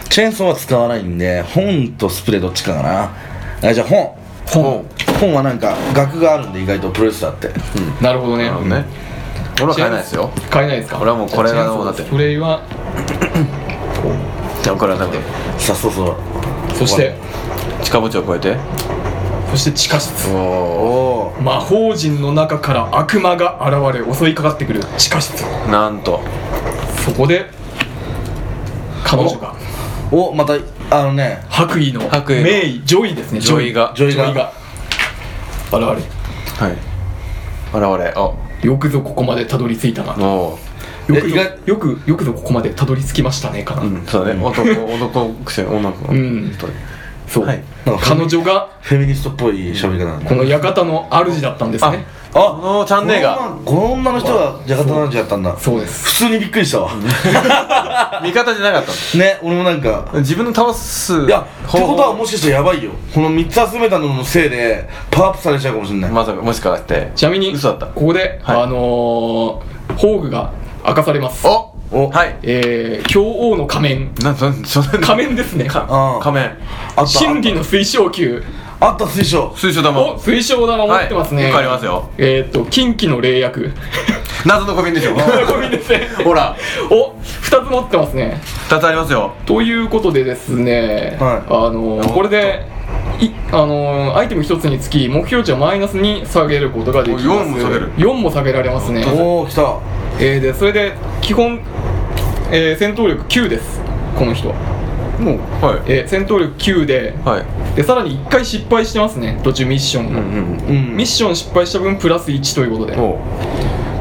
[0.09, 3.69] チェーンソーは使わないんで本とスプレーどっちかかな。
[3.69, 4.15] あじゃあ本。
[4.45, 4.85] 本。
[5.19, 5.33] 本。
[5.33, 7.49] はなんか額があるんで意外とプロレスラーって。
[8.03, 8.43] なるほどね。
[8.45, 8.85] なるほどね
[9.57, 10.29] 俺は買えないですよ。
[10.49, 10.99] 買えないですか？
[10.99, 12.03] 俺はもうこれがもうだって。
[12.03, 12.61] スプレーは？
[14.63, 15.17] じゃあこれはだって。
[15.57, 16.15] さあそうそう。
[16.75, 17.15] そして？
[17.83, 18.57] 地下墓地を越えて。
[19.51, 20.29] そして地下室。
[20.33, 23.59] おお魔法陣の中から悪魔が
[23.91, 25.41] 現れ襲いかかってくる地下室。
[25.69, 26.21] なんと。
[27.05, 27.49] そこで
[29.03, 29.53] 彼女が。
[30.11, 30.53] おまた
[30.89, 31.43] あのね。
[31.49, 32.43] 白衣の白衣の。
[32.43, 33.39] 名医ジョイですね。
[33.41, 33.93] ジョイが。
[33.95, 34.25] ジョイが。
[34.25, 34.53] ジョイが。
[35.71, 36.77] 現れはい。
[37.73, 38.31] 現れあ
[38.61, 40.59] よくぞここまでたどり着いたなと。
[41.07, 41.29] よく
[41.65, 46.13] よくよくぞここまでたどり着きましたねかな、うんそうだね男男くせ女の子。
[46.13, 46.51] うん。
[47.27, 47.63] そう、はい。
[48.01, 50.29] 彼女がフェミニストっぽい喋り方なんだ。
[50.29, 53.57] この館の主だったんですねこのチャンネルが。
[53.65, 55.57] この女の人がジャカタナンジやったんだ。
[55.57, 56.05] そうです。
[56.05, 56.91] 普通にびっくりしたわ。
[58.23, 60.07] 味方じゃなかったね俺もなんか。
[60.13, 62.91] の自分の倒すいやってことはもしかしたらやばいよ。
[63.13, 67.11] この3つ集めたののせいでパワーアップされちゃうかもしれない、まさかもしかして。
[67.15, 67.85] ちなみに嘘だった。
[67.87, 68.61] ここで、はい。
[68.61, 70.51] あのー、宝具が
[70.85, 71.45] 明かされます。
[71.45, 72.09] おお。
[72.09, 72.37] はい。
[72.43, 74.11] えー、京王の仮面。
[74.23, 75.67] なんそそんな仮面ですね。
[75.69, 76.19] あ。
[76.21, 76.45] 仮面。
[76.95, 77.07] あった。
[77.07, 78.41] 真理の水晶球
[78.81, 79.53] あった水晶。
[79.55, 80.01] 水晶玉。
[80.01, 82.09] お水晶玉持ってますね、はいわかりますよ。
[82.17, 83.71] えーっと近畿の霊薬。
[84.43, 86.55] 謎の小瓶でしょごめんなさいほら。
[86.89, 88.41] お二つ持ってますね。
[88.69, 89.33] 2つありますよ。
[89.45, 91.41] ということでですね、はい。
[91.47, 92.65] あのこれで
[93.19, 97.29] いあのアイテム一つにつき目標値をマイナスに下げることができます。
[97.29, 97.91] お4も下げる。
[97.97, 99.05] 4も下げられますね。
[99.15, 99.75] おお来た。
[100.19, 101.59] えー、でそれで基本、
[102.51, 103.79] えー戦闘力9です。
[104.17, 104.49] この人。
[104.49, 104.55] は、
[105.21, 105.81] もうはい。
[105.87, 107.45] えー戦闘力9ではい。
[107.75, 110.97] でさらに1回失敗してますね途中ミッションが、うんうんうん。
[110.97, 113.15] ミッション失敗した分プラス1ということで、おう。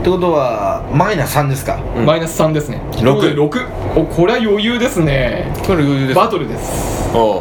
[0.00, 1.78] ってことはマイナス3ですか？
[1.96, 2.06] うん。
[2.06, 2.80] マイナス3ですね。
[3.02, 3.20] 六。
[3.26, 5.52] 6おこれは余裕ですね。
[5.66, 6.16] これ余裕です。
[6.16, 7.10] バトルです。
[7.14, 7.40] お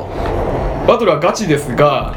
[0.85, 0.87] う。
[0.87, 2.15] バトルはガチですが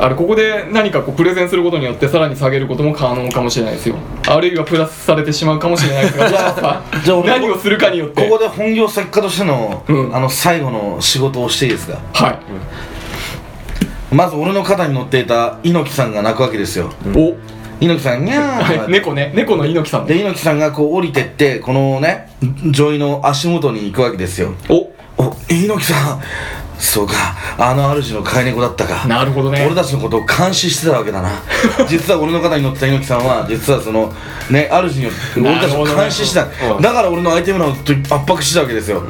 [0.00, 3.96] あれここで何かこうプレゼンすることによってさらに下げることも可能かもしれないですよ。
[4.28, 6.28] あるいはプラスされてしまうかもしれないですが
[7.04, 8.22] じゃあ俺何をするかによって。
[8.22, 10.14] ここで本業作家としての、うん。
[10.14, 11.98] あの最後の仕事をしていいですか？
[12.14, 12.30] は
[14.12, 16.92] い、まず俺の肩に乗っていた猪木さんが泣くわけですよ。
[17.14, 17.36] お。
[17.80, 18.90] 猪木さんにゃーはい。
[18.90, 19.32] 猫ね。
[19.34, 20.06] 猫の猪木さん。
[20.06, 22.28] で猪木さんがこう降りてってこのね
[22.72, 24.54] 女医の足元に行くわけですよ。
[24.68, 26.22] おお猪木さん。
[26.78, 27.14] そうか。
[27.58, 29.06] あの主の飼い猫だったか。
[29.08, 29.66] なるほどね。
[29.66, 31.30] 俺たちのことを監視してたわけだな。
[31.88, 34.12] 実は俺の肩に乗ってた猪木さんは実はその
[34.48, 37.82] ね主によって俺たちを監視してた、ねだから俺のアイテムの圧
[38.14, 39.02] 迫してたわけですよ。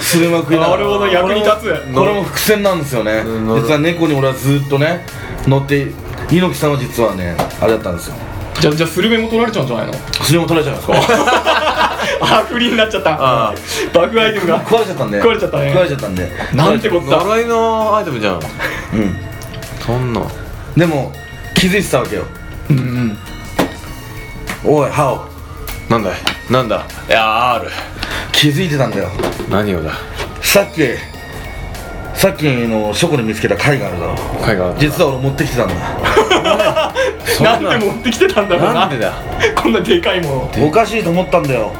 [0.00, 1.92] すれまくりなるほど役に立つ。
[1.92, 3.24] これも伏線なんですよね。
[3.26, 3.62] うん。
[3.62, 5.04] 実は猫に俺はずっとね
[5.48, 5.88] 乗って
[6.30, 8.14] 猪木さんは実はねあれだったんですよ。
[8.60, 9.92] じゃあじゃあスルメも取られちゃうんじゃないの？
[10.22, 11.08] それも取られちゃうんです。
[11.08, 11.43] か
[12.20, 13.16] あフリーになっちゃった。
[13.18, 13.54] あ
[13.92, 14.64] バグアイテムが。
[14.64, 15.22] 壊れちゃったんで。
[15.22, 15.72] 壊れちゃったね。
[15.72, 16.30] 壊れちゃったんで。
[16.54, 17.16] なんてこった。
[17.16, 18.34] 呪いのアイテムじゃん。
[18.34, 18.42] うん。
[19.80, 20.22] そんな。
[20.76, 21.12] でも
[21.54, 22.24] 気づいてたわけよ。
[22.70, 23.18] うんうん。
[24.64, 25.34] おいハオ。
[25.90, 26.14] なんだい？
[26.50, 26.86] なんだ？
[27.08, 27.68] いや R
[28.32, 29.10] 気づいてたんだよ。
[29.50, 29.92] 何をだ？
[30.40, 30.80] さっき
[32.14, 34.16] さっきの書庫に見つけた貝があるだろ。
[34.42, 35.74] 貝が実は俺持ってきてたんだ。
[37.42, 38.72] なんで持ってきてたんだろうな。
[38.72, 39.12] なんでだ？
[39.54, 40.66] こんなでかいもの。
[40.66, 41.72] おかしいと思ったんだよ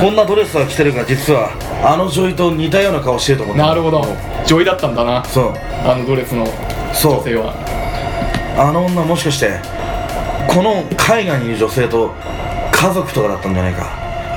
[0.00, 1.50] こんなドレスが着てるから実は。
[1.84, 4.04] あの女医と似たような顔してると思ったなるほど。
[4.46, 5.24] 女医だったんだな。
[5.24, 5.52] そう。
[5.84, 6.46] あのドレスの
[6.92, 7.12] そう。
[7.14, 7.54] 女性は。
[8.58, 9.60] あの女もしかして
[10.48, 12.12] この海外にいる女性と
[12.72, 13.86] 家族とかだったんじゃないか。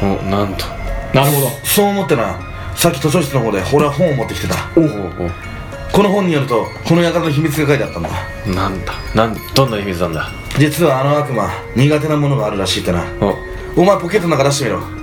[0.02, 0.66] おなんと。
[1.14, 1.48] なるほど。
[1.64, 2.40] そう思ってな。
[2.76, 4.56] さっき図書室の方で俺は本を持ってきてた。
[4.76, 5.30] おお
[5.92, 8.10] この本によるとこの館の秘密が書いてあったんだ。
[8.48, 8.94] おなんだ。
[9.16, 10.30] なんどんな秘密なんだ。
[10.58, 13.04] 実はあの悪魔苦手なものがあるらしいってな。
[13.22, 13.36] お。
[13.82, 14.80] お前ポケットの中出してみろ。
[14.80, 15.01] あ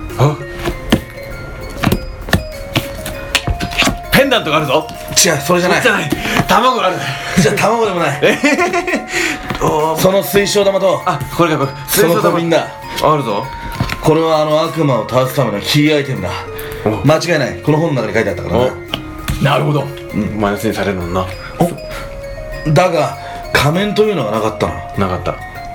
[4.11, 4.85] ペンダントがあるぞ。
[5.25, 5.81] 違うそれじゃない。
[5.81, 6.09] じゃない。
[6.47, 6.97] 卵がある。
[7.41, 8.21] じゃあ卵でもない。
[9.97, 11.01] その水晶玉と。
[11.05, 11.71] あこれがこれ。
[11.87, 12.67] その小瓶だ。
[13.01, 13.45] あるぞ。
[14.01, 16.29] これはあの悪魔を倒すためのキーアイテムだ。
[16.85, 16.89] お。
[17.05, 17.61] 間違いない。
[17.63, 18.65] この本の中に書いてあったからお。
[19.41, 19.87] ななるほど。
[20.37, 21.25] マイナスにされるのな。
[22.73, 23.17] だが
[23.53, 24.67] 仮面というのがなかった
[24.99, 25.31] ななかった。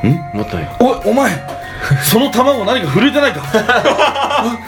[0.07, 0.31] ん？
[0.35, 1.64] 持ってないおいお前
[2.05, 3.43] その卵何か震えてないか。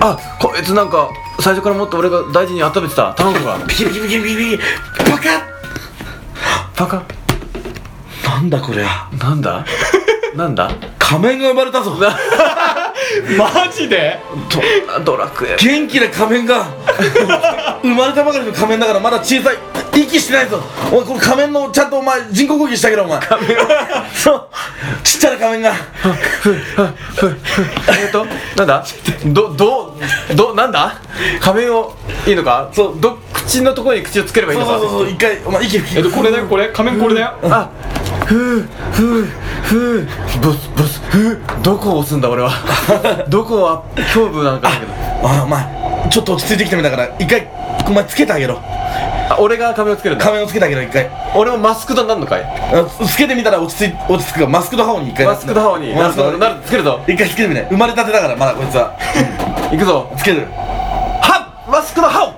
[0.00, 1.08] あこいつなんか
[1.40, 3.12] 最初からもっと俺が大事に温めてた。
[3.14, 3.58] 卵が。
[3.66, 4.64] ピキピキピキピキピ。
[5.04, 5.24] キバカ
[6.74, 7.02] パカ
[8.24, 9.08] なんだこりゃ。
[9.18, 9.64] なんだ？
[10.34, 10.70] なんだ？
[10.98, 11.96] 仮面が生まれたぞ。
[13.38, 14.20] マジで？
[15.00, 15.56] ドドラクエ。
[15.58, 16.66] 元気な仮面が。
[17.82, 19.56] 生まれたばかりの仮面だからまだ小さい
[19.96, 20.60] 息してないぞ。
[20.92, 23.20] おいこの仮面のちゃんとお前人工呼吸してあげろお前。
[23.20, 23.56] 仮面
[24.14, 24.48] そう。
[25.02, 25.72] ちっちゃな仮面が。
[28.02, 28.84] えっとなんだ？
[29.26, 29.96] どど
[30.34, 31.00] どなんだ？
[31.40, 31.94] 仮面を
[32.26, 32.70] いいのか？
[32.72, 33.00] そう。
[33.00, 34.78] ど口のところに口をつければいいのか？
[34.78, 35.96] そうそうそう一回お前息吹き。
[35.98, 36.68] えっとこれだよこれ？
[36.72, 37.34] 仮面これだよ？
[37.44, 37.70] あ
[38.26, 38.60] ふう
[38.92, 39.24] ふう
[39.62, 40.08] ふう
[40.42, 41.00] ブスブス。
[41.10, 42.50] ふうどこを押すんだ俺は？
[43.28, 44.92] どこは胸部なんかだけど。
[45.28, 45.64] あお前
[46.10, 47.48] ちょっと落ち着いてきたみたいだから一回
[47.88, 48.60] お前つけてあげろ。
[48.62, 48.75] あ
[49.38, 50.24] 俺が仮面をつけるんだ。
[50.24, 51.10] 仮面をつけてあげろ一回。
[51.34, 52.42] 俺もマスクドになるのかい？
[52.44, 55.88] あつけてみたら落ち着い落ち着くからマスクドハオに一回マスクドハオに。
[55.94, 57.00] なるマスクドなるつけるぞ。
[57.06, 57.66] 一回つけてみて。
[57.70, 58.96] 生まれたてだからまだこいつは。
[59.70, 60.12] 行くぞ。
[60.16, 60.46] つける。
[61.20, 62.36] はっマスクドハオ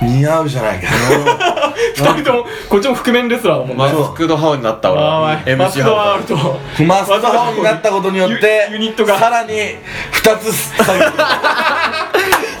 [0.00, 0.86] 似合うじゃないか
[1.96, 6.84] 二人ともこっちも覆面レスラーだもんマねスクドハオになった俺マスクドアハールと。
[6.84, 9.18] マスクドハオになったことによってユユニットが。
[9.18, 9.52] さらに
[10.12, 10.52] 2つ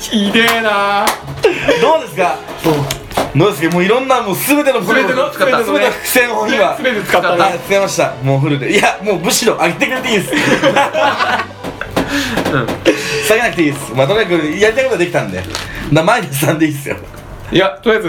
[0.00, 1.04] ひでえな
[1.80, 2.36] どうですか？
[2.64, 2.74] どう。
[3.50, 7.34] ですかもういろんなもう全ての全ての使った全てのね全ての伏線を今 全て使った。
[7.36, 8.12] ねはい使いました。
[8.22, 10.32] もうフルでいやもうむしろ上げてくれていいです。
[13.26, 13.92] 下げなくていいです。
[13.94, 15.42] まあとにかくやりたいことはできたんで。
[15.92, 16.96] なマイナス3でいいっすよ。
[17.50, 18.02] いやとりあえ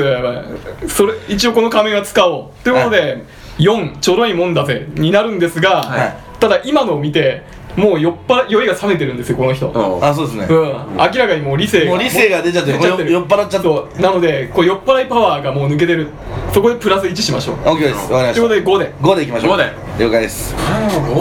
[0.84, 2.64] ずそれ一応この仮面は使おう。
[2.64, 3.24] ということで
[3.58, 4.86] 4ちょろいもんだぜ。
[4.96, 6.16] になるんですが、はい。
[6.40, 7.44] ただ今のを見て
[7.80, 9.70] もう酔っ払酔いが冷めてるんですよこの人。
[9.70, 10.04] うん。
[10.06, 10.46] あそうですね。
[10.50, 10.58] うん。
[10.98, 13.12] 明らかにもう理性がもう理性が出ちゃってる。
[13.12, 13.68] 酔っ払っちゃって。
[13.68, 14.02] そう。
[14.02, 16.08] なのでこう酔っ払いパワーがもう抜けてる。
[16.54, 17.56] そこでプラス1しましょう。
[17.58, 18.12] OK です。
[18.12, 19.14] わかりまということでした5で。
[19.14, 19.54] 5でいきましょう。
[19.54, 19.90] 5で。
[20.00, 20.56] 了解です。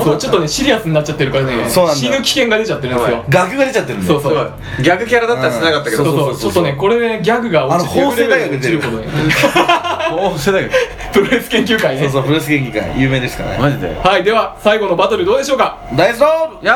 [0.04, 0.18] そう。
[0.18, 1.68] ちょっとねシリアスになっちゃってるからね。
[1.68, 2.00] そうなんだ。
[2.00, 3.24] 死ぬ危険が出ちゃってるんですよ。
[3.28, 4.32] 額が出ちゃってるんでそうそう。
[4.32, 4.84] すごい。
[4.84, 8.80] 逆キャラだったらしなかったけそうどそうちょっとねこれねギャグが落ちてあの法政大学る。
[8.80, 9.06] ことに
[10.10, 10.72] 法政大学。
[11.12, 12.02] プロレス研究会ね。
[12.02, 13.00] そうそうプレス研究会。
[13.00, 13.58] 有名ですからね。
[13.58, 13.94] マジで。
[14.02, 15.78] はいでは最後のバトルどうでしょうか？
[15.96, 16.66] ダイスロール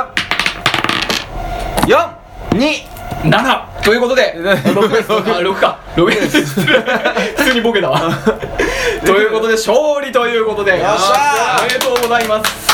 [1.91, 2.19] や
[2.51, 2.93] 2
[3.25, 4.35] 7ということで。
[4.37, 5.79] 6ですあ6か。
[5.97, 8.01] 6です普通にボケだわ。
[9.05, 9.75] ということで勝
[10.05, 10.73] 利ということで。
[10.73, 11.61] よっしゃー。
[11.61, 12.73] おめでとうございます。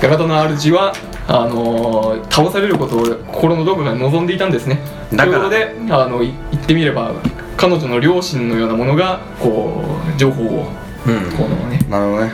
[0.00, 0.92] ガガトの主は
[1.28, 4.80] あのー倒されることを心のどこかに望んでいたんですね。
[5.12, 5.32] だから。
[5.32, 7.12] ということであのい言ってみれば
[7.56, 9.84] 彼女の両親のようなものがこ
[10.16, 10.68] う情報を
[11.06, 11.20] うん。
[11.36, 12.32] このねなるほどね。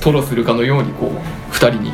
[0.00, 1.92] 吐露するかのようにこう2人に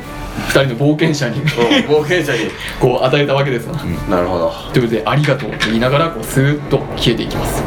[0.49, 1.41] 2人の冒険者に
[1.87, 2.51] 冒険者に。
[2.81, 4.53] こう与えたわけですな、なるほど。
[4.73, 7.63] ということで「ありがとう」と言いながらこうスーッと消えていきます。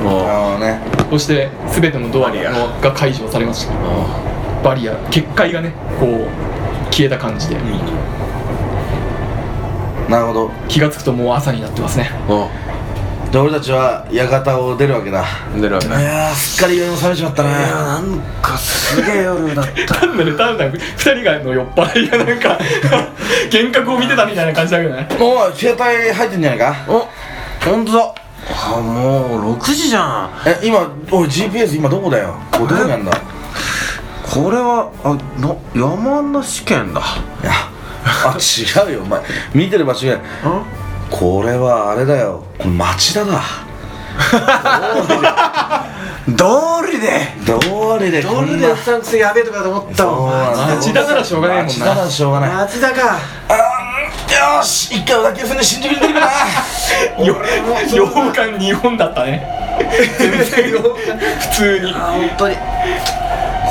[0.59, 0.79] ね。
[1.09, 2.37] そして全てのドアが
[2.81, 3.73] が解除されました。
[4.63, 7.57] バリア結界がねこう消えた感じで、
[10.09, 10.51] なるほど。
[10.67, 12.09] 気がつくともう朝になってますね。
[12.27, 12.47] お
[13.34, 15.26] で俺たちは館を出るわけだ。
[15.57, 20.01] い出るわけねやーすっかり夜も覚めちまったななんかすげえ夜だった。
[20.01, 20.80] 単なる単なる。
[20.80, 22.60] 2人がの酔っ払いがなんか
[23.51, 25.07] 幻覚を見てたみたいな感じだけどね。
[25.19, 26.76] おい携帯入ってんじゃないか？
[26.88, 27.10] お
[27.65, 28.14] 本当だ。
[28.76, 30.30] あもう6時じゃん。
[30.45, 32.35] え今おい GPS 今どこだよ？
[32.51, 33.11] これどこにあんだ？
[33.14, 33.15] い
[34.31, 37.01] これはあな山梨県だ。
[37.43, 37.51] や
[38.05, 39.22] あ違うよお前。
[39.55, 40.19] 見てる場所が
[41.14, 42.44] これはあれだよ。
[42.65, 43.40] 町田だ
[46.27, 47.34] 道理で。
[47.45, 48.23] どれで。
[48.23, 51.72] こんなうさんくせやべえとかと思ったそうなんだ町田ならしょうがないもんな。
[51.73, 52.49] 町田ならしょうがない。
[52.49, 53.18] 町田か。
[53.49, 54.95] あーよし。
[54.95, 56.27] 一回小田急線で新宿に出るかな。
[57.23, 57.38] よ
[57.94, 59.48] 洋館日本だったね。
[59.80, 61.94] 普通に。
[61.94, 62.56] あ本当に。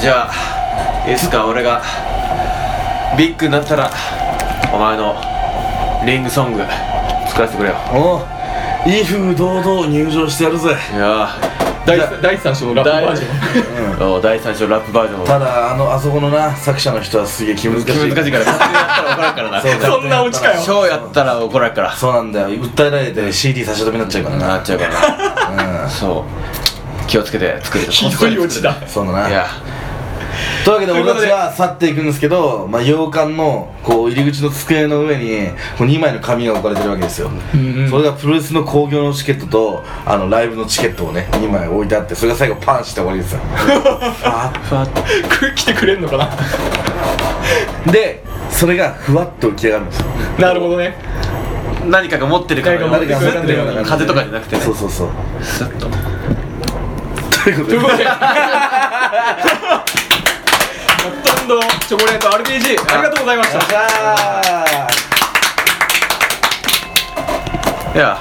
[0.01, 1.82] じゃあいつか俺が
[3.16, 3.90] ビッグになったら
[4.73, 5.14] お前の
[6.05, 6.62] リングソング
[7.32, 7.76] 作らせてくれよ。
[7.94, 8.20] おう
[8.86, 10.76] 威風堂々入場してやるぜ。
[10.94, 11.28] いや
[11.86, 13.96] 第第三章のラップバージョン。
[13.96, 15.22] ーお第三章ラップバージョン。
[15.22, 17.86] をただあのあそこのな作者の人はすげえ気難しい。
[17.86, 19.62] 難しいから 勝手にやったら怒られるからな。
[19.62, 20.60] そんなオチかよ。
[20.60, 21.92] ショーやったら怒られるから。
[21.92, 22.48] そうなんだよ。
[22.50, 24.46] 訴えられて CD 差し止めになっちゃうからな。
[24.48, 25.84] なっちゃうからな。
[25.84, 25.90] うん。
[25.90, 27.06] そう。
[27.06, 27.84] 気をつけて作る。
[27.86, 28.76] ひどいオチだ。
[28.86, 29.28] そうだな。
[29.30, 29.46] いや
[30.64, 37.90] というわけで俺たちは去っていくんですけど、まあ、洋館のこう入り口の机の上にこう2枚の紙が置かれてるわけですよ、うんうん。
[37.90, 43.40] それがプロレスの興行のチケットとあのライブのチケットをね2枚置いてあってそれが最後パンして終わりですよ。
[44.24, 46.30] あふわっと来来てくれんのかな
[47.93, 50.06] でそれがふわっと浮き上がるんですよ。
[50.39, 50.94] なるほどね。
[51.86, 54.62] 何かが持ってるから何かが持って誰かが持ってるような感じで風とかじゃなくてね。
[54.62, 55.09] そうそうそう。
[55.43, 55.89] スッと。
[57.43, 58.05] ということで
[61.02, 62.18] ということでホットンドチョコレー。
[62.20, 63.58] ト RPG ありがとうございました。
[67.94, 68.18] いや。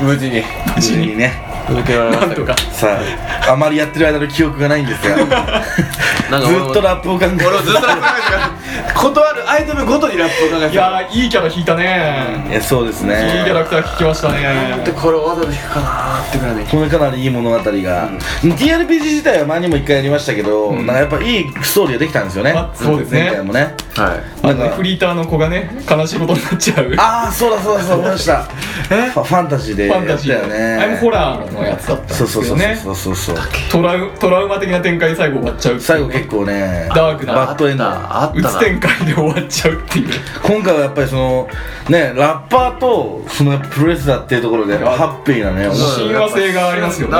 [0.00, 0.42] 無事に。
[0.42, 1.44] ー無事にね。
[1.68, 2.64] 抜けられましたけどなんと。
[2.64, 3.00] かさ
[3.48, 5.16] ああまりやってる間の記憶がないんですが。
[5.16, 7.46] ずなんか俺もっとラップを考えて。
[7.46, 8.50] 俺もずっとラップ考えてた
[8.94, 10.68] 断るアイテムごとにラップを考えて。
[10.68, 12.46] たいやーいいキャラ引いたね。
[12.50, 14.82] いやそうですいいキャラねクター引きましたね。
[14.84, 16.66] でこれわざと引くかなーってぐらいね。
[16.70, 20.86] これかなりいい物語が、TRPG 自体は前にも一回やりましたけど、ん。
[20.86, 22.52] なんかやっぱいいストーリーができたんですよね。
[22.56, 23.20] あそうですね。
[23.22, 23.74] 前回もね。
[23.94, 24.46] はい。
[24.46, 26.90] なんかフリーターの子がね悲しいことになっちゃう。
[26.90, 28.48] フああそうだそうだそうだ思いました
[28.90, 29.10] え？
[29.10, 33.36] ファンタジーでやァンったよタジーねあれもホラーのやつだったんですそうそうそうそうそうそう
[33.70, 37.34] トラウトラウマ的な展開で最後終わっちゃう最後結構ねダークな。
[37.34, 37.84] バッドエンド。
[37.84, 40.08] あったなうつ展開で終わっちゃうっていう。
[40.42, 41.48] 今回はやっぱりその
[41.88, 47.16] ねラッパーとそのプロレスラーっていうところでハッピーなね親和性がありますよね。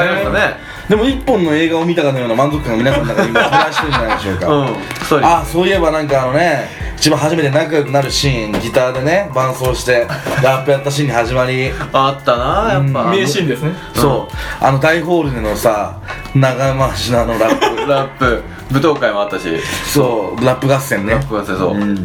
[0.89, 4.67] でも一本の映画を見たかのような満足感が皆さんの中で今話してるんじゃないでしょうか、うん
[5.03, 10.07] ストーリーあそういえばなんかあのね一番初めて仲良くなるシーンギターでね伴奏して
[10.43, 11.71] ラップやったシーンに始まり。
[11.93, 13.11] あったなやっぱ。
[13.11, 13.73] 名シーンですね。
[13.95, 14.65] そう。
[14.65, 16.01] あの大ホールでのさ
[16.35, 17.91] 長回しのあのラップ。
[17.91, 19.61] ラップ舞踏会もあったし。
[19.93, 21.15] そうラップ合戦ね。
[21.15, 21.75] ラップがせそう。
[21.75, 21.97] うん。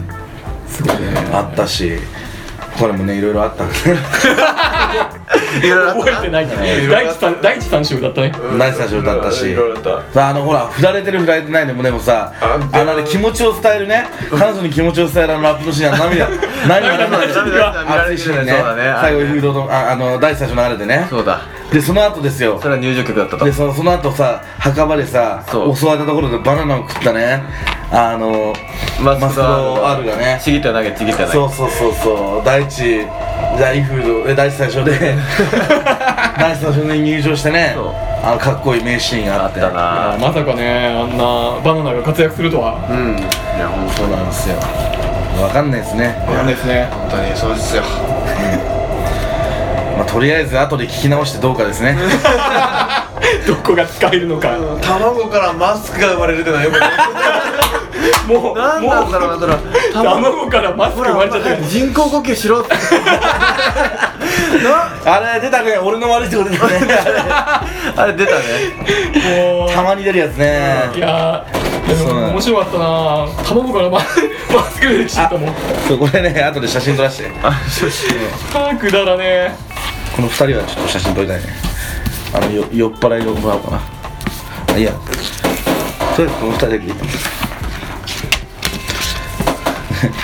[0.67, 1.13] すごいね。
[1.33, 1.97] あったし。
[2.79, 3.75] これもねいろいろあったんで。
[3.75, 4.01] いろいろ
[4.47, 7.31] あった覚えてないからいろいろあった。
[7.31, 8.33] 第一三第一三章だったね。
[8.57, 9.51] ナイスなショだったし。
[9.51, 10.13] いろいろあった。
[10.13, 16.29] さああのほら振られてる振られてないでもでもさああのね気持ちを伝えるね彼女に気持ちを伝えるあのラップのシーンは涙
[16.67, 18.57] 涙涙涙涙熱いシーンでね。
[18.57, 18.99] そうだね。
[19.01, 21.07] 最後フードのああの第一最初流れてね。
[21.09, 21.41] そうだ。
[21.71, 22.59] でその後ですよ。
[22.61, 23.45] それは入場曲だったと。
[23.45, 27.43] でそのその後さ墓場でさ襲われたところでバナナを食ったね。
[27.93, 28.53] あの
[29.01, 30.39] ママスクド R がね。
[30.41, 32.45] ちぎった投げちぎった投げそうそうそうそう。
[32.45, 33.05] 第一
[33.59, 35.15] 大フードえ第一最初で
[36.37, 37.73] 第一最初に入場してね。
[37.75, 37.93] そう。
[38.23, 40.13] あのかっこいい名シーンがあっあってたな。
[40.13, 42.75] あまさかねあんなバナナが活躍するとは。
[42.89, 43.17] うん。
[43.17, 44.55] いや本当そうなんですよ。
[45.41, 46.15] わかんないですね。
[46.27, 46.87] なんですね。
[46.91, 47.83] 本当にそうですよ。
[49.97, 51.97] まあとりあえず後で聞き直してどうかですね。
[53.47, 54.49] どこが使えるのか。
[54.81, 56.79] 卵からマスクが生まれるってのはよく
[58.27, 62.71] もうなんもなんだろうなんだろうう卵からマスク生まれちゃったよ人工呼吸しろって。
[65.03, 65.77] あれ出たね。
[65.77, 66.73] 俺の悪いとこ出たね。
[67.95, 68.39] あれ出たね。
[69.37, 69.71] もう。
[69.71, 70.89] たまに出るやつね。
[70.95, 73.27] いやーでも面白かったな。
[73.47, 74.03] 卵からママ
[74.71, 75.55] スク出てきちゃったもん。
[75.87, 77.31] そうこれね後で写真撮らせて。
[77.43, 78.07] あそうし
[78.53, 79.55] あーくだらね
[80.15, 81.43] この二人はちょっと写真撮りたいね。
[82.33, 83.79] あのよ酔っ払いをもらおうかな。
[84.73, 86.89] あいいやとりあえずこの二人だけでいい。
[86.89, 87.05] いやこ
[90.09, 90.15] の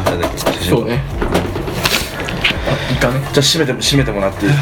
[0.00, 1.02] 二人だけ写真そうね。
[2.68, 3.20] あいかね。
[3.32, 4.52] じゃあ閉めて閉めてもらっていい？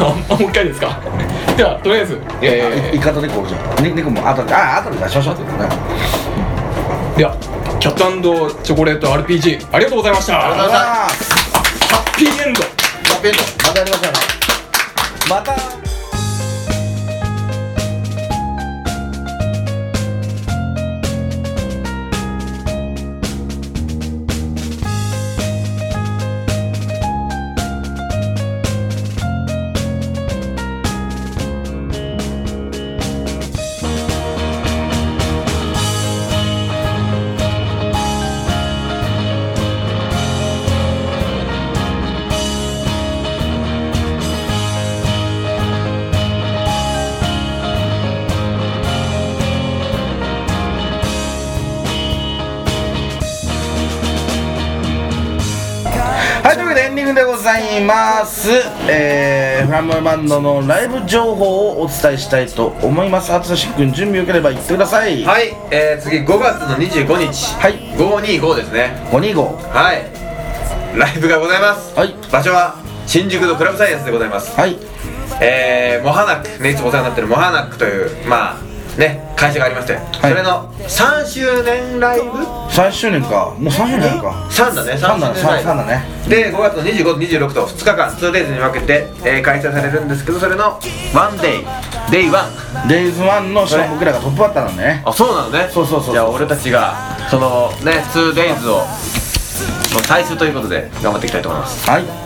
[0.00, 0.98] あもう一回ですか？
[1.56, 2.20] ではとりあえず。
[2.40, 3.84] えイカと猫おるじゃん。
[3.84, 5.70] ね猫も後であ後で出しましょうって言ってね。
[7.14, 7.36] ー、では
[7.80, 8.04] キャット
[8.62, 10.46] チョコレート RPG ありがとうございました。
[10.46, 11.12] ありがとうございまあハ
[12.04, 12.60] ッピーエンド。
[12.60, 12.64] ー
[13.66, 14.18] またやりましょうね
[15.30, 15.54] また
[56.54, 58.48] はいというわけでエンディングでございます。
[58.88, 63.32] えー、フラムバンドのライブ情報をお伝えしたいと思います。
[63.32, 65.24] 淳し君準備よければ言ってください。
[65.24, 67.54] はい、えー、次5月の25日。
[67.58, 67.74] はい。
[67.96, 69.04] 525ですね。
[69.10, 69.34] 525
[69.72, 70.96] はい。
[70.96, 71.92] ライブがございます。
[71.98, 72.14] はい。
[72.30, 74.54] 場所は新宿のクラブサイエンスでございます。
[74.56, 74.76] はい。
[75.40, 82.30] えー、モハナックねいつもお世話になってるモハナックというまあね会社がありまして、それの3周年ライブ。
[82.38, 83.54] 3周年か。
[83.58, 84.30] もう3周年か。
[84.50, 85.70] 3だね3 3だね周年ライブ。
[85.70, 86.02] 3だね。
[86.28, 90.80] で5月の25と26と2日間 2days に分けて、えー開催されるんですけどそれの
[91.12, 91.66] 1day
[92.08, 95.02] day 1デイズワンのしかも僕らがトップバッターなんでね。
[95.04, 95.68] あそうなのね。
[95.70, 96.94] そうそうそうじゃあ俺たちが
[97.30, 98.86] そのね 2days を
[99.94, 101.88] の最終ということで頑張っていきたいと思います。
[101.88, 102.23] はい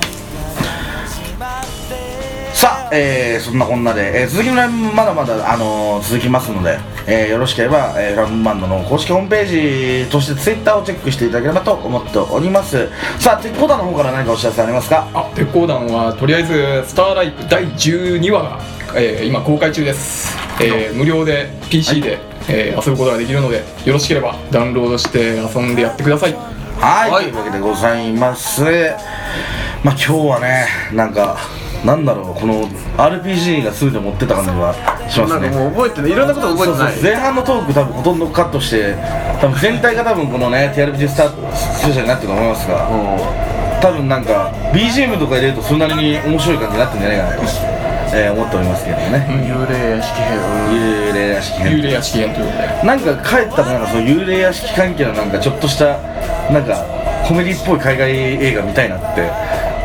[2.59, 6.77] さあ、えー、そんなこんなで、えー続きのライブもまだまだ、あのー続きますので、
[7.07, 12.89] えーよろしければ、えー、フラムバンドの公式ホームページとしてツイッターをチェックしていただければと思っております。
[13.21, 15.07] さあ鉄鋼団の方から何かお知らせありますか？
[15.15, 18.59] あ鉄鋼団はとりあえず「スターライブ第12話が、
[18.97, 22.19] えー今公開中です、えー無料で PC で、
[22.49, 26.35] えー遊ぶことができるのでよろしければダウンロードして遊んでやってください。
[26.81, 27.25] はい、はい。
[27.27, 28.63] というわけでございます。
[29.85, 31.37] まあ今日はねなんか
[31.85, 34.75] なんだろうこの RPG が全て持ってた感じは
[35.09, 35.49] しますね。
[35.51, 36.11] もう覚えてない。
[36.11, 36.93] いろんなこと覚えてない。
[36.93, 38.97] そうそう前半のトーク多分ほとんどカットして
[39.41, 42.89] 多分全体が多分このね TRPG スタートスペシャルになってると思いますが
[43.81, 47.43] 多分なんか BGM とか入れるとそれなりに面白い感じになってるんじゃないかなと、
[48.15, 49.27] えー思っておりますけれどもね。
[49.47, 50.39] 幽霊屋敷編。
[50.73, 52.87] 幽霊屋敷幽編霊屋敷編ということで。
[52.89, 55.99] なんか帰ったらなんかその幽霊屋敷関係のなんかちょっとした
[56.51, 56.85] なんか
[57.29, 59.31] コメディっぽい海外映画見たいなって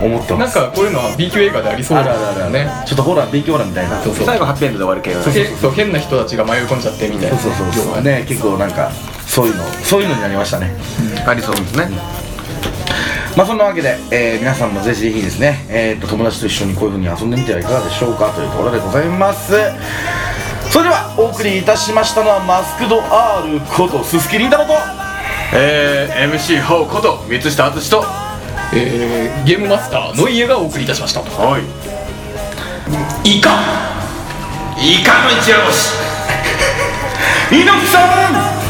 [0.02, 0.57] 思ってます。
[0.57, 2.53] なんかこういうのは B 級映画でありそうだあるあるある。
[2.53, 4.02] ねちょっとホラー B 級ホラーみたいな。
[4.02, 4.26] そうそう。
[4.26, 7.38] 最後ハッピーエンドで終わる系のそうそう変な人たちが迷い込んじゃってみたいな。
[7.38, 8.03] そうそうそうそう。
[8.03, 8.91] ね結構なんか
[9.28, 10.76] そういうのそういうのになりましたね。
[11.26, 11.90] ありそうですね。
[13.36, 19.53] まあそんなわけで、えー皆さんもぜひぜひですね、えー、と友達と一緒にこういう風に遊んでみてはいかがでしょうかというところでございます。
[20.70, 24.74] それではお送りいたしましたのはマスクド R こと鈴木凛太郎と
[25.56, 28.03] えー、MC ホウこと三下敦と
[28.76, 31.20] えーゲームマスターの家がお送りいたしました。
[31.22, 31.64] はい。
[33.38, 33.50] イカ。
[34.80, 35.91] イカの一夜干し。
[37.52, 38.62] 猪木さん